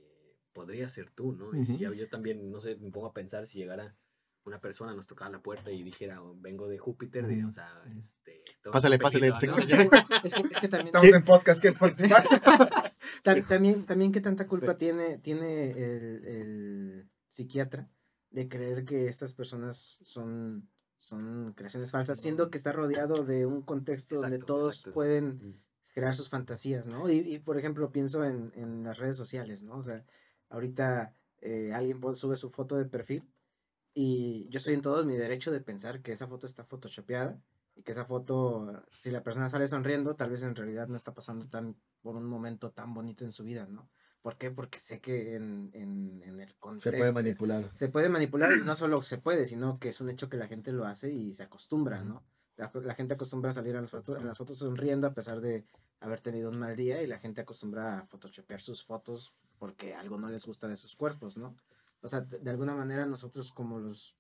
podría 0.53 0.89
ser 0.89 1.11
tú, 1.11 1.33
¿no? 1.33 1.53
Y 1.57 1.63
Ujú. 1.63 1.77
yo, 1.77 1.93
yo 1.93 2.09
también, 2.09 2.49
no 2.53 2.61
sé, 2.61 2.77
me 2.77 2.89
pongo 2.93 3.09
a 3.09 3.13
pensar 3.13 3.49
si 3.49 3.59
llegara 3.59 3.97
una 4.45 4.61
persona, 4.61 4.95
nos 4.95 5.09
tocara 5.09 5.29
la 5.29 5.43
puerta 5.43 5.73
y 5.73 5.83
dijera, 5.83 6.23
"Oh, 6.23 6.37
vengo 6.39 6.69
de 6.69 6.79
Júpiter, 6.79 7.27
digamos, 7.27 7.55
o 7.55 7.57
sea, 7.57 7.83
este... 7.99 8.45
Pásale, 8.71 8.99
pásale, 9.01 9.33
tengo 9.41 9.57
¿no? 9.59 9.65
ya- 9.67 9.77
Es 10.25 10.33
que, 10.33 10.43
es 10.43 10.61
que 10.61 10.69
también, 10.69 10.87
Estamos 10.95 11.13
en 11.13 11.25
podcast, 11.25 11.63
tam- 13.25 13.47
también, 13.49 13.87
también 13.87 14.13
qué 14.13 14.21
tanta 14.21 14.47
culpa 14.47 14.79
tiene, 14.79 15.19
tiene 15.19 15.73
el, 15.73 16.25
el 16.25 17.11
psiquiatra 17.27 17.91
de 18.31 18.49
creer 18.49 18.85
que 18.85 19.09
estas 19.09 19.35
personas 19.35 19.99
son, 20.05 20.71
son 21.01 21.55
creaciones 21.55 21.91
falsas, 21.91 22.21
siendo 22.21 22.51
que 22.51 22.59
está 22.59 22.73
rodeado 22.73 23.25
de 23.25 23.47
un 23.47 23.63
contexto 23.63 24.17
donde 24.17 24.39
todos 24.39 24.77
exacto, 24.77 24.93
pueden 24.93 25.59
crear 25.95 26.15
sus 26.15 26.29
fantasías, 26.29 26.87
¿no? 26.87 27.09
Y, 27.09 27.21
y, 27.21 27.39
por 27.39 27.59
ejemplo, 27.59 27.91
pienso 27.91 28.23
en, 28.23 28.53
en 28.55 28.85
las 28.85 28.99
redes 28.99 29.17
sociales, 29.17 29.63
¿no? 29.63 29.79
O 29.79 29.83
sea, 29.83 30.05
ahorita 30.51 31.15
eh, 31.41 31.73
alguien 31.73 32.01
sube 32.15 32.37
su 32.37 32.51
foto 32.51 32.77
de 32.77 32.85
perfil 32.85 33.25
y 33.95 34.47
yo 34.51 34.59
estoy 34.59 34.75
en 34.75 34.83
todo 34.83 35.03
mi 35.07 35.17
derecho 35.17 35.51
de 35.51 35.63
pensar 35.63 36.03
que 36.03 36.13
esa 36.13 36.29
foto 36.29 36.47
está 36.47 36.65
photoshopeada 36.65 37.41
y 37.75 37.83
que 37.83 37.93
esa 37.93 38.05
foto, 38.05 38.85
si 38.93 39.11
la 39.11 39.23
persona 39.23 39.49
sale 39.49 39.69
sonriendo, 39.69 40.17
tal 40.17 40.29
vez 40.29 40.43
en 40.43 40.55
realidad 40.55 40.87
no 40.87 40.97
está 40.97 41.15
pasando 41.15 41.49
tan 41.49 41.77
por 42.03 42.15
un 42.15 42.27
momento 42.27 42.73
tan 42.73 42.93
bonito 42.93 43.25
en 43.25 43.33
su 43.33 43.43
vida, 43.43 43.67
¿no? 43.67 43.89
¿Por 44.23 44.37
qué? 44.37 44.51
Porque 44.51 44.81
sé 44.81 45.01
que 45.01 45.35
en, 45.35 45.71
en, 45.73 46.23
en 46.25 46.41
el 46.41 46.49
Se 46.49 46.55
contexto... 46.59 46.99
puede 46.99 47.13
manipular. 47.13 47.71
Se 47.75 47.89
puede 47.89 48.09
manipular 48.09 48.53
y 48.53 48.61
no 48.65 48.75
solo 48.77 49.01
se 49.03 49.19
puede, 49.19 49.47
sino 49.47 49.79
que 49.79 49.89
es 49.89 50.01
un 50.01 50.11
hecho 50.11 50.29
que 50.29 50.37
la 50.37 50.47
gente 50.49 50.73
lo 50.73 50.85
hace 50.85 51.11
y 51.11 51.35
se 51.35 51.43
acostumbra, 51.45 52.03
¿no? 52.05 52.23
La, 52.57 52.71
la 52.75 52.95
gente 52.95 53.15
acostumbra 53.15 53.51
a 53.51 53.55
salir 53.55 53.77
a 53.77 53.81
las, 53.81 53.91
fotos, 53.91 54.19
en 54.19 54.27
las 54.27 54.37
fotos 54.37 54.59
sonriendo 54.59 55.07
a 55.07 55.15
pesar 55.15 55.41
de 55.41 55.65
haber 56.01 56.21
tenido 56.21 56.51
un 56.51 56.59
mal 56.59 56.77
día 56.77 57.03
y 57.03 57.07
la 57.07 57.19
gente 57.19 57.41
acostumbra 57.41 58.01
a 58.01 58.07
photoshopear 58.07 58.61
sus 58.61 58.85
fotos 58.85 59.33
porque 59.59 59.95
algo 59.95 60.19
no 60.19 60.29
les 60.29 60.45
gusta 60.45 60.69
de 60.69 60.77
sus 60.77 60.97
cuerpos, 60.97 61.39
¿no? 61.39 61.57
O 62.03 62.09
sea, 62.09 62.21
de, 62.21 62.51
alguna 62.51 62.75
manera 62.75 63.07
nosotros 63.07 63.53
como 63.53 63.79
los, 63.79 64.15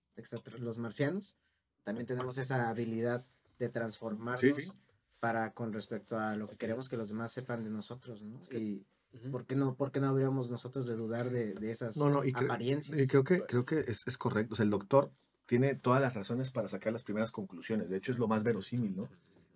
los 0.58 0.78
marcianos 0.78 1.36
también 1.84 2.06
tenemos 2.06 2.38
esa 2.38 2.68
habilidad 2.68 3.24
de 3.58 3.68
transformarnos 3.68 4.76
para 5.18 5.52
con 5.52 5.72
respecto 5.72 6.18
a 6.18 6.36
lo 6.36 6.48
que 6.48 6.56
queremos 6.56 6.88
que 6.88 6.96
los 6.96 7.08
demás 7.08 7.32
sepan 7.32 7.64
de 7.64 7.70
nosotros, 7.70 8.22
¿no? 8.22 8.40
que- 8.42 8.58
Y. 8.58 8.86
¿por 9.30 9.46
qué 9.46 9.56
no, 9.56 9.74
por 9.76 9.92
qué 9.92 10.00
no 10.00 10.08
habríamos 10.08 10.50
nosotros 10.50 10.86
de 10.86 10.94
dudar 10.94 11.30
de, 11.30 11.54
de 11.54 11.70
esas 11.70 11.96
No, 11.96 12.10
no, 12.10 12.24
y, 12.24 12.32
cre- 12.32 12.44
apariencias? 12.44 12.98
y 12.98 13.06
creo 13.06 13.24
que, 13.24 13.42
creo 13.44 13.64
que 13.64 13.80
es, 13.80 14.02
es 14.06 14.18
correcto. 14.18 14.54
O 14.54 14.56
sea, 14.56 14.64
el 14.64 14.70
doctor 14.70 15.12
tiene 15.46 15.74
todas 15.74 16.00
las 16.00 16.14
razones 16.14 16.50
para 16.50 16.68
sacar 16.68 16.92
las 16.92 17.02
primeras 17.02 17.30
conclusiones. 17.30 17.90
De 17.90 17.96
hecho, 17.96 18.12
es 18.12 18.18
lo 18.18 18.28
más 18.28 18.44
verosímil, 18.44 18.96
¿no? 18.96 19.08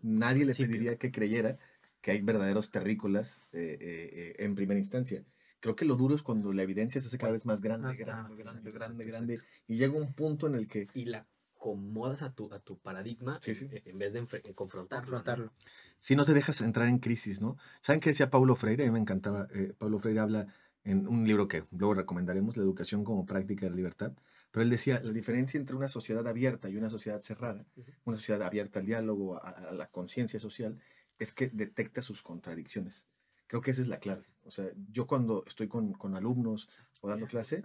Nadie 0.03 0.45
le 0.45 0.55
Sí, 0.55 0.65
pediría 0.65 0.97
que 0.97 1.11
creyera 1.13 1.59
que 2.01 2.11
hay 2.11 2.21
verdaderos 2.21 2.71
terrícolas 2.71 3.41
eh, 3.53 3.79
eh, 3.81 4.11
eh, 4.13 4.35
en 4.45 4.55
primera 4.55 4.79
instancia. 4.79 5.25
Creo 5.61 5.77
que 5.77 5.87
lo 5.87 5.97
duro 5.97 6.15
es 6.15 6.23
cuando 6.23 6.53
la 6.53 6.63
evidencia 6.63 7.01
se 7.01 7.07
hace 7.07 7.17
cada 7.17 7.33
vez 7.33 7.47
más 7.47 7.63
grande, 7.63 7.89
Más- 7.89 7.99
grande, 7.99 8.37
grande, 8.37 8.71
grande, 8.73 9.05
grande, 9.07 9.41
y 9.67 9.77
llega 9.77 9.95
un 9.97 10.13
punto 10.13 10.47
en 10.47 10.57
el 10.57 10.69
que 10.69 10.89
y 10.93 11.07
la 11.07 11.27
acomodas 11.65 12.23
a 12.23 12.33
tu, 12.33 12.53
a 12.53 12.59
tu 12.61 12.79
paradigma 12.79 13.39
Sí, 13.43 13.53
en, 13.53 13.57
sí. 13.57 13.69
en 13.85 13.99
vez 13.99 14.13
de 14.13 14.19
en 14.19 14.27
confrontarlo. 14.55 15.07
¿no? 15.07 15.17
confrontarlo. 15.25 15.53
si 16.01 16.15
no 16.15 16.25
te 16.25 16.35
dejas 16.35 16.61
entrar 16.61 16.89
en 16.89 16.99
crisis, 16.99 17.41
¿no? 17.41 17.57
¿Saben 17.81 18.01
qué 18.01 18.11
decía 18.11 18.29
Paulo 18.31 18.55
Freire? 18.55 18.85
A 18.85 18.87
mí 18.87 18.93
me 18.93 18.99
encantaba. 18.99 19.49
eh, 19.55 19.73
Paulo 19.79 19.99
Freire 19.99 20.21
habla 20.21 20.47
en 20.85 21.09
un 21.09 21.25
libro 21.27 21.49
que 21.49 21.65
luego 21.71 21.95
recomendaremos, 21.95 22.57
La 22.59 22.63
educación 22.63 23.03
como 23.05 23.25
práctica 23.25 23.65
de 23.67 23.71
la 23.71 23.77
libertad. 23.77 24.13
Pero 24.51 24.63
él 24.63 24.71
decía, 24.71 25.01
la 25.03 25.13
diferencia 25.13 25.59
entre 25.59 25.75
una 25.75 25.89
sociedad 25.89 26.27
abierta 26.29 26.69
y 26.69 26.77
una 26.77 26.91
sociedad 26.91 27.21
cerrada, 27.23 27.65
Ujú. 27.77 27.91
una 28.05 28.17
sociedad 28.19 28.43
abierta 28.43 28.81
al 28.81 28.87
diálogo, 28.87 29.37
a, 29.43 29.49
a 29.49 29.73
la 29.73 29.87
conciencia 29.89 30.39
social, 30.39 30.79
es 31.19 31.33
que 31.33 31.49
detecta 31.49 32.03
sus 32.03 32.23
contradicciones. 32.23 33.07
Creo 33.47 33.63
que 33.63 33.71
esa 33.71 33.81
es 33.83 33.89
la 33.89 33.99
clave. 33.99 34.25
O 34.45 34.51
sea, 34.51 34.67
yo 34.93 35.07
cuando 35.07 35.45
estoy 35.47 35.69
con, 35.69 35.93
con 35.95 36.15
alumnos 36.15 36.69
o 37.01 37.09
dando 37.09 37.27
clase, 37.27 37.63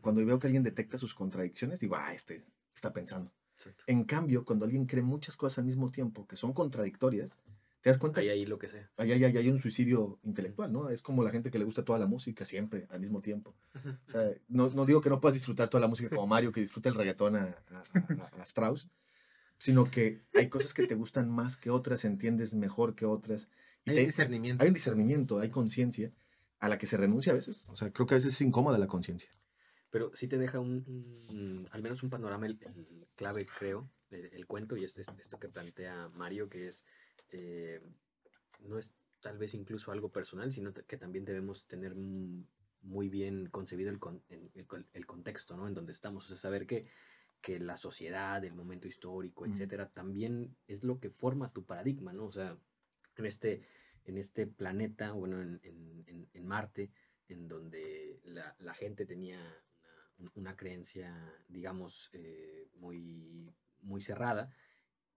cuando 0.00 0.24
veo 0.24 0.38
que 0.38 0.46
alguien 0.46 0.62
detecta 0.62 0.98
sus 0.98 1.14
contradicciones, 1.14 1.80
digo, 1.80 1.96
ah, 1.96 2.12
este 2.14 2.44
está 2.74 2.92
pensando. 2.92 3.32
Exacto. 3.56 3.84
En 3.86 4.04
cambio, 4.04 4.44
cuando 4.44 4.64
alguien 4.64 4.86
cree 4.86 5.02
muchas 5.02 5.36
cosas 5.36 5.58
al 5.58 5.64
mismo 5.64 5.90
tiempo 5.90 6.26
que 6.26 6.36
son 6.36 6.52
contradictorias, 6.52 7.36
te 7.80 7.90
das 7.90 7.98
cuenta 7.98 8.20
Ahí, 8.20 8.28
ahí 8.30 8.46
lo 8.46 8.58
que 8.58 8.66
sea. 8.68 8.90
hay, 8.96 9.12
hay 9.12 9.48
un 9.50 9.58
suicidio 9.58 10.18
intelectual, 10.22 10.72
¿no? 10.72 10.88
Es 10.88 11.02
como 11.02 11.22
la 11.22 11.30
gente 11.30 11.50
que 11.50 11.58
le 11.58 11.64
gusta 11.66 11.84
toda 11.84 11.98
la 11.98 12.06
música 12.06 12.44
siempre, 12.46 12.86
al 12.90 12.98
mismo 13.00 13.20
tiempo. 13.20 13.54
O 14.06 14.10
sea, 14.10 14.30
no, 14.48 14.70
no 14.70 14.86
digo 14.86 15.00
que 15.02 15.10
no 15.10 15.20
puedas 15.20 15.34
disfrutar 15.34 15.68
toda 15.68 15.82
la 15.82 15.88
música 15.88 16.08
como 16.08 16.26
Mario, 16.26 16.50
que 16.50 16.60
disfruta 16.62 16.88
el 16.88 16.94
reggaetón 16.94 17.36
a, 17.36 17.42
a- 17.70 17.84
a- 18.34 18.40
a 18.40 18.42
Strauss, 18.44 18.88
sino 19.58 19.90
que 19.90 20.22
hay 20.34 20.48
cosas 20.48 20.72
que 20.74 20.86
te 20.86 20.94
gustan 20.94 21.28
más 21.30 21.56
que 21.56 21.70
otras, 21.70 22.04
entiendes 22.04 22.54
mejor 22.54 22.94
que 22.94 23.04
otras. 23.06 23.48
Y 23.84 23.90
Hay 23.90 23.96
te- 23.96 24.06
discernimiento. 24.06 24.62
hay 24.62 24.68
un 24.68 24.74
discernimiento, 24.74 25.38
hay 25.38 25.50
conciencia 25.50 26.10
a 26.60 26.68
la 26.70 26.78
que 26.78 26.86
se 26.86 26.96
renuncia 26.96 27.32
a 27.32 27.36
veces. 27.36 27.68
O 27.68 27.76
sea, 27.76 27.92
creo 27.92 28.06
que 28.06 28.14
a 28.14 28.16
veces 28.16 28.32
es 28.34 28.40
incómoda 28.40 28.78
la 28.78 28.86
conciencia. 28.86 29.30
Pero 29.94 30.10
sí 30.12 30.26
te 30.26 30.38
deja 30.38 30.58
un, 30.58 30.84
un- 31.28 31.68
al 31.70 31.80
menos 31.80 32.02
un 32.02 32.10
panorama 32.10 32.46
el, 32.46 32.58
el 32.62 33.06
clave, 33.14 33.46
creo, 33.46 33.88
el, 34.10 34.24
el 34.32 34.44
cuento 34.44 34.76
y 34.76 34.82
es, 34.82 34.98
es- 34.98 35.06
esto 35.20 35.38
que 35.38 35.48
plantea 35.48 36.08
Mario, 36.08 36.48
que 36.48 36.66
es, 36.66 36.84
eh, 37.30 37.80
no 38.58 38.76
es 38.76 38.92
tal 39.20 39.38
vez 39.38 39.54
incluso 39.54 39.92
algo 39.92 40.10
personal, 40.10 40.50
sino 40.50 40.74
que 40.74 40.96
también 40.96 41.24
debemos 41.24 41.68
tener 41.68 41.94
mm, 41.94 42.44
muy 42.82 43.08
bien 43.08 43.46
concebido 43.50 43.88
el, 43.88 44.00
con- 44.00 44.20
el, 44.30 44.50
el 44.56 44.66
con- 44.66 44.88
el 44.92 45.06
contexto, 45.06 45.56
¿no? 45.56 45.68
En 45.68 45.74
donde 45.74 45.92
estamos, 45.92 46.24
o 46.24 46.28
sea, 46.30 46.36
saber 46.38 46.66
que, 46.66 46.86
que 47.40 47.60
la 47.60 47.76
sociedad, 47.76 48.44
el 48.44 48.54
momento 48.54 48.88
histórico, 48.88 49.46
Mm. 49.46 49.52
etcétera, 49.52 49.90
también 49.90 50.56
es 50.66 50.82
lo 50.82 50.98
que 50.98 51.10
forma 51.10 51.52
tu 51.52 51.64
paradigma, 51.66 52.12
¿no? 52.12 52.24
O 52.24 52.32
sea, 52.32 52.58
en 53.16 53.26
este, 53.26 53.62
en 54.06 54.18
este 54.18 54.48
planeta, 54.48 55.12
bueno, 55.12 55.40
en, 55.40 55.60
en- 55.62 56.02
en- 56.08 56.28
en 56.32 56.46
Marte, 56.48 56.90
en 57.28 57.46
donde 57.46 58.18
la, 58.24 58.56
la 58.58 58.74
gente 58.74 59.06
tenía 59.06 59.38
una, 60.18 60.30
un- 60.30 60.32
una 60.34 60.56
creencia, 60.56 61.32
digamos, 61.48 62.10
eh, 62.12 62.68
muy, 62.74 63.54
muy 63.80 64.00
cerrada, 64.00 64.50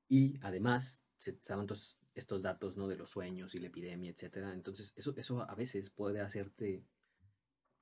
y 0.10 0.40
además 0.42 1.04
se 1.18 1.32
estaban 1.32 1.68
todos 1.68 2.00
estos 2.16 2.42
datos, 2.42 2.78
¿no? 2.78 2.88
De 2.88 2.98
los 2.98 3.12
sueños 3.12 3.56
y 3.56 3.60
la 3.60 3.68
epidemia, 3.68 4.12
etcétera. 4.12 4.54
Entonces, 4.54 4.94
eso, 4.96 5.14
eso 5.18 5.42
a 5.50 5.56
veces 5.56 5.90
puede 5.92 6.22
hacerte 6.22 6.86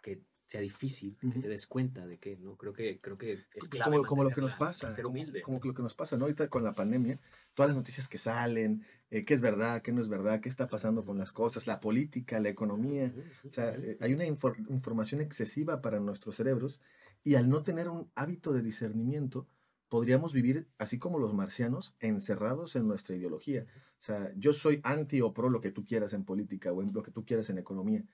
que 0.02 0.24
sea 0.48 0.62
difícil 0.62 1.18
que 1.18 1.28
Ujú. 1.28 1.42
te 1.42 1.48
des 1.50 1.66
cuenta 1.68 2.06
de 2.06 2.20
que, 2.20 2.38
¿no? 2.38 2.58
Creo 2.58 2.74
que, 2.74 3.02
creo 3.02 3.18
que 3.18 3.34
es 3.34 3.70
Pues 3.70 3.82
como, 3.82 4.06
como 4.06 4.24
lo 4.24 4.32
que 4.32 4.42
nos 4.42 4.56
pasa, 4.56 4.94
Ser 4.96 5.06
humilde. 5.06 5.42
como 5.42 5.60
que 5.60 5.68
lo 5.68 5.74
que 5.74 5.82
nos 5.84 5.96
pasa, 5.96 6.18
¿no? 6.18 6.26
Ahorita 6.26 6.50
con 6.50 6.64
la 6.64 6.76
pandemia, 6.76 7.20
todas 7.54 7.70
las 7.70 7.78
noticias 7.78 8.08
que 8.08 8.18
salen, 8.18 8.86
eh, 9.10 9.26
qué 9.26 9.34
es 9.34 9.42
verdad, 9.42 9.82
qué 9.82 9.92
no 9.92 10.02
es 10.02 10.10
verdad, 10.10 10.42
qué 10.42 10.50
está 10.50 10.68
pasando 10.70 11.06
con 11.06 11.18
las 11.18 11.32
cosas, 11.32 11.66
la 11.68 11.80
política, 11.80 12.40
la 12.40 12.50
economía. 12.50 13.14
O 13.50 13.54
sea, 13.54 13.74
eh, 13.76 13.98
hay 14.02 14.14
una 14.14 14.26
infor- 14.26 14.58
información 14.70 15.22
excesiva 15.22 15.82
para 15.82 16.00
nuestros 16.00 16.36
cerebros 16.36 16.82
y 17.26 17.36
al 17.36 17.50
no 17.50 17.64
tener 17.64 17.90
un 17.90 18.10
hábito 18.16 18.54
de 18.54 18.62
discernimiento, 18.62 19.50
podríamos 19.90 20.32
vivir 20.32 20.70
así 20.78 21.00
como 21.00 21.20
los 21.20 21.34
marcianos, 21.34 21.96
encerrados 22.00 22.78
en 22.78 22.88
nuestra 22.88 23.16
ideología. 23.16 23.66
O 24.00 24.04
sea, 24.06 24.32
yo 24.38 24.54
soy 24.54 24.80
anti 24.84 25.22
o 25.22 25.34
pro 25.34 25.50
lo 25.50 25.60
que 25.60 25.72
tú 25.72 25.84
quieras 25.86 26.14
en 26.14 26.24
política 26.26 26.72
o 26.72 26.82
en 26.84 26.94
lo 26.94 27.04
que 27.04 27.12
tú 27.12 27.26
quieras 27.26 27.50
en 27.50 27.58
economía, 27.58 28.06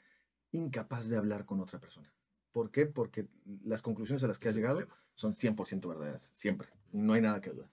incapaz 0.52 1.10
de 1.10 1.18
hablar 1.18 1.46
con 1.46 1.60
otra 1.60 1.80
persona. 1.80 2.14
¿Por 2.54 2.72
qué? 2.72 2.86
Porque 2.86 3.28
las 3.66 3.82
conclusiones 3.82 4.24
a 4.24 4.28
las 4.28 4.40
que 4.40 4.50
has 4.50 4.56
llegado 4.56 4.88
son 5.16 5.34
100% 5.34 5.90
verdaderas, 5.90 6.32
siempre. 6.34 6.70
Y 6.94 7.00
no 7.00 7.14
hay 7.14 7.22
nada 7.22 7.42
que 7.42 7.52
dudar. 7.52 7.70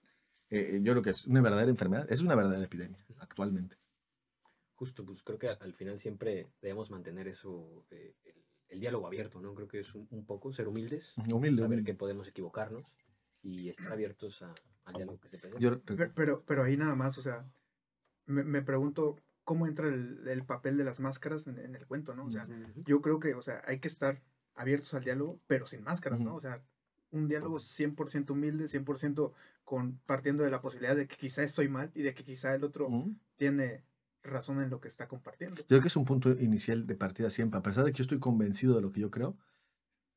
Eh, 0.49 0.75
eh, 0.75 0.79
yo 0.83 0.93
creo 0.93 1.03
que 1.03 1.11
es 1.11 1.25
una 1.25 1.41
verdadera 1.41 1.69
enfermedad, 1.71 2.11
es 2.11 2.21
una 2.21 2.35
verdadera 2.35 2.65
epidemia 2.65 3.05
actualmente. 3.19 3.77
Justo, 4.75 5.05
pues 5.05 5.23
creo 5.23 5.37
que 5.37 5.49
al- 5.49 5.57
al 5.61 5.73
final 5.73 5.99
siempre 5.99 6.51
debemos 6.61 6.89
mantener 6.89 7.27
eso, 7.27 7.85
eh, 7.91 8.15
el, 8.23 8.35
el 8.69 8.79
diálogo 8.79 9.07
abierto, 9.07 9.41
¿no? 9.41 9.53
Creo 9.55 9.67
que 9.67 9.79
es 9.79 9.93
un, 9.95 10.07
un 10.11 10.25
poco 10.25 10.53
ser 10.53 10.67
humildes, 10.67 11.15
Humilde, 11.31 11.57
saber 11.57 11.65
humilde. 11.79 11.83
que 11.91 11.97
podemos 11.97 12.27
equivocarnos 12.27 12.83
y 13.41 13.69
estar 13.69 13.91
abiertos 13.91 14.41
a- 14.41 14.53
al 14.85 14.93
diálogo 14.95 15.19
que 15.19 15.29
se 15.29 15.37
presenta. 15.37 15.59
Yo 15.59 15.81
Pero, 16.15 16.43
pero, 16.45 16.63
ahí 16.63 16.77
nada 16.77 16.95
más, 16.95 17.17
o 17.17 17.21
sea, 17.21 17.45
me, 18.25 18.43
me 18.43 18.61
pregunto 18.61 19.17
cómo 19.43 19.65
entra 19.67 19.87
el, 19.87 20.27
el 20.27 20.45
papel 20.45 20.77
de 20.77 20.83
las 20.83 20.99
máscaras 20.99 21.47
en, 21.47 21.57
en 21.59 21.75
el 21.75 21.87
cuento, 21.87 22.15
¿no? 22.15 22.25
O 22.25 22.31
sea, 22.31 22.47
yo 22.85 23.01
creo 23.01 23.19
que, 23.19 23.33
o 23.33 23.41
sea, 23.41 23.61
hay 23.65 23.79
que 23.79 23.87
estar 23.87 24.21
abiertos 24.55 24.93
al 24.93 25.03
diálogo, 25.03 25.39
pero 25.47 25.65
sin 25.65 25.83
máscaras, 25.83 26.19
¿no? 26.19 26.35
O 26.35 26.41
sea, 26.41 26.61
un 27.11 27.27
diálogo 27.27 27.57
100% 27.59 28.31
humilde, 28.33 28.67
100% 28.67 29.33
con, 29.63 29.97
partiendo 30.05 30.43
de 30.43 30.51
la 30.51 30.61
posibilidad 30.61 30.95
de 30.95 31.07
que 31.07 31.15
quizá 31.15 31.41
estoy 31.43 31.67
mal 31.67 31.91
y 31.95 32.03
de 32.03 32.13
que 32.13 32.23
quizá 32.23 32.53
el 32.53 32.63
otro 32.63 32.87
tiene 33.37 33.83
razón 34.23 34.61
en 34.61 34.69
lo 34.69 34.79
que 34.79 34.87
está 34.87 35.07
compartiendo. 35.07 35.57
Yo 35.61 35.67
creo 35.67 35.81
que 35.81 35.87
es 35.87 35.95
un 35.95 36.05
punto 36.05 36.31
inicial 36.31 36.85
de 36.87 36.95
partida 36.95 37.29
siempre. 37.29 37.59
A 37.59 37.63
pesar 37.63 37.83
de 37.85 37.91
que 37.91 37.97
yo 37.97 38.03
estoy 38.03 38.19
convencido 38.19 38.75
de 38.75 38.81
lo 38.81 38.91
que 38.91 39.01
yo 39.01 39.11
creo, 39.11 39.37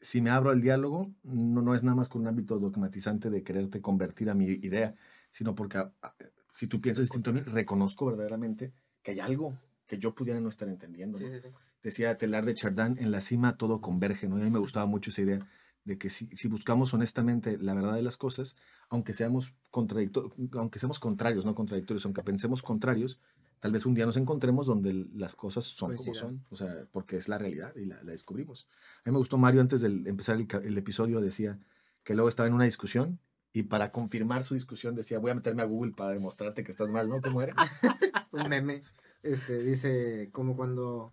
si 0.00 0.20
me 0.20 0.30
abro 0.30 0.50
al 0.50 0.60
diálogo, 0.60 1.12
no, 1.22 1.62
no 1.62 1.74
es 1.74 1.82
nada 1.82 1.94
más 1.96 2.08
con 2.08 2.22
un 2.22 2.28
ámbito 2.28 2.58
dogmatizante 2.58 3.30
de 3.30 3.42
quererte 3.42 3.80
convertir 3.80 4.30
a 4.30 4.34
mi 4.34 4.46
idea, 4.46 4.94
sino 5.30 5.54
porque 5.54 5.78
a- 5.78 5.92
a- 6.02 6.14
si 6.54 6.66
tú 6.66 6.80
piensas 6.80 7.04
distinto 7.04 7.30
a 7.30 7.32
mí, 7.32 7.40
reconozco 7.40 8.06
verdaderamente 8.06 8.72
que 9.02 9.12
hay 9.12 9.20
algo 9.20 9.56
que 9.86 9.98
yo 9.98 10.14
pudiera 10.14 10.40
no 10.40 10.48
estar 10.48 10.68
entendiendo. 10.68 11.18
Sí, 11.18 11.24
¿no? 11.24 11.30
sí, 11.32 11.40
sí. 11.40 11.48
Decía 11.82 12.16
Telar 12.18 12.44
de 12.44 12.54
Chardin, 12.54 12.96
en 12.98 13.10
la 13.10 13.20
cima 13.20 13.56
todo 13.56 13.80
converge, 13.80 14.28
¿no? 14.28 14.38
Y 14.38 14.42
a 14.42 14.44
mí 14.44 14.50
me 14.50 14.58
gustaba 14.58 14.86
mucho 14.86 15.10
esa 15.10 15.22
idea 15.22 15.48
de 15.84 15.98
que 15.98 16.10
si, 16.10 16.28
si 16.36 16.46
buscamos 16.48 16.94
honestamente 16.94 17.58
la 17.58 17.74
verdad 17.74 17.94
de 17.94 18.02
las 18.02 18.16
cosas, 18.16 18.54
aunque 18.88 19.14
seamos, 19.14 19.52
aunque 19.72 20.78
seamos 20.78 21.00
contrarios, 21.00 21.44
no 21.44 21.54
contradictorios, 21.54 22.04
aunque 22.04 22.22
pensemos 22.22 22.62
contrarios, 22.62 23.18
tal 23.62 23.70
vez 23.70 23.86
un 23.86 23.94
día 23.94 24.04
nos 24.06 24.16
encontremos 24.16 24.66
donde 24.66 25.06
las 25.14 25.36
cosas 25.36 25.64
son 25.64 25.94
como 25.94 26.14
son, 26.16 26.44
o 26.50 26.56
sea, 26.56 26.84
porque 26.90 27.16
es 27.16 27.28
la 27.28 27.38
realidad 27.38 27.72
y 27.76 27.84
la, 27.84 28.02
la 28.02 28.10
descubrimos. 28.10 28.66
A 29.04 29.08
mí 29.08 29.12
me 29.12 29.18
gustó 29.18 29.38
Mario 29.38 29.60
antes 29.60 29.80
de 29.82 29.86
empezar 30.10 30.34
el, 30.34 30.48
ca- 30.48 30.58
el 30.64 30.76
episodio, 30.76 31.20
decía 31.20 31.60
que 32.02 32.14
luego 32.14 32.28
estaba 32.28 32.48
en 32.48 32.54
una 32.54 32.64
discusión 32.64 33.20
y 33.52 33.62
para 33.62 33.92
confirmar 33.92 34.42
su 34.42 34.54
discusión 34.54 34.96
decía, 34.96 35.20
voy 35.20 35.30
a 35.30 35.36
meterme 35.36 35.62
a 35.62 35.66
Google 35.66 35.92
para 35.92 36.10
demostrarte 36.10 36.64
que 36.64 36.72
estás 36.72 36.88
mal, 36.88 37.08
¿no? 37.08 37.20
¿Cómo 37.20 37.40
era? 37.40 37.54
un 38.32 38.48
meme, 38.48 38.82
este, 39.22 39.60
dice 39.62 40.30
como 40.32 40.56
cuando 40.56 41.12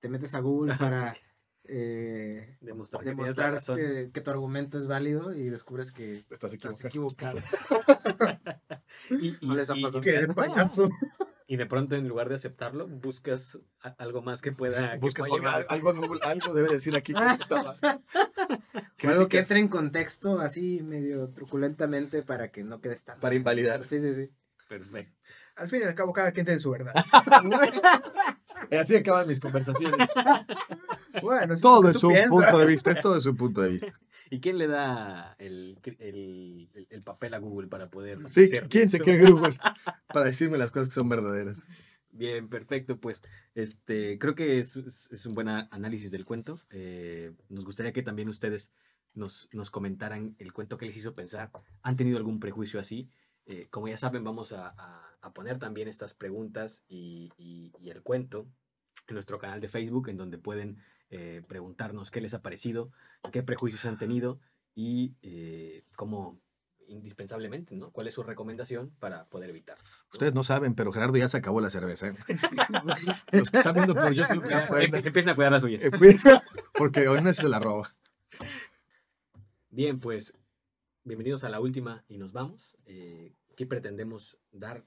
te 0.00 0.08
metes 0.08 0.34
a 0.34 0.40
Google 0.40 0.74
para 0.78 1.14
eh, 1.64 2.56
Demostrar 2.62 3.04
que 3.04 3.10
demostrar 3.10 3.58
tu 4.24 4.30
argumento 4.30 4.78
es 4.78 4.86
válido 4.86 5.34
y 5.34 5.50
descubres 5.50 5.92
que 5.92 6.24
Estás 6.30 6.54
estás 6.54 6.82
equivocado. 6.82 7.40
Y, 9.10 9.28
y- 9.28 9.38
No 9.42 9.54
les 9.54 9.68
ha 9.70 9.76
y- 9.76 9.82
pasado. 9.82 10.00
Que 10.00 10.12
de 10.26 10.28
payaso. 10.34 10.88
Y 11.50 11.56
de 11.56 11.66
pronto, 11.66 11.96
en 11.96 12.06
lugar 12.06 12.28
de 12.28 12.36
aceptarlo, 12.36 12.86
buscas 12.86 13.58
algo 13.98 14.22
más 14.22 14.40
que 14.40 14.52
pueda. 14.52 14.92
que 14.92 14.98
Buscas 14.98 15.26
pueda 15.26 15.56
algo, 15.68 15.90
algo 16.22 16.54
debe 16.54 16.68
decir 16.68 16.94
aquí 16.94 17.12
que. 17.12 17.20
O 19.02 19.08
algo 19.08 19.28
que 19.28 19.38
entre 19.38 19.58
en 19.58 19.66
contexto 19.66 20.40
así 20.40 20.80
medio 20.82 21.30
truculentamente 21.30 22.22
para 22.22 22.52
que 22.52 22.62
no 22.62 22.80
quedes 22.80 23.02
tan... 23.02 23.18
para 23.18 23.34
invalidar. 23.34 23.82
Sí, 23.82 23.98
sí, 23.98 24.14
sí. 24.14 24.30
Perfecto. 24.68 25.18
Al 25.56 25.68
fin 25.68 25.80
y 25.80 25.84
al 25.86 25.94
cabo, 25.94 26.12
cada 26.12 26.30
quien 26.30 26.46
tiene 26.46 26.60
su 26.60 26.70
verdad. 26.70 26.94
Así 28.70 28.94
acaban 28.94 29.26
mis 29.26 29.40
conversaciones. 29.40 30.08
Bueno, 31.20 31.54
es 31.54 31.60
Todo 31.60 31.88
es 31.88 31.98
piensas. 31.98 32.28
punto 32.28 32.58
de 32.58 32.66
vista, 32.66 32.90
es 32.92 33.00
todo 33.00 33.16
es 33.16 33.26
un 33.26 33.36
punto 33.36 33.62
de 33.62 33.70
vista. 33.70 33.98
¿Y 34.30 34.40
quién 34.40 34.58
le 34.58 34.68
da 34.68 35.34
el, 35.38 35.78
el- 35.98 36.68
el- 36.74 36.86
el 36.88 37.02
papel 37.02 37.34
a 37.34 37.38
Google 37.38 37.66
para 37.68 37.90
poder. 37.90 38.18
Sí, 38.30 38.44
hacer 38.44 38.68
¿quién 38.68 38.88
se 38.88 38.96
eso? 38.98 39.04
cree 39.04 39.18
Google 39.30 39.56
para 40.06 40.26
decirme 40.26 40.56
las 40.56 40.70
cosas 40.70 40.88
que 40.88 40.94
son 40.94 41.08
verdaderas? 41.08 41.56
Bien, 42.12 42.48
perfecto. 42.48 42.98
Pues 42.98 43.22
este, 43.54 44.18
creo 44.18 44.34
que 44.34 44.58
es, 44.60 44.76
es- 44.76 45.26
un 45.26 45.34
buen 45.34 45.48
análisis 45.48 46.10
del 46.10 46.24
cuento. 46.24 46.60
Eh, 46.70 47.32
nos 47.48 47.64
gustaría 47.64 47.92
que 47.92 48.02
también 48.02 48.28
ustedes 48.28 48.72
nos, 49.14 49.48
nos 49.52 49.70
comentaran 49.70 50.36
el 50.38 50.52
cuento 50.52 50.78
que 50.78 50.86
les 50.86 50.96
hizo 50.96 51.14
pensar. 51.14 51.50
¿Han 51.82 51.96
tenido 51.96 52.16
algún 52.16 52.38
prejuicio 52.40 52.78
así? 52.78 53.08
Eh, 53.46 53.66
como 53.70 53.88
ya 53.88 53.96
saben, 53.96 54.22
vamos 54.22 54.52
a, 54.52 54.68
a- 54.68 55.06
a 55.22 55.32
poner 55.34 55.58
también 55.58 55.88
estas 55.88 56.14
preguntas 56.14 56.82
y, 56.88 57.30
y- 57.36 57.72
y 57.80 57.90
el 57.90 58.02
cuento 58.02 58.46
en 59.10 59.14
nuestro 59.16 59.38
canal 59.38 59.60
de 59.60 59.68
Facebook, 59.68 60.08
en 60.08 60.16
donde 60.16 60.38
pueden 60.38 60.78
eh, 61.10 61.42
preguntarnos 61.46 62.10
qué 62.10 62.20
les 62.20 62.34
ha 62.34 62.42
parecido, 62.42 62.90
qué 63.32 63.42
prejuicios 63.42 63.84
han 63.84 63.98
tenido 63.98 64.40
y 64.74 65.14
eh, 65.22 65.84
cómo 65.96 66.38
indispensablemente, 66.86 67.76
¿no? 67.76 67.90
¿Cuál 67.92 68.08
es 68.08 68.14
su 68.14 68.22
recomendación 68.24 68.90
para 68.98 69.26
poder 69.26 69.50
evitar? 69.50 69.76
Ustedes 70.12 70.34
no 70.34 70.42
saben, 70.42 70.74
pero 70.74 70.92
Gerardo 70.92 71.16
ya 71.16 71.28
se 71.28 71.36
acabó 71.36 71.60
la 71.60 71.70
cerveza. 71.70 72.08
¿eh? 72.08 72.14
Los 73.32 73.50
que 73.50 73.58
están 73.58 73.74
viendo 73.74 73.94
por 73.94 74.12
YouTube 74.12 74.48
ya 74.48 74.66
pueden. 74.66 74.94
Empiecen 74.94 75.30
a 75.30 75.34
cuidar 75.36 75.52
las 75.52 75.62
suyas. 75.62 75.82
Fui- 75.96 76.16
Porque 76.74 77.06
hoy 77.06 77.22
no 77.22 77.32
se 77.32 77.48
la 77.48 77.60
roba. 77.60 77.94
Bien, 79.70 80.00
pues 80.00 80.34
bienvenidos 81.04 81.44
a 81.44 81.48
la 81.48 81.60
última 81.60 82.04
y 82.08 82.18
nos 82.18 82.32
vamos. 82.32 82.76
Eh, 82.86 83.34
¿Qué 83.56 83.66
pretendemos 83.66 84.36
dar 84.50 84.84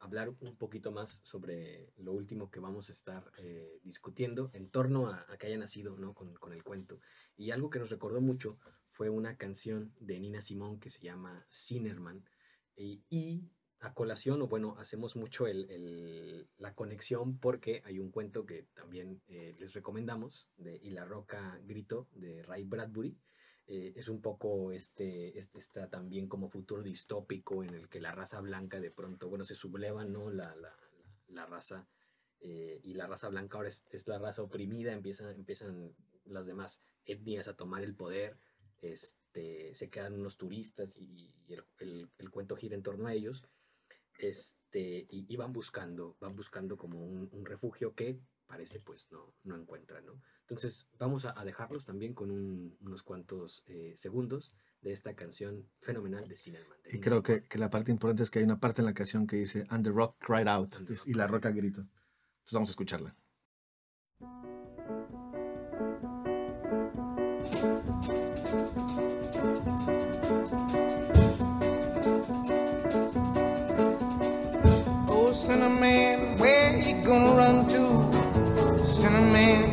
hablar 0.00 0.28
un 0.40 0.56
poquito 0.56 0.90
más 0.92 1.20
sobre 1.22 1.92
lo 1.96 2.12
último 2.12 2.50
que 2.50 2.60
vamos 2.60 2.88
a 2.88 2.92
estar 2.92 3.30
eh, 3.38 3.78
discutiendo 3.82 4.50
en 4.52 4.70
torno 4.70 5.08
a, 5.08 5.24
a 5.28 5.36
que 5.38 5.46
haya 5.46 5.58
nacido 5.58 5.96
¿no? 5.98 6.14
con, 6.14 6.34
con 6.34 6.52
el 6.52 6.62
cuento? 6.62 7.00
Y 7.36 7.50
algo 7.50 7.70
que 7.70 7.78
nos 7.78 7.90
recordó 7.90 8.20
mucho 8.20 8.58
fue 8.90 9.08
una 9.08 9.36
canción 9.36 9.92
de 10.00 10.18
Nina 10.20 10.40
Simón 10.40 10.78
que 10.80 10.90
se 10.90 11.00
llama 11.00 11.46
Sinnerman. 11.48 12.24
Y, 12.76 13.02
y 13.08 13.50
a 13.80 13.94
colación, 13.94 14.42
o 14.42 14.46
bueno, 14.48 14.76
hacemos 14.78 15.16
mucho 15.16 15.46
el- 15.46 15.70
el- 15.70 16.48
la 16.58 16.74
conexión 16.74 17.38
porque 17.38 17.82
hay 17.84 17.98
un 17.98 18.10
cuento 18.10 18.44
que 18.44 18.64
también 18.74 19.22
eh, 19.28 19.54
les 19.58 19.72
recomendamos 19.72 20.50
de 20.58 20.76
Y 20.82 20.90
la 20.90 21.04
Roca 21.06 21.58
Grito 21.64 22.08
de 22.12 22.42
Ray 22.42 22.64
Bradbury 22.64 23.16
eh, 23.70 23.92
es 23.94 24.08
un 24.08 24.20
poco 24.20 24.72
este, 24.72 25.38
está 25.38 25.88
también 25.88 26.26
como 26.28 26.48
futuro 26.48 26.82
distópico 26.82 27.62
en 27.62 27.74
el 27.74 27.88
que 27.88 28.00
la 28.00 28.12
raza 28.12 28.40
blanca 28.40 28.80
de 28.80 28.90
pronto, 28.90 29.28
bueno, 29.28 29.44
se 29.44 29.54
subleva, 29.54 30.04
¿no? 30.04 30.28
La, 30.28 30.54
la, 30.56 30.74
la- 31.28 31.46
raza 31.46 31.86
eh, 32.40 32.80
y 32.82 32.94
la 32.94 33.06
raza 33.06 33.28
blanca 33.28 33.58
ahora 33.58 33.68
es, 33.68 33.84
la 34.08 34.18
raza 34.18 34.42
oprimida, 34.42 34.92
empiezan, 34.92 35.34
empiezan 35.36 35.94
las 36.24 36.46
demás 36.46 36.82
etnias 37.04 37.46
a 37.46 37.54
tomar 37.54 37.82
el 37.84 37.94
poder, 37.94 38.36
este, 38.82 39.72
se 39.76 39.88
quedan 39.88 40.14
unos 40.14 40.36
turistas 40.36 40.90
y, 40.96 41.32
el, 41.78 42.10
el- 42.18 42.30
cuento 42.30 42.56
gira 42.56 42.74
en 42.74 42.82
torno 42.82 43.06
a 43.06 43.14
ellos, 43.14 43.44
este, 44.18 45.06
y, 45.08 45.26
y 45.32 45.36
van 45.36 45.52
buscando, 45.52 46.16
van 46.20 46.34
buscando 46.36 46.76
como 46.76 47.04
un, 47.04 47.28
un 47.32 47.46
refugio 47.46 47.94
que 47.94 48.18
parece 48.46 48.80
pues 48.80 49.10
no, 49.12 49.32
no 49.44 49.56
encuentran, 49.56 50.04
¿no? 50.06 50.20
Entonces 50.50 50.88
vamos 50.98 51.24
a, 51.24 51.40
a 51.40 51.44
dejarlos 51.44 51.84
también 51.84 52.12
con 52.12 52.30
un- 52.30 52.76
unos 52.80 53.04
cuantos 53.04 53.62
eh, 53.68 53.94
segundos 53.96 54.52
de 54.82 54.92
esta 54.92 55.14
canción 55.14 55.68
fenomenal 55.78 56.26
de 56.26 56.36
Cinnamon. 56.36 56.76
de 56.82 56.96
Y 56.96 57.00
creo 57.00 57.22
que, 57.22 57.44
la 57.56 57.70
parte 57.70 57.92
importante 57.92 58.24
es 58.24 58.30
que 58.30 58.40
hay 58.40 58.44
una 58.44 58.58
parte 58.58 58.82
en 58.82 58.86
la 58.86 58.94
canción 58.94 59.26
que 59.28 59.36
dice 59.36 59.64
And 59.70 59.84
the 59.84 59.92
rock 59.92 60.16
cried 60.18 60.48
out. 60.48 60.74
And 60.74 60.88
the 60.88 60.94
es- 60.94 61.00
rock 61.00 61.08
y 61.08 61.14
la 61.14 61.26
cried 61.26 61.34
roca 61.36 61.50
gritó. 61.50 61.80
Entonces 61.82 62.52
vamos 62.52 62.70
a 62.70 62.72
escucharla. 62.72 63.16
Oh, 75.12 75.32
Cinnamon, 75.34 76.36
where 76.38 76.78
you 76.80 77.02
gonna 77.04 77.34
run 77.36 77.66
to? 77.68 78.86
Cinnamon, 78.86 79.72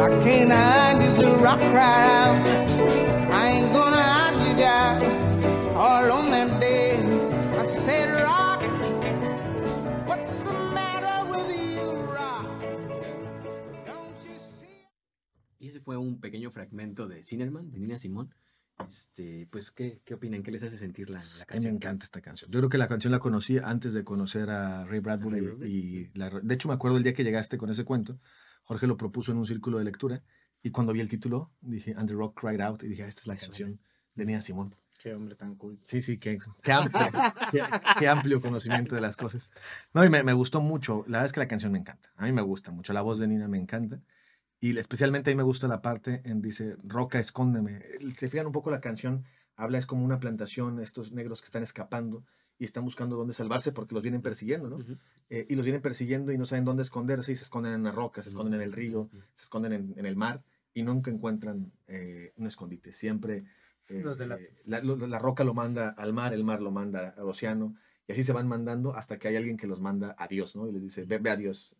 I 0.00 0.08
can't 0.24 0.50
hide 0.50 1.00
the 1.18 1.30
rock 1.42 1.60
out. 1.74 2.46
I 3.32 3.50
ain't 3.50 3.72
gonna 3.72 4.02
hide 4.02 4.46
you 4.46 4.54
down 4.56 5.02
all 5.76 6.10
on 6.12 6.30
that 6.30 6.58
day. 6.60 6.96
I 7.58 7.64
said, 7.66 8.08
Rock, 8.24 8.62
what's 10.08 10.40
the 10.42 10.52
matter 10.74 11.28
with 11.30 11.50
you, 11.54 11.90
Rock? 12.14 12.46
Don't 13.86 14.16
you 14.24 14.36
see? 14.58 14.86
Y 15.58 15.68
ese 15.68 15.80
fue 15.80 15.96
un 15.98 16.18
pequeño 16.20 16.50
fragmento 16.50 17.06
de 17.06 17.22
Cinnamon, 17.22 17.70
de 17.70 17.78
Nina 17.78 17.98
Simón. 17.98 18.34
Este, 18.88 19.46
pues, 19.50 19.70
¿qué, 19.70 20.00
qué 20.06 20.14
opinan? 20.14 20.42
¿Qué 20.42 20.50
les 20.50 20.62
hace 20.62 20.78
sentir 20.78 21.10
la, 21.10 21.18
la 21.18 21.24
A 21.24 21.26
mí 21.26 21.34
me 21.40 21.46
canción? 21.46 21.74
encanta 21.74 22.04
esta 22.06 22.22
canción. 22.22 22.50
Yo 22.50 22.60
creo 22.60 22.70
que 22.70 22.78
la 22.78 22.88
canción 22.88 23.10
la 23.10 23.18
conocí 23.18 23.58
antes 23.58 23.92
de 23.92 24.02
conocer 24.04 24.48
a 24.48 24.84
Ray 24.86 25.00
Bradbury. 25.00 25.40
Ray 25.40 25.46
Bradbury. 25.48 25.70
y 25.70 26.18
la- 26.18 26.30
de 26.30 26.54
hecho, 26.54 26.68
me 26.68 26.74
acuerdo 26.74 26.96
el 26.96 27.02
día 27.02 27.12
que 27.12 27.22
llegaste 27.24 27.58
con 27.58 27.68
ese 27.68 27.84
cuento. 27.84 28.18
Jorge 28.64 28.86
lo 28.86 28.96
propuso 28.96 29.32
en 29.32 29.38
un 29.38 29.46
círculo 29.46 29.78
de 29.78 29.84
lectura. 29.84 30.22
Y 30.62 30.70
cuando 30.70 30.92
vi 30.92 31.00
el 31.00 31.08
título, 31.08 31.50
dije 31.60 31.94
And 31.96 32.08
the 32.08 32.14
rock 32.14 32.38
cried 32.40 32.60
out. 32.60 32.82
Y 32.82 32.88
dije, 32.88 33.04
"Ah, 33.04 33.08
esta 33.08 33.22
es 33.22 33.26
la 33.26 33.36
canción 33.36 33.80
de 34.14 34.26
Nina 34.26 34.42
Simón. 34.42 34.74
Qué 34.98 35.14
hombre 35.14 35.34
tan 35.34 35.54
cool. 35.54 35.80
Sí, 35.86 36.02
sí, 36.02 36.18
qué, 36.18 36.38
qué 36.62 36.72
amplio, 36.72 37.08
qué, 37.50 37.62
qué 37.98 38.06
amplio 38.06 38.42
conocimiento 38.42 38.94
de 38.94 39.00
las 39.00 39.16
cosas. 39.16 39.50
No, 39.94 40.04
y 40.04 40.10
me, 40.10 40.22
me 40.22 40.34
gustó 40.34 40.60
mucho. 40.60 41.04
La 41.06 41.18
verdad 41.18 41.24
es 41.24 41.32
que 41.32 41.40
la 41.40 41.48
canción 41.48 41.72
me 41.72 41.78
encanta. 41.78 42.12
A 42.16 42.26
mí 42.26 42.32
me 42.32 42.42
gusta 42.42 42.70
mucho. 42.70 42.92
La 42.92 43.00
voz 43.00 43.18
de 43.18 43.26
Nina 43.26 43.48
me 43.48 43.56
encanta. 43.56 44.02
Y 44.60 44.76
especialmente 44.76 45.30
a 45.30 45.32
mí 45.32 45.38
me 45.38 45.42
gusta 45.42 45.68
la 45.68 45.80
parte 45.80 46.20
en 46.26 46.42
dice, 46.42 46.76
Roca, 46.84 47.18
escóndeme. 47.18 47.80
Se 48.14 48.28
fijan 48.28 48.46
un 48.46 48.52
poco 48.52 48.70
la 48.70 48.82
canción, 48.82 49.24
habla, 49.56 49.78
es 49.78 49.86
como 49.86 50.04
una 50.04 50.20
plantación, 50.20 50.80
estos 50.80 51.12
negros 51.12 51.40
que 51.40 51.46
están 51.46 51.62
escapando 51.62 52.26
y 52.60 52.64
están 52.64 52.84
buscando 52.84 53.16
dónde 53.16 53.34
salvarse 53.34 53.72
porque 53.72 53.94
los 53.94 54.02
vienen 54.04 54.22
persiguiendo, 54.22 54.68
¿no? 54.70 54.78
Eh, 55.30 55.46
y 55.48 55.56
los 55.56 55.64
vienen 55.64 55.82
persiguiendo 55.82 56.30
y 56.30 56.38
no 56.38 56.46
saben 56.46 56.64
dónde 56.64 56.84
esconderse 56.84 57.32
y 57.32 57.36
se 57.36 57.42
esconden 57.44 57.72
en 57.72 57.82
las 57.82 57.94
rocas, 57.94 58.24
se 58.24 58.28
esconden 58.30 58.54
en 58.54 58.60
el 58.60 58.72
río, 58.72 59.08
se 59.34 59.42
esconden 59.44 59.72
en, 59.72 59.94
en 59.96 60.06
el 60.06 60.14
mar 60.14 60.44
y 60.74 60.82
nunca 60.84 61.10
encuentran 61.10 61.72
eh, 61.88 62.32
un 62.36 62.46
escondite. 62.46 62.92
Siempre 62.92 63.44
eh, 63.88 64.02
Los 64.04 64.20
la, 64.66 64.80
lo- 64.82 65.06
la 65.08 65.18
roca 65.18 65.42
lo 65.42 65.54
manda 65.54 65.88
al 65.88 66.12
mar, 66.12 66.32
el 66.34 66.44
mar 66.44 66.60
lo 66.60 66.70
manda 66.70 67.08
al 67.16 67.28
océano 67.28 67.74
Y 68.06 68.12
así 68.12 68.22
se 68.24 68.32
van 68.32 68.46
mandando 68.46 68.94
hasta 68.94 69.18
que 69.18 69.28
hay 69.28 69.36
alguien 69.36 69.56
que 69.56 69.66
los 69.66 69.80
manda 69.80 70.14
a 70.18 70.26
Dios, 70.28 70.54
¿no? 70.54 70.68
Y 70.68 70.72
les 70.72 70.82
dice, 70.82 71.06
ve, 71.06 71.18
ve 71.18 71.30
a 71.30 71.36
Dios. 71.36 71.76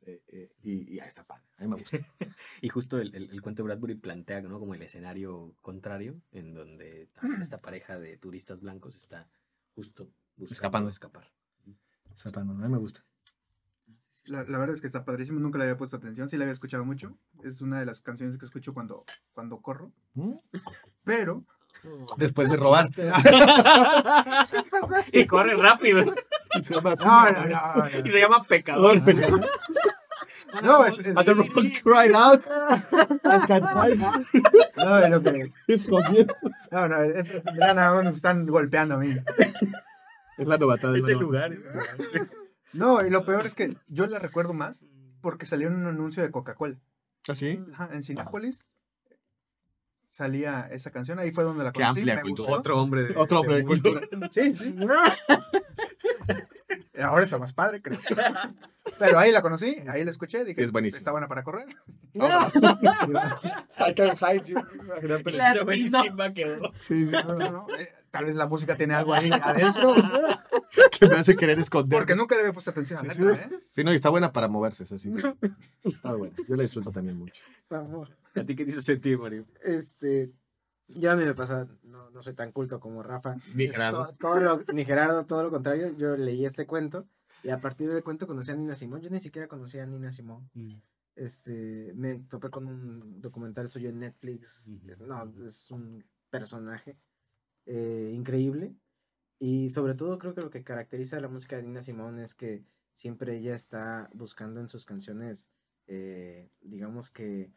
y, 0.62 0.94
y 0.94 0.98
ahí 1.00 1.08
está 1.08 1.24
padre. 1.24 1.44
A 1.58 1.62
mí 1.62 1.68
me 1.68 1.76
gusta. 1.76 1.98
Y 2.62 2.68
justo 2.68 2.98
el, 2.98 3.14
el- 3.14 3.30
el 3.30 3.42
cuento 3.42 3.62
de 3.62 3.66
Bradbury 3.68 3.96
plantea 3.96 4.40
¿no? 4.40 4.58
como 4.58 4.74
el 4.74 4.82
escenario 4.82 5.54
contrario, 5.60 6.20
en 6.32 6.54
donde 6.54 7.08
también 7.14 7.42
esta 7.42 7.60
pareja 7.60 7.98
de 7.98 8.16
turistas 8.16 8.60
blancos 8.60 8.96
está 8.96 9.28
justo 9.74 10.08
buscando 10.40 10.52
Escapando. 10.52 10.90
escapar. 10.90 11.30
Zapando, 12.16 12.52
a 12.52 12.56
mí 12.56 12.68
me 12.68 12.78
gusta. 12.78 13.04
La, 14.26 14.44
la 14.44 14.58
verdad 14.58 14.74
es 14.74 14.80
que 14.80 14.86
está 14.86 15.04
padrísimo, 15.04 15.40
nunca 15.40 15.58
le 15.58 15.64
había 15.64 15.76
puesto 15.78 15.96
atención, 15.96 16.28
sí 16.28 16.36
la 16.36 16.44
había 16.44 16.52
escuchado 16.52 16.84
mucho. 16.84 17.16
Es 17.42 17.62
una 17.62 17.80
de 17.80 17.86
las 17.86 18.00
canciones 18.02 18.36
que 18.38 18.44
escucho 18.44 18.74
cuando, 18.74 19.04
cuando 19.32 19.60
corro. 19.60 19.90
¿Mm? 20.14 20.34
Pero, 21.04 21.44
Después 22.16 22.50
de 22.50 22.56
robar. 22.56 22.88
y 25.12 25.26
corre 25.26 25.54
rápido. 25.56 26.04
Se 26.60 26.74
llama 26.74 26.94
no, 26.96 27.30
no, 27.32 27.46
no, 27.46 27.74
no. 27.76 27.88
Y 28.04 28.10
se 28.10 28.20
llama 28.20 28.42
pecador. 28.42 29.00
No, 30.64 30.84
es, 30.84 30.96
the 30.98 31.14
cried 31.84 32.12
out. 32.12 32.42
I 32.44 33.38
can't 33.46 33.64
fight. 33.72 34.00
no, 34.76 34.98
es 34.98 35.10
lo 35.10 35.22
que- 35.22 35.52
Escondiendo. 35.68 36.34
no, 36.72 36.88
no, 36.88 37.02
es, 37.02 37.28
es- 37.30 37.42
ya 37.56 37.72
nada 37.72 37.94
más 37.94 38.02
me 38.04 38.10
están 38.10 38.46
golpeando 38.46 38.94
a 38.94 38.98
mí. 38.98 39.14
Es 40.40 40.46
la 40.48 40.58
novatada. 40.58 40.96
es 40.96 41.02
la 41.02 41.08
Ese 41.12 41.20
novatada. 41.20 41.48
lugar. 41.48 42.28
No, 42.72 43.04
y 43.04 43.10
lo 43.10 43.24
peor 43.24 43.46
es 43.46 43.56
que 43.56 43.76
yo 43.88 44.06
la 44.06 44.20
recuerdo 44.20 44.54
más 44.54 44.86
porque 45.20 45.44
salió 45.44 45.66
en 45.66 45.74
un 45.74 45.86
anuncio 45.86 46.22
de 46.22 46.30
Coca-Cola. 46.30 46.76
¿Ah, 47.28 47.34
sí? 47.34 47.60
Ajá, 47.72 47.88
en 47.92 48.02
Cinépolis 48.04 48.64
salía 50.08 50.68
esa 50.72 50.90
canción, 50.90 51.18
ahí 51.18 51.30
fue 51.32 51.44
donde 51.44 51.64
la 51.64 51.72
Qué 51.72 51.80
conocí. 51.80 51.98
amplia 52.00 52.14
me 52.16 52.22
cultura. 52.22 52.46
gustó. 52.48 52.60
Otro 52.60 52.80
hombre 52.82 53.02
de, 53.04 53.16
Otro 53.16 53.40
hombre 53.40 53.56
de 53.56 53.64
mundo. 53.64 53.90
cultura. 53.90 54.28
Sí, 54.32 54.54
sí. 54.54 54.76
Ahora 57.02 57.24
está 57.24 57.38
más 57.38 57.52
padre, 57.52 57.80
creo. 57.82 57.98
Pero 58.98 59.18
ahí 59.18 59.32
la 59.32 59.42
conocí, 59.42 59.76
ahí 59.88 60.04
la 60.04 60.10
escuché, 60.10 60.44
dije, 60.44 60.62
Es 60.62 60.72
buenísimo. 60.72 60.98
está 60.98 61.10
buena 61.12 61.28
para 61.28 61.42
correr. 61.42 61.66
I 62.14 63.94
can't 63.94 64.16
fight 64.18 64.44
you. 64.46 64.56
Está 65.26 65.64
buenísima 65.64 66.32
quedó. 66.34 66.72
Sí, 66.80 67.06
sí. 67.06 67.12
No, 67.12 67.34
no, 67.34 67.50
no, 67.50 67.66
eh, 67.78 67.88
tal 68.10 68.24
vez 68.26 68.34
la 68.36 68.46
música 68.46 68.76
tiene 68.76 68.94
algo 68.94 69.14
ahí 69.14 69.30
adentro, 69.42 69.94
Que 70.98 71.06
me 71.08 71.16
hace 71.16 71.36
querer 71.36 71.58
esconder. 71.58 71.98
porque 71.98 72.14
nunca 72.14 72.34
le 72.34 72.42
había 72.42 72.52
puesto 72.52 72.70
atención 72.70 72.98
a 72.98 73.02
la 73.04 73.14
Sí, 73.14 73.20
letra, 73.22 73.48
sí. 73.48 73.54
¿eh? 73.54 73.58
Sí, 73.70 73.84
no, 73.84 73.92
y 73.92 73.96
está 73.96 74.10
buena 74.10 74.32
para 74.32 74.48
moverse, 74.48 74.84
es 74.84 74.92
así. 74.92 75.12
Está 75.82 76.14
buena. 76.14 76.34
Yo 76.48 76.56
la 76.56 76.62
disfruto 76.62 76.90
también 76.92 77.16
mucho. 77.18 77.42
¿A 77.70 78.44
ti 78.44 78.54
qué 78.56 78.64
te 78.64 78.70
hizo 78.70 78.80
sentir, 78.80 79.18
Mario? 79.18 79.46
Este, 79.64 80.32
yo 80.88 81.10
a 81.12 81.16
mí 81.16 81.24
me 81.24 81.34
pasa, 81.34 81.66
no, 81.84 82.10
no 82.10 82.22
soy 82.22 82.34
tan 82.34 82.52
culto 82.52 82.78
como 82.80 83.02
Rafa. 83.02 83.36
Ni 83.54 83.68
Gerardo. 83.68 84.06
to- 84.06 84.14
todo 84.18 84.40
lo- 84.40 84.62
ni 84.72 84.84
Gerardo, 84.84 85.24
todo 85.26 85.42
lo 85.42 85.50
contrario. 85.50 85.96
Yo 85.96 86.16
leí 86.16 86.44
este 86.44 86.66
cuento 86.66 87.06
y 87.42 87.50
a 87.50 87.60
partir 87.60 87.88
del 87.90 88.02
cuento 88.04 88.26
conocí 88.26 88.50
a 88.52 88.56
Nina 88.56 88.76
Simón. 88.76 89.00
Yo 89.00 89.10
ni 89.10 89.20
siquiera 89.20 89.48
conocía 89.48 89.82
a 89.82 89.86
Nina 89.86 90.12
Simón. 90.12 90.50
Este, 91.16 91.92
me 91.96 92.20
topé 92.20 92.50
con 92.50 92.66
un 92.66 93.20
documental 93.20 93.68
suyo 93.70 93.88
en 93.88 93.98
Netflix. 94.00 94.68
No, 95.00 95.32
es 95.46 95.70
un 95.70 96.04
personaje 96.30 96.96
eh, 97.72 98.10
increíble. 98.12 98.74
Y 99.38 99.70
sobre 99.70 99.94
todo 99.94 100.18
creo 100.18 100.34
que 100.34 100.42
lo 100.42 100.50
que 100.50 100.64
caracteriza 100.64 101.16
a 101.16 101.20
la 101.20 101.28
música 101.28 101.56
de 101.56 101.62
Nina 101.62 101.82
Simón 101.82 102.18
es 102.18 102.34
que 102.34 102.64
siempre 102.92 103.36
ella 103.36 103.54
está 103.54 104.10
buscando 104.12 104.60
en 104.60 104.68
sus 104.68 104.84
canciones, 104.84 105.48
eh, 105.86 106.50
digamos 106.60 107.10
que 107.10 107.50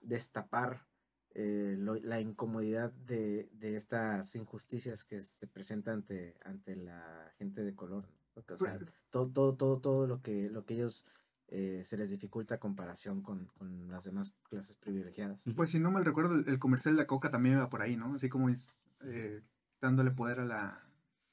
destapar 0.00 0.86
eh, 1.34 1.76
lo- 1.78 1.94
la 1.96 2.20
incomodidad 2.20 2.90
de, 2.92 3.48
de 3.52 3.76
estas 3.76 4.34
injusticias 4.34 5.04
que 5.04 5.20
se 5.20 5.46
presentan 5.46 5.94
ante, 5.96 6.36
ante 6.44 6.74
la 6.76 7.32
gente 7.38 7.62
de 7.64 7.74
color. 7.74 8.04
¿no? 8.04 8.14
Porque, 8.34 8.54
o 8.54 8.56
sea, 8.56 8.76
Pues 8.78 8.90
todo, 9.10 9.28
todo, 9.30 9.54
todo, 9.56 9.80
todo 9.80 10.06
lo 10.06 10.20
que, 10.22 10.48
lo 10.50 10.64
que 10.64 10.74
ellos 10.74 11.04
eh, 11.48 11.82
se 11.84 11.96
les 11.96 12.10
dificulta 12.10 12.56
a 12.56 12.58
comparación 12.58 13.22
con, 13.22 13.46
con 13.58 13.88
las 13.90 14.04
demás 14.04 14.34
clases 14.48 14.76
privilegiadas. 14.76 15.40
Pues 15.56 15.70
si 15.70 15.78
no 15.78 15.90
mal 15.90 16.04
recuerdo, 16.04 16.34
el, 16.34 16.48
el 16.48 16.58
comercial 16.58 16.94
de 16.96 17.02
la 17.02 17.06
coca 17.06 17.30
también 17.30 17.56
iba 17.56 17.68
por 17.70 17.82
ahí, 17.82 17.96
¿no? 17.96 18.14
Así 18.14 18.28
como 18.28 18.48
eh, 19.04 19.42
dándole 19.80 20.10
poder 20.10 20.40
a 20.40 20.44
la... 20.44 20.84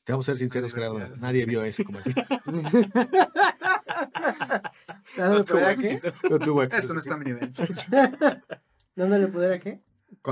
Te 0.04 0.12
vamos 0.12 0.30
a 0.30 0.32
ser 0.32 0.38
sinceros, 0.38 0.74
Gerardo. 0.74 1.16
Nadie 1.18 1.46
vio 1.46 1.64
eso 1.64 1.84
como 1.84 2.00
así. 2.00 2.14
¿Dándole 5.18 5.44
poder 5.44 5.66
a 5.66 5.76
qué? 5.76 6.02
No 6.30 6.40
tuvo 6.40 6.64
éxito. 6.64 6.82
Esto 6.82 6.94
no 6.94 7.00
está 7.00 7.16
a 7.16 7.18
mi 7.18 7.26
nivel. 7.26 7.54
¿Dándole 8.96 9.28
poder 9.28 9.54
a 9.54 9.60
qué? 9.60 9.82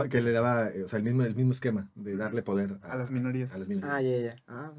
Que 0.09 0.21
le 0.21 0.31
daba, 0.31 0.69
eh, 0.69 0.83
o 0.83 0.87
sea, 0.87 0.97
el 0.97 1.03
mismo, 1.03 1.23
el 1.23 1.35
mismo 1.35 1.51
esquema 1.51 1.91
de 1.95 2.15
darle 2.15 2.41
poder 2.41 2.79
A 2.83 2.95
las 2.95 3.11
minorías. 3.11 3.53
A 3.55 3.59
las 3.59 3.67
minorías. 3.67 3.93
Ah, 3.93 4.01
ya, 4.01 4.17
ya. 4.17 4.35
Ah. 4.47 4.71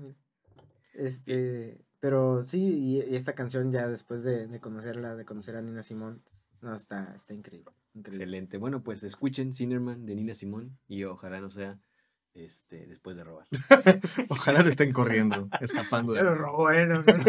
Este, 0.95 1.79
pero 2.01 2.43
sí, 2.43 2.63
y, 2.63 3.03
y 3.03 3.17
esta 3.17 3.35
canción 3.35 3.73
ya 3.73 3.89
después 3.89 4.23
de, 4.23 4.47
de 4.47 4.61
conocerla, 4.61 5.17
de 5.17 5.25
conocer 5.25 5.57
a 5.57 5.63
Nina 5.63 5.83
Simón, 5.83 6.23
no, 6.61 6.75
está, 6.75 7.13
está 7.15 7.35
increíble. 7.35 7.71
increíble. 7.95 8.25
Excelente. 8.25 8.59
Bueno, 8.59 8.83
pues 8.83 9.05
escuchen 9.05 9.53
Sinnerman 9.53 10.07
de 10.07 10.15
Nina 10.15 10.35
Simón 10.35 10.79
y 10.89 11.05
ojalá 11.05 11.41
no 11.41 11.51
sea 11.51 11.79
este, 12.35 12.87
después 12.87 13.17
de 13.17 13.25
robar. 13.25 13.47
Ojalá 14.29 14.63
no 14.63 14.69
estén 14.69 14.93
corriendo, 14.93 15.49
escapando. 15.61 16.15
Lo 16.15 16.23
De... 16.25 16.35
robó, 16.35 16.71
¿eh? 16.71 16.87
No, 16.87 16.97
no, 16.97 17.03
no. 17.03 17.25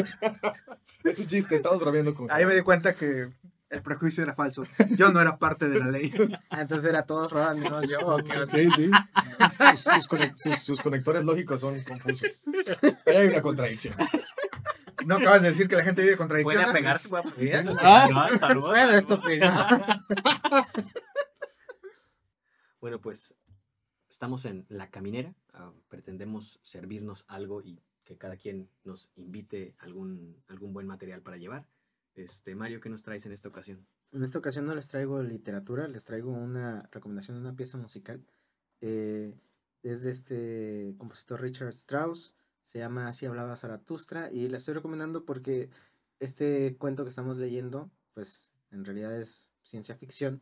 Es 1.09 1.19
un 1.19 1.27
chiste, 1.27 1.57
estamos 1.57 1.79
bromeando 1.79 2.15
con. 2.15 2.31
Ahí 2.31 2.45
me 2.47 2.55
di 2.55 2.61
cuenta 2.61 2.95
que 2.95 3.29
el 3.69 3.81
prejuicio 3.83 4.23
era 4.23 4.33
falso. 4.33 4.63
Yo 4.95 5.11
no 5.11 5.21
era 5.21 5.37
parte 5.37 5.67
de 5.69 5.79
la 5.79 5.87
ley. 5.87 6.11
Ah, 6.49 6.61
entonces 6.61 6.89
era 6.89 7.03
todos 7.03 7.31
roban 7.31 7.59
menos 7.59 7.87
yo. 7.89 7.99
¿o 7.99 8.17
qué? 8.17 8.33
Sí, 8.49 8.69
sí. 8.75 8.91
Sus, 9.71 9.79
sus 9.81 10.09
conec- 10.09 10.37
sus- 10.37 10.59
sus 10.59 10.79
conectores 10.81 11.23
lógicos 11.23 11.61
son 11.61 11.79
confusos. 11.83 12.43
Ahí 13.05 13.15
hay 13.17 13.27
una 13.27 13.41
contradicción. 13.43 13.93
No 15.05 15.17
acabas 15.17 15.41
de 15.43 15.49
decir 15.51 15.67
que 15.67 15.75
la 15.75 15.83
gente 15.83 16.01
vive 16.01 16.15
¿Puede 16.17 16.27
contradicciones. 16.29 16.69
apegarse? 16.71 17.09
¿Puede 17.09 17.29
apegarse? 17.29 17.81
Ah. 17.83 18.07
No, 18.11 18.27
saludos. 18.39 18.69
Bueno, 18.71 18.91
esto 18.97 19.21
pues, 19.21 19.39
Bueno, 22.79 22.99
pues 22.99 23.33
estamos 24.15 24.45
en 24.45 24.65
La 24.69 24.89
Caminera. 24.89 25.35
ah, 25.51 25.73
pretendemos 25.89 26.57
servirnos 26.63 27.25
algo 27.27 27.61
y 27.61 27.81
que 28.05 28.17
cada 28.17 28.37
quien 28.37 28.69
nos 28.85 29.11
invite 29.17 29.75
algún, 29.79 30.41
algún 30.47 30.71
buen 30.71 30.87
material 30.87 31.21
para 31.21 31.35
llevar. 31.35 31.67
Este, 32.15 32.55
Mario, 32.55 32.79
¿qué 32.79 32.87
nos 32.87 33.03
traes 33.03 33.25
en 33.25 33.33
esta 33.33 33.49
ocasión? 33.49 33.85
En 34.13 34.23
esta 34.23 34.39
ocasión 34.39 34.63
no 34.63 34.73
les 34.73 34.87
traigo 34.87 35.21
literatura, 35.21 35.89
les 35.89 36.05
traigo 36.05 36.31
una 36.31 36.87
recomendación 36.93 37.35
de 37.35 37.41
una 37.41 37.57
pieza 37.57 37.77
musical. 37.77 38.25
Eh, 38.79 39.33
es 39.83 40.03
de 40.03 40.11
este 40.11 40.95
compositor 40.97 41.41
Richard 41.41 41.73
Strauss, 41.73 42.35
se 42.63 42.79
llama 42.79 43.09
Así 43.09 43.25
hablaba 43.25 43.57
Zaratustra 43.57 44.31
y 44.31 44.47
la 44.47 44.57
estoy 44.57 44.75
recomendando 44.75 45.25
porque 45.25 45.69
este 46.21 46.77
cuento 46.77 47.03
que 47.03 47.09
estamos 47.09 47.35
leyendo, 47.35 47.91
pues 48.13 48.53
en 48.71 48.85
realidad 48.85 49.19
es 49.19 49.49
ciencia 49.61 49.97
ficción 49.97 50.39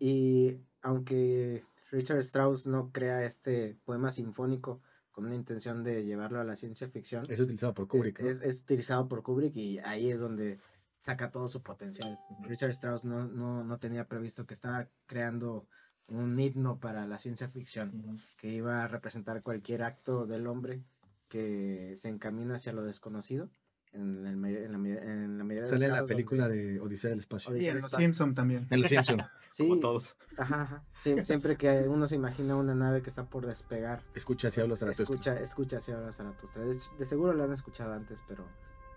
y 0.00 0.58
aunque 0.80 1.64
Richard 1.92 2.18
Strauss 2.20 2.66
no 2.66 2.90
crea 2.90 3.22
este 3.24 3.78
poema 3.84 4.10
sinfónico 4.10 4.80
con 5.12 5.26
una 5.26 5.34
intención 5.34 5.84
de 5.84 6.04
llevarlo 6.04 6.40
a 6.40 6.44
la 6.44 6.56
ciencia 6.56 6.88
ficción, 6.88 7.24
Es 7.28 7.38
utilizado 7.38 7.74
por 7.74 7.86
Kubrick. 7.86 8.20
¿no? 8.20 8.28
es, 8.28 8.40
es 8.40 8.62
utilizado 8.62 9.06
por 9.08 9.22
Kubrick 9.22 9.54
y 9.54 9.78
ahí 9.78 10.10
es 10.10 10.18
donde 10.18 10.58
saca 10.98 11.30
todo 11.30 11.48
su 11.48 11.62
potencial. 11.62 12.18
Richard 12.40 12.70
Strauss 12.70 13.04
no, 13.04 13.26
no, 13.26 13.62
no 13.62 13.78
tenía 13.78 14.08
previsto 14.08 14.46
que 14.46 14.54
estaba 14.54 14.88
creando 15.06 15.68
un 16.06 16.38
himno 16.40 16.80
para 16.80 17.06
la 17.06 17.18
ciencia 17.18 17.48
ficción 17.48 18.20
que 18.38 18.48
iba 18.48 18.82
a 18.82 18.88
representar 18.88 19.42
cualquier 19.42 19.82
acto 19.82 20.26
del 20.26 20.46
hombre 20.46 20.82
que 21.28 21.94
se 21.96 22.08
encamina 22.08 22.56
hacia 22.56 22.72
lo 22.72 22.84
desconocido. 22.84 23.50
En, 23.94 24.26
el 24.26 24.26
en 24.26 24.72
la, 24.72 24.78
en 24.88 25.38
la 25.38 25.44
mayoría 25.44 25.62
de 25.64 25.68
Sale 25.68 25.86
en 25.86 25.92
la 25.92 26.04
película 26.06 26.48
donde- 26.48 26.64
de 26.74 26.80
Odisea 26.80 27.10
del 27.10 27.18
Espacio. 27.18 27.54
Y 27.56 27.66
en 27.66 27.74
los. 27.74 27.90
Simpson 27.90 28.34
también. 28.34 28.66
En 28.70 28.80
Los 28.80 28.88
Simpsons. 28.90 29.24
Sí, 29.50 29.68
Como 29.68 29.80
todos. 29.80 30.16
ajá, 30.38 30.62
ajá. 30.62 30.82
Sie- 30.96 31.22
siempre 31.24 31.56
que 31.58 31.84
uno 31.86 32.06
se 32.06 32.16
imagina 32.16 32.56
una 32.56 32.74
nave 32.74 33.02
que 33.02 33.10
está 33.10 33.24
por 33.24 33.44
despegar, 33.46 34.00
Escucha 34.14 34.50
si 34.50 34.62
hablas 34.62 34.78
Zaratustra. 34.78 35.04
escucha, 35.34 35.40
escucha 35.40 35.76
hacia 35.76 35.96
ahora 35.96 36.10
Zaratustra. 36.10 36.62
De, 36.64 36.74
de 36.98 37.04
seguro 37.04 37.34
la 37.34 37.44
han 37.44 37.52
escuchado 37.52 37.92
antes, 37.92 38.22
pero 38.26 38.46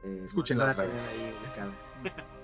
eh, 0.06 0.22
Escúchenla 0.26 0.64
no 0.64 0.68
la 0.68 0.72
otra 0.74 0.86
vez. 0.86 1.04
ahí 1.10 1.34
ubicada. 1.44 2.26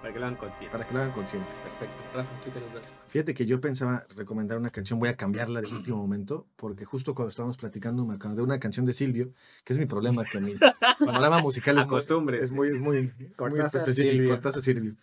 Para 0.00 0.12
que 0.14 0.20
lo 0.20 0.26
hagan 0.26 0.36
consciente. 0.38 0.72
Para 0.72 0.86
que 0.86 0.94
lo 0.94 1.00
hagan 1.00 1.12
consciente. 1.12 1.48
Perfecto. 1.64 1.96
Rafa, 2.14 2.30
¿tú 2.44 2.50
das? 2.74 2.84
Fíjate 3.08 3.34
que 3.34 3.46
yo 3.46 3.60
pensaba 3.60 4.06
recomendar 4.16 4.56
una 4.58 4.70
canción, 4.70 4.98
voy 5.00 5.08
a 5.08 5.16
cambiarla 5.16 5.60
de 5.60 5.66
último 5.74 5.96
momento, 5.96 6.46
porque 6.56 6.84
justo 6.84 7.14
cuando 7.14 7.30
estábamos 7.30 7.56
platicando 7.56 8.04
me 8.06 8.14
acordé 8.14 8.36
de 8.36 8.42
una 8.42 8.60
canción 8.60 8.86
de 8.86 8.92
Silvio, 8.92 9.32
que 9.64 9.72
es 9.72 9.78
mi 9.78 9.86
problema, 9.86 10.24
que 10.24 10.40
mi 10.40 10.54
panorama 11.04 11.40
musical 11.40 11.78
es 11.78 11.86
muy, 11.86 11.96
Acostumbres. 11.96 12.42
es 12.42 12.52
muy, 12.52 12.68
es 12.68 12.78
muy, 12.80 13.12
muy 13.38 13.60
específico, 13.60 13.92
Silvio. 13.92 14.28
Cortázar 14.30 14.62
Silvio, 14.62 14.96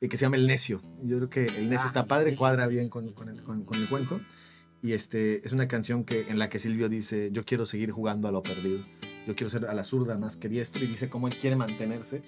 y 0.00 0.08
que 0.08 0.16
se 0.16 0.24
llama 0.24 0.36
El 0.36 0.46
Necio. 0.46 0.80
Yo 1.02 1.16
creo 1.18 1.28
que 1.28 1.44
El 1.58 1.68
Necio 1.68 1.84
Ah, 1.84 1.88
está 1.88 2.06
padre, 2.06 2.24
buenísimo. 2.26 2.38
cuadra 2.38 2.66
bien 2.68 2.88
con, 2.88 3.12
con 3.12 3.28
el, 3.28 3.42
con- 3.42 3.64
con 3.64 3.78
el 3.78 3.88
cuento, 3.88 4.20
y 4.82 4.92
este, 4.92 5.44
es 5.46 5.52
una 5.52 5.68
canción 5.68 6.04
que, 6.04 6.26
en 6.30 6.38
la 6.38 6.48
que 6.48 6.58
Silvio 6.58 6.88
dice, 6.88 7.30
yo 7.32 7.44
quiero 7.44 7.66
seguir 7.66 7.90
jugando 7.90 8.28
a 8.28 8.32
lo 8.32 8.42
perdido, 8.42 8.84
yo 9.26 9.34
quiero 9.34 9.50
ser 9.50 9.66
a 9.66 9.74
la 9.74 9.84
zurda 9.84 10.16
más 10.16 10.36
que 10.36 10.48
diestro, 10.48 10.84
y 10.84 10.86
dice 10.86 11.08
cómo 11.10 11.26
él 11.28 11.34
quiere 11.34 11.56
mantenerse 11.56 12.22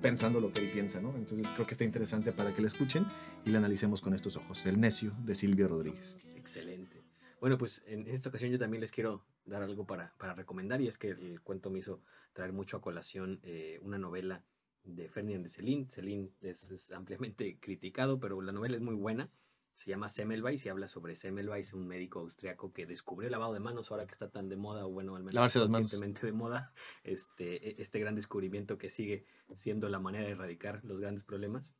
pensando 0.00 0.40
lo 0.40 0.52
que 0.52 0.60
él 0.60 0.70
piensa, 0.70 1.00
¿no? 1.00 1.14
Entonces 1.16 1.46
creo 1.54 1.66
que 1.66 1.74
está 1.74 1.84
interesante 1.84 2.32
para 2.32 2.54
que 2.54 2.60
la 2.60 2.68
escuchen 2.68 3.06
y 3.44 3.50
la 3.50 3.58
analicemos 3.58 4.00
con 4.00 4.14
estos 4.14 4.36
ojos. 4.36 4.64
El 4.66 4.80
necio 4.80 5.12
de 5.24 5.34
Silvio 5.34 5.68
Rodríguez. 5.68 6.18
Excelente. 6.34 7.02
Bueno, 7.40 7.56
pues 7.56 7.82
en 7.86 8.06
esta 8.06 8.28
ocasión 8.28 8.50
yo 8.50 8.58
también 8.58 8.80
les 8.80 8.92
quiero 8.92 9.24
dar 9.44 9.62
algo 9.62 9.86
para, 9.86 10.14
para 10.18 10.34
recomendar 10.34 10.80
y 10.80 10.88
es 10.88 10.98
que 10.98 11.10
el 11.10 11.40
cuento 11.42 11.70
me 11.70 11.78
hizo 11.78 12.02
traer 12.32 12.52
mucho 12.52 12.76
a 12.76 12.80
colación 12.80 13.40
eh, 13.42 13.78
una 13.82 13.98
novela 13.98 14.44
de 14.84 15.08
Ferdinand 15.08 15.44
de 15.44 15.50
Celine. 15.50 15.86
Celine 15.88 16.30
es, 16.40 16.70
es 16.70 16.92
ampliamente 16.92 17.58
criticado, 17.60 18.20
pero 18.20 18.40
la 18.42 18.52
novela 18.52 18.76
es 18.76 18.82
muy 18.82 18.94
buena. 18.94 19.30
Se 19.80 19.88
llama 19.88 20.10
Semmelweis 20.10 20.66
y 20.66 20.68
habla 20.68 20.88
sobre 20.88 21.14
Semmelweis, 21.14 21.72
un 21.72 21.86
médico 21.88 22.18
austriaco 22.20 22.70
que 22.70 22.84
descubrió 22.84 23.28
el 23.28 23.32
lavado 23.32 23.54
de 23.54 23.60
manos 23.60 23.90
ahora 23.90 24.04
que 24.04 24.12
está 24.12 24.28
tan 24.28 24.50
de 24.50 24.56
moda, 24.56 24.84
o 24.84 24.90
bueno, 24.90 25.16
al 25.16 25.22
menos 25.22 25.32
Lavarse 25.32 25.58
de 26.26 26.32
moda, 26.32 26.74
este, 27.02 27.66
e- 27.66 27.76
este 27.80 27.98
gran 27.98 28.14
descubrimiento 28.14 28.76
que 28.76 28.90
sigue 28.90 29.24
siendo 29.54 29.88
la 29.88 29.98
manera 29.98 30.26
de 30.26 30.32
erradicar 30.32 30.84
los 30.84 31.00
grandes 31.00 31.24
problemas. 31.24 31.74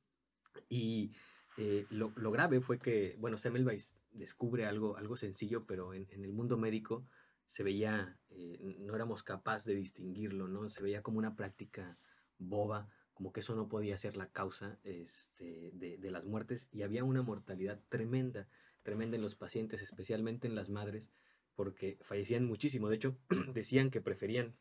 Y 0.70 1.12
eh, 1.59 1.84
lo, 1.90 2.11
lo 2.16 2.30
grave 2.30 2.62
fue 2.62 2.78
que, 2.78 3.16
bueno, 3.18 3.36
Semmelweis 3.36 3.98
descubre 4.12 4.64
algo, 4.64 4.96
algo 4.96 5.18
sencillo, 5.18 5.66
pero 5.66 5.92
en, 5.92 6.07
en 6.11 6.24
el 6.24 6.32
mundo 6.32 6.57
médico 6.57 7.05
se 7.48 7.62
veía, 7.62 8.16
eh, 8.30 8.76
no 8.78 8.94
éramos 8.94 9.22
capaces 9.22 9.66
de 9.66 9.74
distinguirlo, 9.74 10.48
¿no? 10.48 10.70
Se 10.70 10.82
veía 10.82 11.03
como 11.03 11.18
una 11.18 11.36
práctica 11.36 11.98
boba, 12.38 12.88
como 13.20 13.34
que 13.34 13.40
eso 13.40 13.54
no 13.54 13.68
podía 13.68 13.98
ser 13.98 14.16
la 14.16 14.32
causa 14.32 14.78
este, 14.82 15.72
de, 15.74 16.10
las 16.10 16.24
muertes 16.24 16.68
y 16.72 16.80
había 16.80 17.04
una 17.04 17.20
mortalidad 17.20 17.78
tremenda, 17.90 18.48
tremenda 18.82 19.14
en 19.14 19.20
los 19.20 19.34
pacientes, 19.34 19.82
especialmente 19.82 20.48
en 20.48 20.54
las 20.54 20.70
madres, 20.70 21.12
porque 21.54 21.98
fallecían 22.00 22.46
muchísimo. 22.46 22.88
De 22.88 22.96
hecho, 22.96 23.18
decían 23.52 23.90
que 23.90 24.00
preferían 24.00 24.56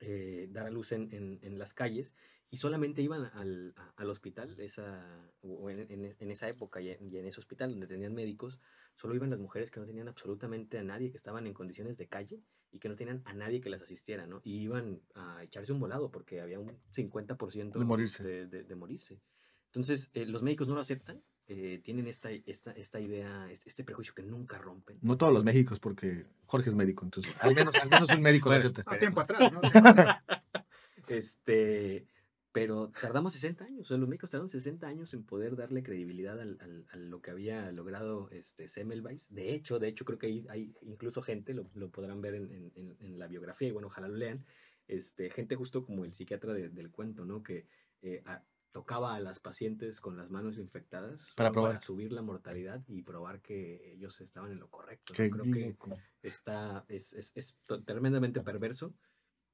eh, 0.00 0.48
dar 0.50 0.66
a 0.66 0.70
luz 0.70 0.92
en, 0.92 1.40
las 1.58 1.72
calles 1.72 2.14
y 2.50 2.58
solamente 2.58 3.00
iban 3.00 3.24
al, 3.24 4.10
hospital 4.10 4.54
esa, 4.60 5.32
en, 5.42 6.30
esa 6.30 6.46
época 6.46 6.80
en, 6.80 7.10
y 7.10 7.16
en 7.16 7.24
ese 7.24 7.40
hospital 7.40 7.70
donde 7.70 7.86
tenían 7.86 8.12
médicos, 8.12 8.60
solo 8.96 9.14
iban 9.14 9.30
las 9.30 9.40
mujeres 9.40 9.70
que 9.70 9.80
no 9.80 9.86
tenían 9.86 10.08
absolutamente 10.08 10.76
a 10.76 10.84
nadie, 10.84 11.10
que 11.10 11.16
estaban 11.16 11.46
en 11.46 11.54
condiciones 11.54 11.96
de 11.96 12.06
calle 12.06 12.42
y 12.70 12.78
que 12.78 12.88
no 12.88 12.96
tenían 12.96 13.22
a 13.24 13.32
nadie 13.34 13.60
que 13.60 13.70
las 13.70 13.82
asistiera, 13.82 14.26
¿no? 14.26 14.40
Y 14.44 14.58
iban 14.58 15.00
a 15.14 15.42
echarse 15.42 15.72
un 15.72 15.80
volado 15.80 16.10
porque 16.10 16.40
había 16.40 16.58
un 16.58 16.76
50% 16.92 17.78
De 17.78 17.84
morirse. 17.84 18.22
De, 18.22 18.46
de- 18.46 18.62
de 18.64 18.74
morirse. 18.74 19.20
Entonces, 19.66 20.10
eh, 20.14 20.26
los 20.26 20.42
médicos 20.42 20.68
no 20.68 20.74
lo 20.74 20.80
aceptan, 20.80 21.22
eh, 21.46 21.80
tienen 21.82 22.06
esta, 22.08 22.30
esta, 22.30 22.72
esta 22.72 23.00
idea, 23.00 23.50
este, 23.50 23.68
este 23.68 23.84
prejuicio 23.84 24.14
que 24.14 24.22
nunca 24.22 24.58
rompen. 24.58 24.98
No 25.02 25.16
todos 25.16 25.32
los 25.32 25.44
médicos, 25.44 25.80
porque 25.80 26.26
Jorge 26.46 26.70
es 26.70 26.76
médico, 26.76 27.04
entonces 27.04 27.34
al 27.40 27.54
menos, 27.54 27.74
al 27.76 27.88
menos 27.88 28.10
un 28.10 28.20
médico 28.20 28.50
lo 28.50 28.56
acepta. 28.56 28.84
No, 28.90 28.98
tiempo 28.98 29.20
atrás, 29.22 29.52
¿no? 29.52 29.60
Este, 31.08 32.06
pero 32.52 32.90
tardamos 33.00 33.32
60 33.34 33.64
años, 33.64 33.82
o 33.82 33.84
sea, 33.84 33.96
los 33.98 34.08
médicos 34.08 34.30
tardaron 34.30 34.48
60 34.48 34.86
años 34.88 35.12
en 35.14 35.22
poder 35.24 35.54
darle 35.54 35.82
credibilidad 35.82 36.40
al- 36.40 36.58
al- 36.60 36.86
a 36.90 36.96
lo 36.96 37.20
que 37.20 37.30
había 37.30 37.70
logrado 37.72 38.28
este 38.30 38.68
Semmelweis. 38.68 39.32
De 39.32 39.54
hecho, 39.54 39.78
de 39.78 39.88
hecho, 39.88 40.04
creo 40.04 40.18
que 40.18 40.26
hay, 40.28 40.46
hay 40.48 40.74
incluso 40.82 41.22
gente, 41.22 41.52
lo, 41.54 41.70
lo 41.74 41.90
podrán 41.90 42.20
ver 42.20 42.34
en, 42.34 42.72
en- 42.74 43.18
la 43.18 43.26
biografía, 43.26 43.68
y 43.68 43.72
bueno, 43.72 43.88
ojalá 43.88 44.08
lo 44.08 44.16
lean, 44.16 44.44
este, 44.86 45.30
gente 45.30 45.56
justo 45.56 45.84
como 45.84 46.04
el 46.04 46.14
psiquiatra 46.14 46.52
de- 46.54 46.70
del 46.70 46.90
cuento, 46.90 47.24
¿no? 47.24 47.42
Que 47.42 47.66
eh, 48.02 48.22
a- 48.26 48.42
tocaba 48.72 49.14
a 49.14 49.20
las 49.20 49.40
pacientes 49.40 50.00
con 50.00 50.16
las 50.16 50.30
manos 50.30 50.56
infectadas 50.58 51.32
Para 51.62 51.80
subir 51.80 52.12
la 52.12 52.22
mortalidad 52.22 52.82
y 52.86 53.02
probar 53.02 53.40
que 53.40 53.92
ellos 53.92 54.20
estaban 54.20 54.52
en 54.52 54.60
lo 54.60 54.68
correcto. 54.68 55.12
¿no? 55.12 55.16
Qué 55.16 55.30
Creo 55.30 55.44
que 55.44 55.76
está, 56.22 56.84
es, 56.88 57.12
es, 57.14 57.32
es 57.34 57.56
tremendamente 57.86 58.40
perverso, 58.42 58.94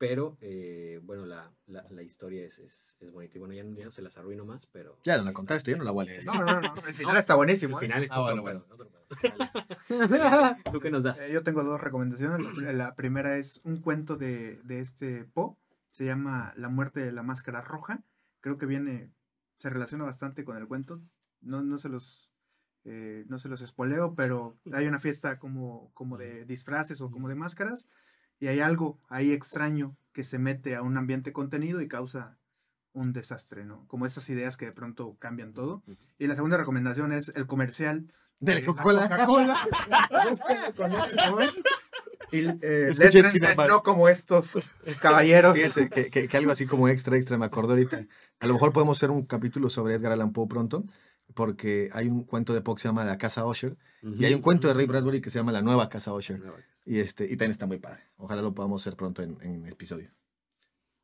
pero 0.07 0.37
eh, 0.43 1.01
bueno, 1.03 1.25
la, 1.25 1.51
la, 1.67 1.87
la 1.91 2.03
historia 2.03 2.45
es, 2.45 2.59
es, 2.59 2.97
es 3.01 3.11
bonita. 3.11 3.37
Y 3.37 3.41
bueno, 3.41 3.55
ya, 3.55 3.65
no- 3.65 3.75
ya 3.75 3.85
no 3.87 3.91
se 3.91 4.03
las 4.03 4.19
arruino 4.19 4.45
más, 4.45 4.67
pero... 4.67 4.99
Ya 5.03 5.17
no 5.17 5.23
la 5.25 5.31
está, 5.31 5.33
contaste, 5.35 5.71
yo 5.71 5.77
no 5.79 5.85
la 5.85 5.93
voy 5.93 6.05
a 6.05 6.09
leer. 6.09 6.25
No, 6.27 6.35
no, 6.35 6.61
no. 6.61 6.75
El 6.87 6.95
final 6.95 7.17
está 7.17 7.35
buenísimo. 7.35 7.79
El 7.79 7.85
¿eh? 7.85 7.87
final 7.89 8.05
es 8.05 8.11
Ah, 8.13 8.21
otro 8.21 8.43
bueno, 8.43 8.65
pedo. 8.67 8.91
¿Tú 10.73 10.81
qué 10.81 10.91
nos 10.91 11.03
das? 11.03 11.21
Eh, 11.21 11.33
yo 11.33 11.43
tengo 11.43 11.63
dos 11.65 11.81
recomendaciones. 11.81 12.41
La 12.41 12.53
pr- 12.53 12.73
La 12.73 12.95
primera 12.95 13.39
es 13.39 13.61
un 13.65 13.79
cuento 13.81 14.17
de, 14.17 14.61
de 14.65 14.81
este 14.81 15.25
Poe. 15.25 15.57
Se 15.91 16.05
llama 16.05 16.53
La 16.57 16.69
muerte 16.69 17.01
de 17.01 17.13
la 17.13 17.23
máscara 17.23 17.61
roja. 17.61 18.03
Creo 18.41 18.59
que 18.59 18.67
viene, 18.67 19.11
se 19.59 19.71
relaciona 19.71 20.05
bastante 20.05 20.45
con 20.45 20.57
el 20.57 20.67
cuento. 20.69 21.01
No, 21.41 21.63
no 21.63 21.79
se 21.79 21.89
los 21.89 22.31
eh, 22.85 23.25
no 23.29 23.39
se 23.39 23.49
los 23.49 23.63
espoleo, 23.63 24.15
pero 24.15 24.59
hay 24.73 24.87
una 24.87 24.99
fiesta 24.99 25.39
como, 25.39 25.91
como 25.95 26.19
de 26.19 26.45
disfraces 26.45 27.01
o 27.01 27.11
como 27.11 27.29
de 27.31 27.35
máscaras. 27.35 27.87
Y 28.41 28.49
hay 28.49 28.61
algo 28.61 28.99
ahí 29.09 29.33
extraño 29.33 29.97
que 30.13 30.25
se 30.25 30.39
mete 30.39 30.77
a 30.77 30.83
un 30.83 30.97
ambiente 30.97 31.33
contenido 31.33 31.81
y 31.81 31.89
causa 31.89 32.37
un 32.93 33.13
desastre, 33.13 33.65
¿no? 33.65 33.85
Como 33.89 34.07
esas 34.07 34.29
ideas 34.31 34.57
que 34.57 34.67
de 34.67 34.73
pronto 34.73 35.17
cambian 35.19 35.53
todo. 35.53 35.83
Y 36.19 36.27
la 36.29 36.35
segunda 36.37 36.57
recomendación 36.57 37.13
es 37.13 37.33
el 37.35 37.47
comercial 37.47 38.13
De 38.39 38.55
la 38.55 38.61
la 38.61 38.67
Coca-Cola. 38.67 39.57
Y 42.33 42.47
eh, 42.63 42.93
no 43.69 43.83
como 43.83 44.09
estos 44.09 44.73
caballeros. 45.01 45.55
Fíjense 45.57 45.89
que, 45.89 46.11
que- 46.11 46.27
que 46.27 46.37
algo 46.37 46.51
así 46.51 46.67
como 46.67 46.89
extra, 46.89 47.17
extra, 47.17 47.39
me 47.39 47.45
acordé 47.47 47.73
ahorita. 47.75 48.07
A 48.41 48.47
lo 48.47 48.55
mejor 48.55 48.73
podemos 48.73 48.99
hacer 48.99 49.11
un 49.11 49.25
capítulo 49.25 49.71
sobre 49.71 49.95
Edgar 49.95 50.13
Allan 50.13 50.33
Poe 50.33 50.49
pronto, 50.49 50.85
porque 51.35 51.89
hay 51.93 52.09
un 52.09 52.25
cuento 52.25 52.55
de 52.55 52.61
Poe 52.63 52.75
que 52.77 52.83
se 52.83 52.89
llama 52.89 53.05
La 53.05 53.19
Casa 53.19 53.47
Usher, 53.47 53.77
y 54.03 54.25
hay 54.25 54.35
un 54.35 54.43
cuento 54.43 54.69
de 54.69 54.75
Ray 54.75 54.87
Bradbury 54.87 55.21
que 55.21 55.31
se 55.31 55.39
llama 55.39 55.51
La 55.53 55.63
Nueva 55.63 55.89
Casa 55.89 56.13
Usher. 56.13 56.41
Y, 56.87 56.99
este, 57.01 57.25
y 57.25 57.31
también 57.31 57.53
está 57.53 57.67
muy 57.67 57.79
padre. 57.79 58.03
Ojalá 58.17 58.43
lo 58.43 58.55
podamos 58.55 58.83
hacer 58.83 58.97
pronto 58.97 59.23
en, 59.23 59.39
en 59.41 59.67
episodio. 59.67 60.11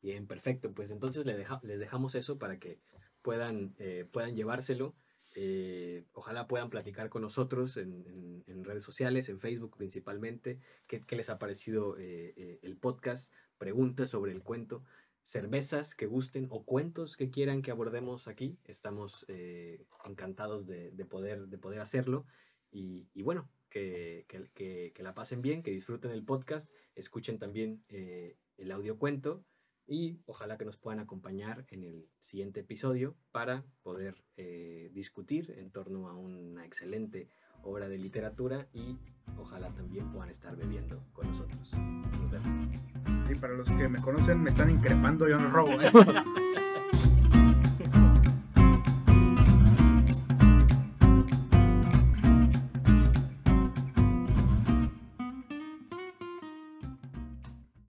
Bien, 0.03 0.27
perfecto. 0.27 0.73
Pues 0.73 0.91
entonces 0.91 1.25
deja- 1.25 1.61
les 1.63 1.81
dejamos 1.81 2.15
eso 2.15 2.39
para 2.39 2.59
que 2.59 2.79
puedan, 3.23 3.75
eh, 3.79 4.07
puedan 4.11 4.35
llevárselo. 4.37 4.95
Eh, 5.35 6.05
ojalá 6.13 6.47
puedan 6.49 6.71
platicar 6.71 7.09
con 7.09 7.23
nosotros 7.23 7.77
en, 7.77 8.05
en- 8.07 8.45
en 8.47 8.65
redes 8.65 8.83
sociales, 8.85 9.29
en 9.29 9.39
Facebook 9.39 9.77
principalmente, 9.77 10.59
qué, 10.87 11.01
qué 11.01 11.17
les 11.17 11.31
ha 11.31 11.39
parecido 11.39 11.97
eh, 11.99 12.59
el 12.63 12.77
podcast, 12.77 13.33
preguntas 13.57 14.11
sobre 14.11 14.33
el 14.33 14.43
cuento, 14.43 14.83
cervezas 15.23 15.95
que 15.95 16.07
gusten 16.07 16.47
o 16.51 16.65
cuentos 16.65 17.17
que 17.17 17.31
quieran 17.31 17.63
que 17.63 17.71
abordemos 17.71 18.29
aquí. 18.29 18.59
Estamos 18.65 19.25
eh, 19.29 19.85
encantados 20.05 20.67
de, 20.67 20.91
de 20.91 21.05
poder, 21.05 21.47
de 21.49 21.59
poder 21.59 21.81
hacerlo. 21.81 22.27
Y, 22.73 23.09
bueno, 23.23 23.51
que, 23.69 24.25
que- 24.29 24.51
que- 24.55 24.93
que 24.95 25.03
la 25.03 25.15
pasen 25.15 25.43
bien, 25.43 25.63
que 25.63 25.71
disfruten 25.73 26.11
el 26.13 26.25
podcast, 26.25 26.71
escuchen 26.95 27.39
también 27.39 27.85
eh, 27.89 28.37
el 28.57 28.71
audio 28.73 28.99
cuento 28.99 29.45
y 29.87 30.21
ojalá 30.27 30.57
que 30.57 30.65
nos 30.65 30.79
puedan 30.79 31.01
acompañar 31.01 31.67
en 31.71 31.83
el 31.83 32.09
siguiente 32.21 32.61
episodio 32.61 33.17
para 33.33 33.65
poder 33.83 34.23
eh, 34.37 34.89
discutir 34.93 35.51
en 35.59 35.73
torno 35.73 36.09
a 36.09 36.15
una 36.15 36.65
excelente 36.65 37.29
obra 37.63 37.89
de 37.89 37.99
literatura 37.99 38.67
y 38.73 38.97
ojalá 39.39 39.69
también 39.69 40.11
puedan 40.11 40.31
estar 40.31 40.57
bebiendo 40.57 41.03
con 41.13 41.29
nosotros. 41.29 41.73
Nos 41.73 42.31
vemos. 42.31 42.69
Y 43.31 43.35
para 43.37 43.55
los 43.55 43.71
que 43.71 43.89
me 43.89 44.01
conocen, 44.01 44.43
me 44.43 44.51
están 44.51 44.71
increpando, 44.71 45.29
yo 45.29 45.39
no 45.39 45.51
robo. 45.51 45.71
¿eh? 45.81 45.91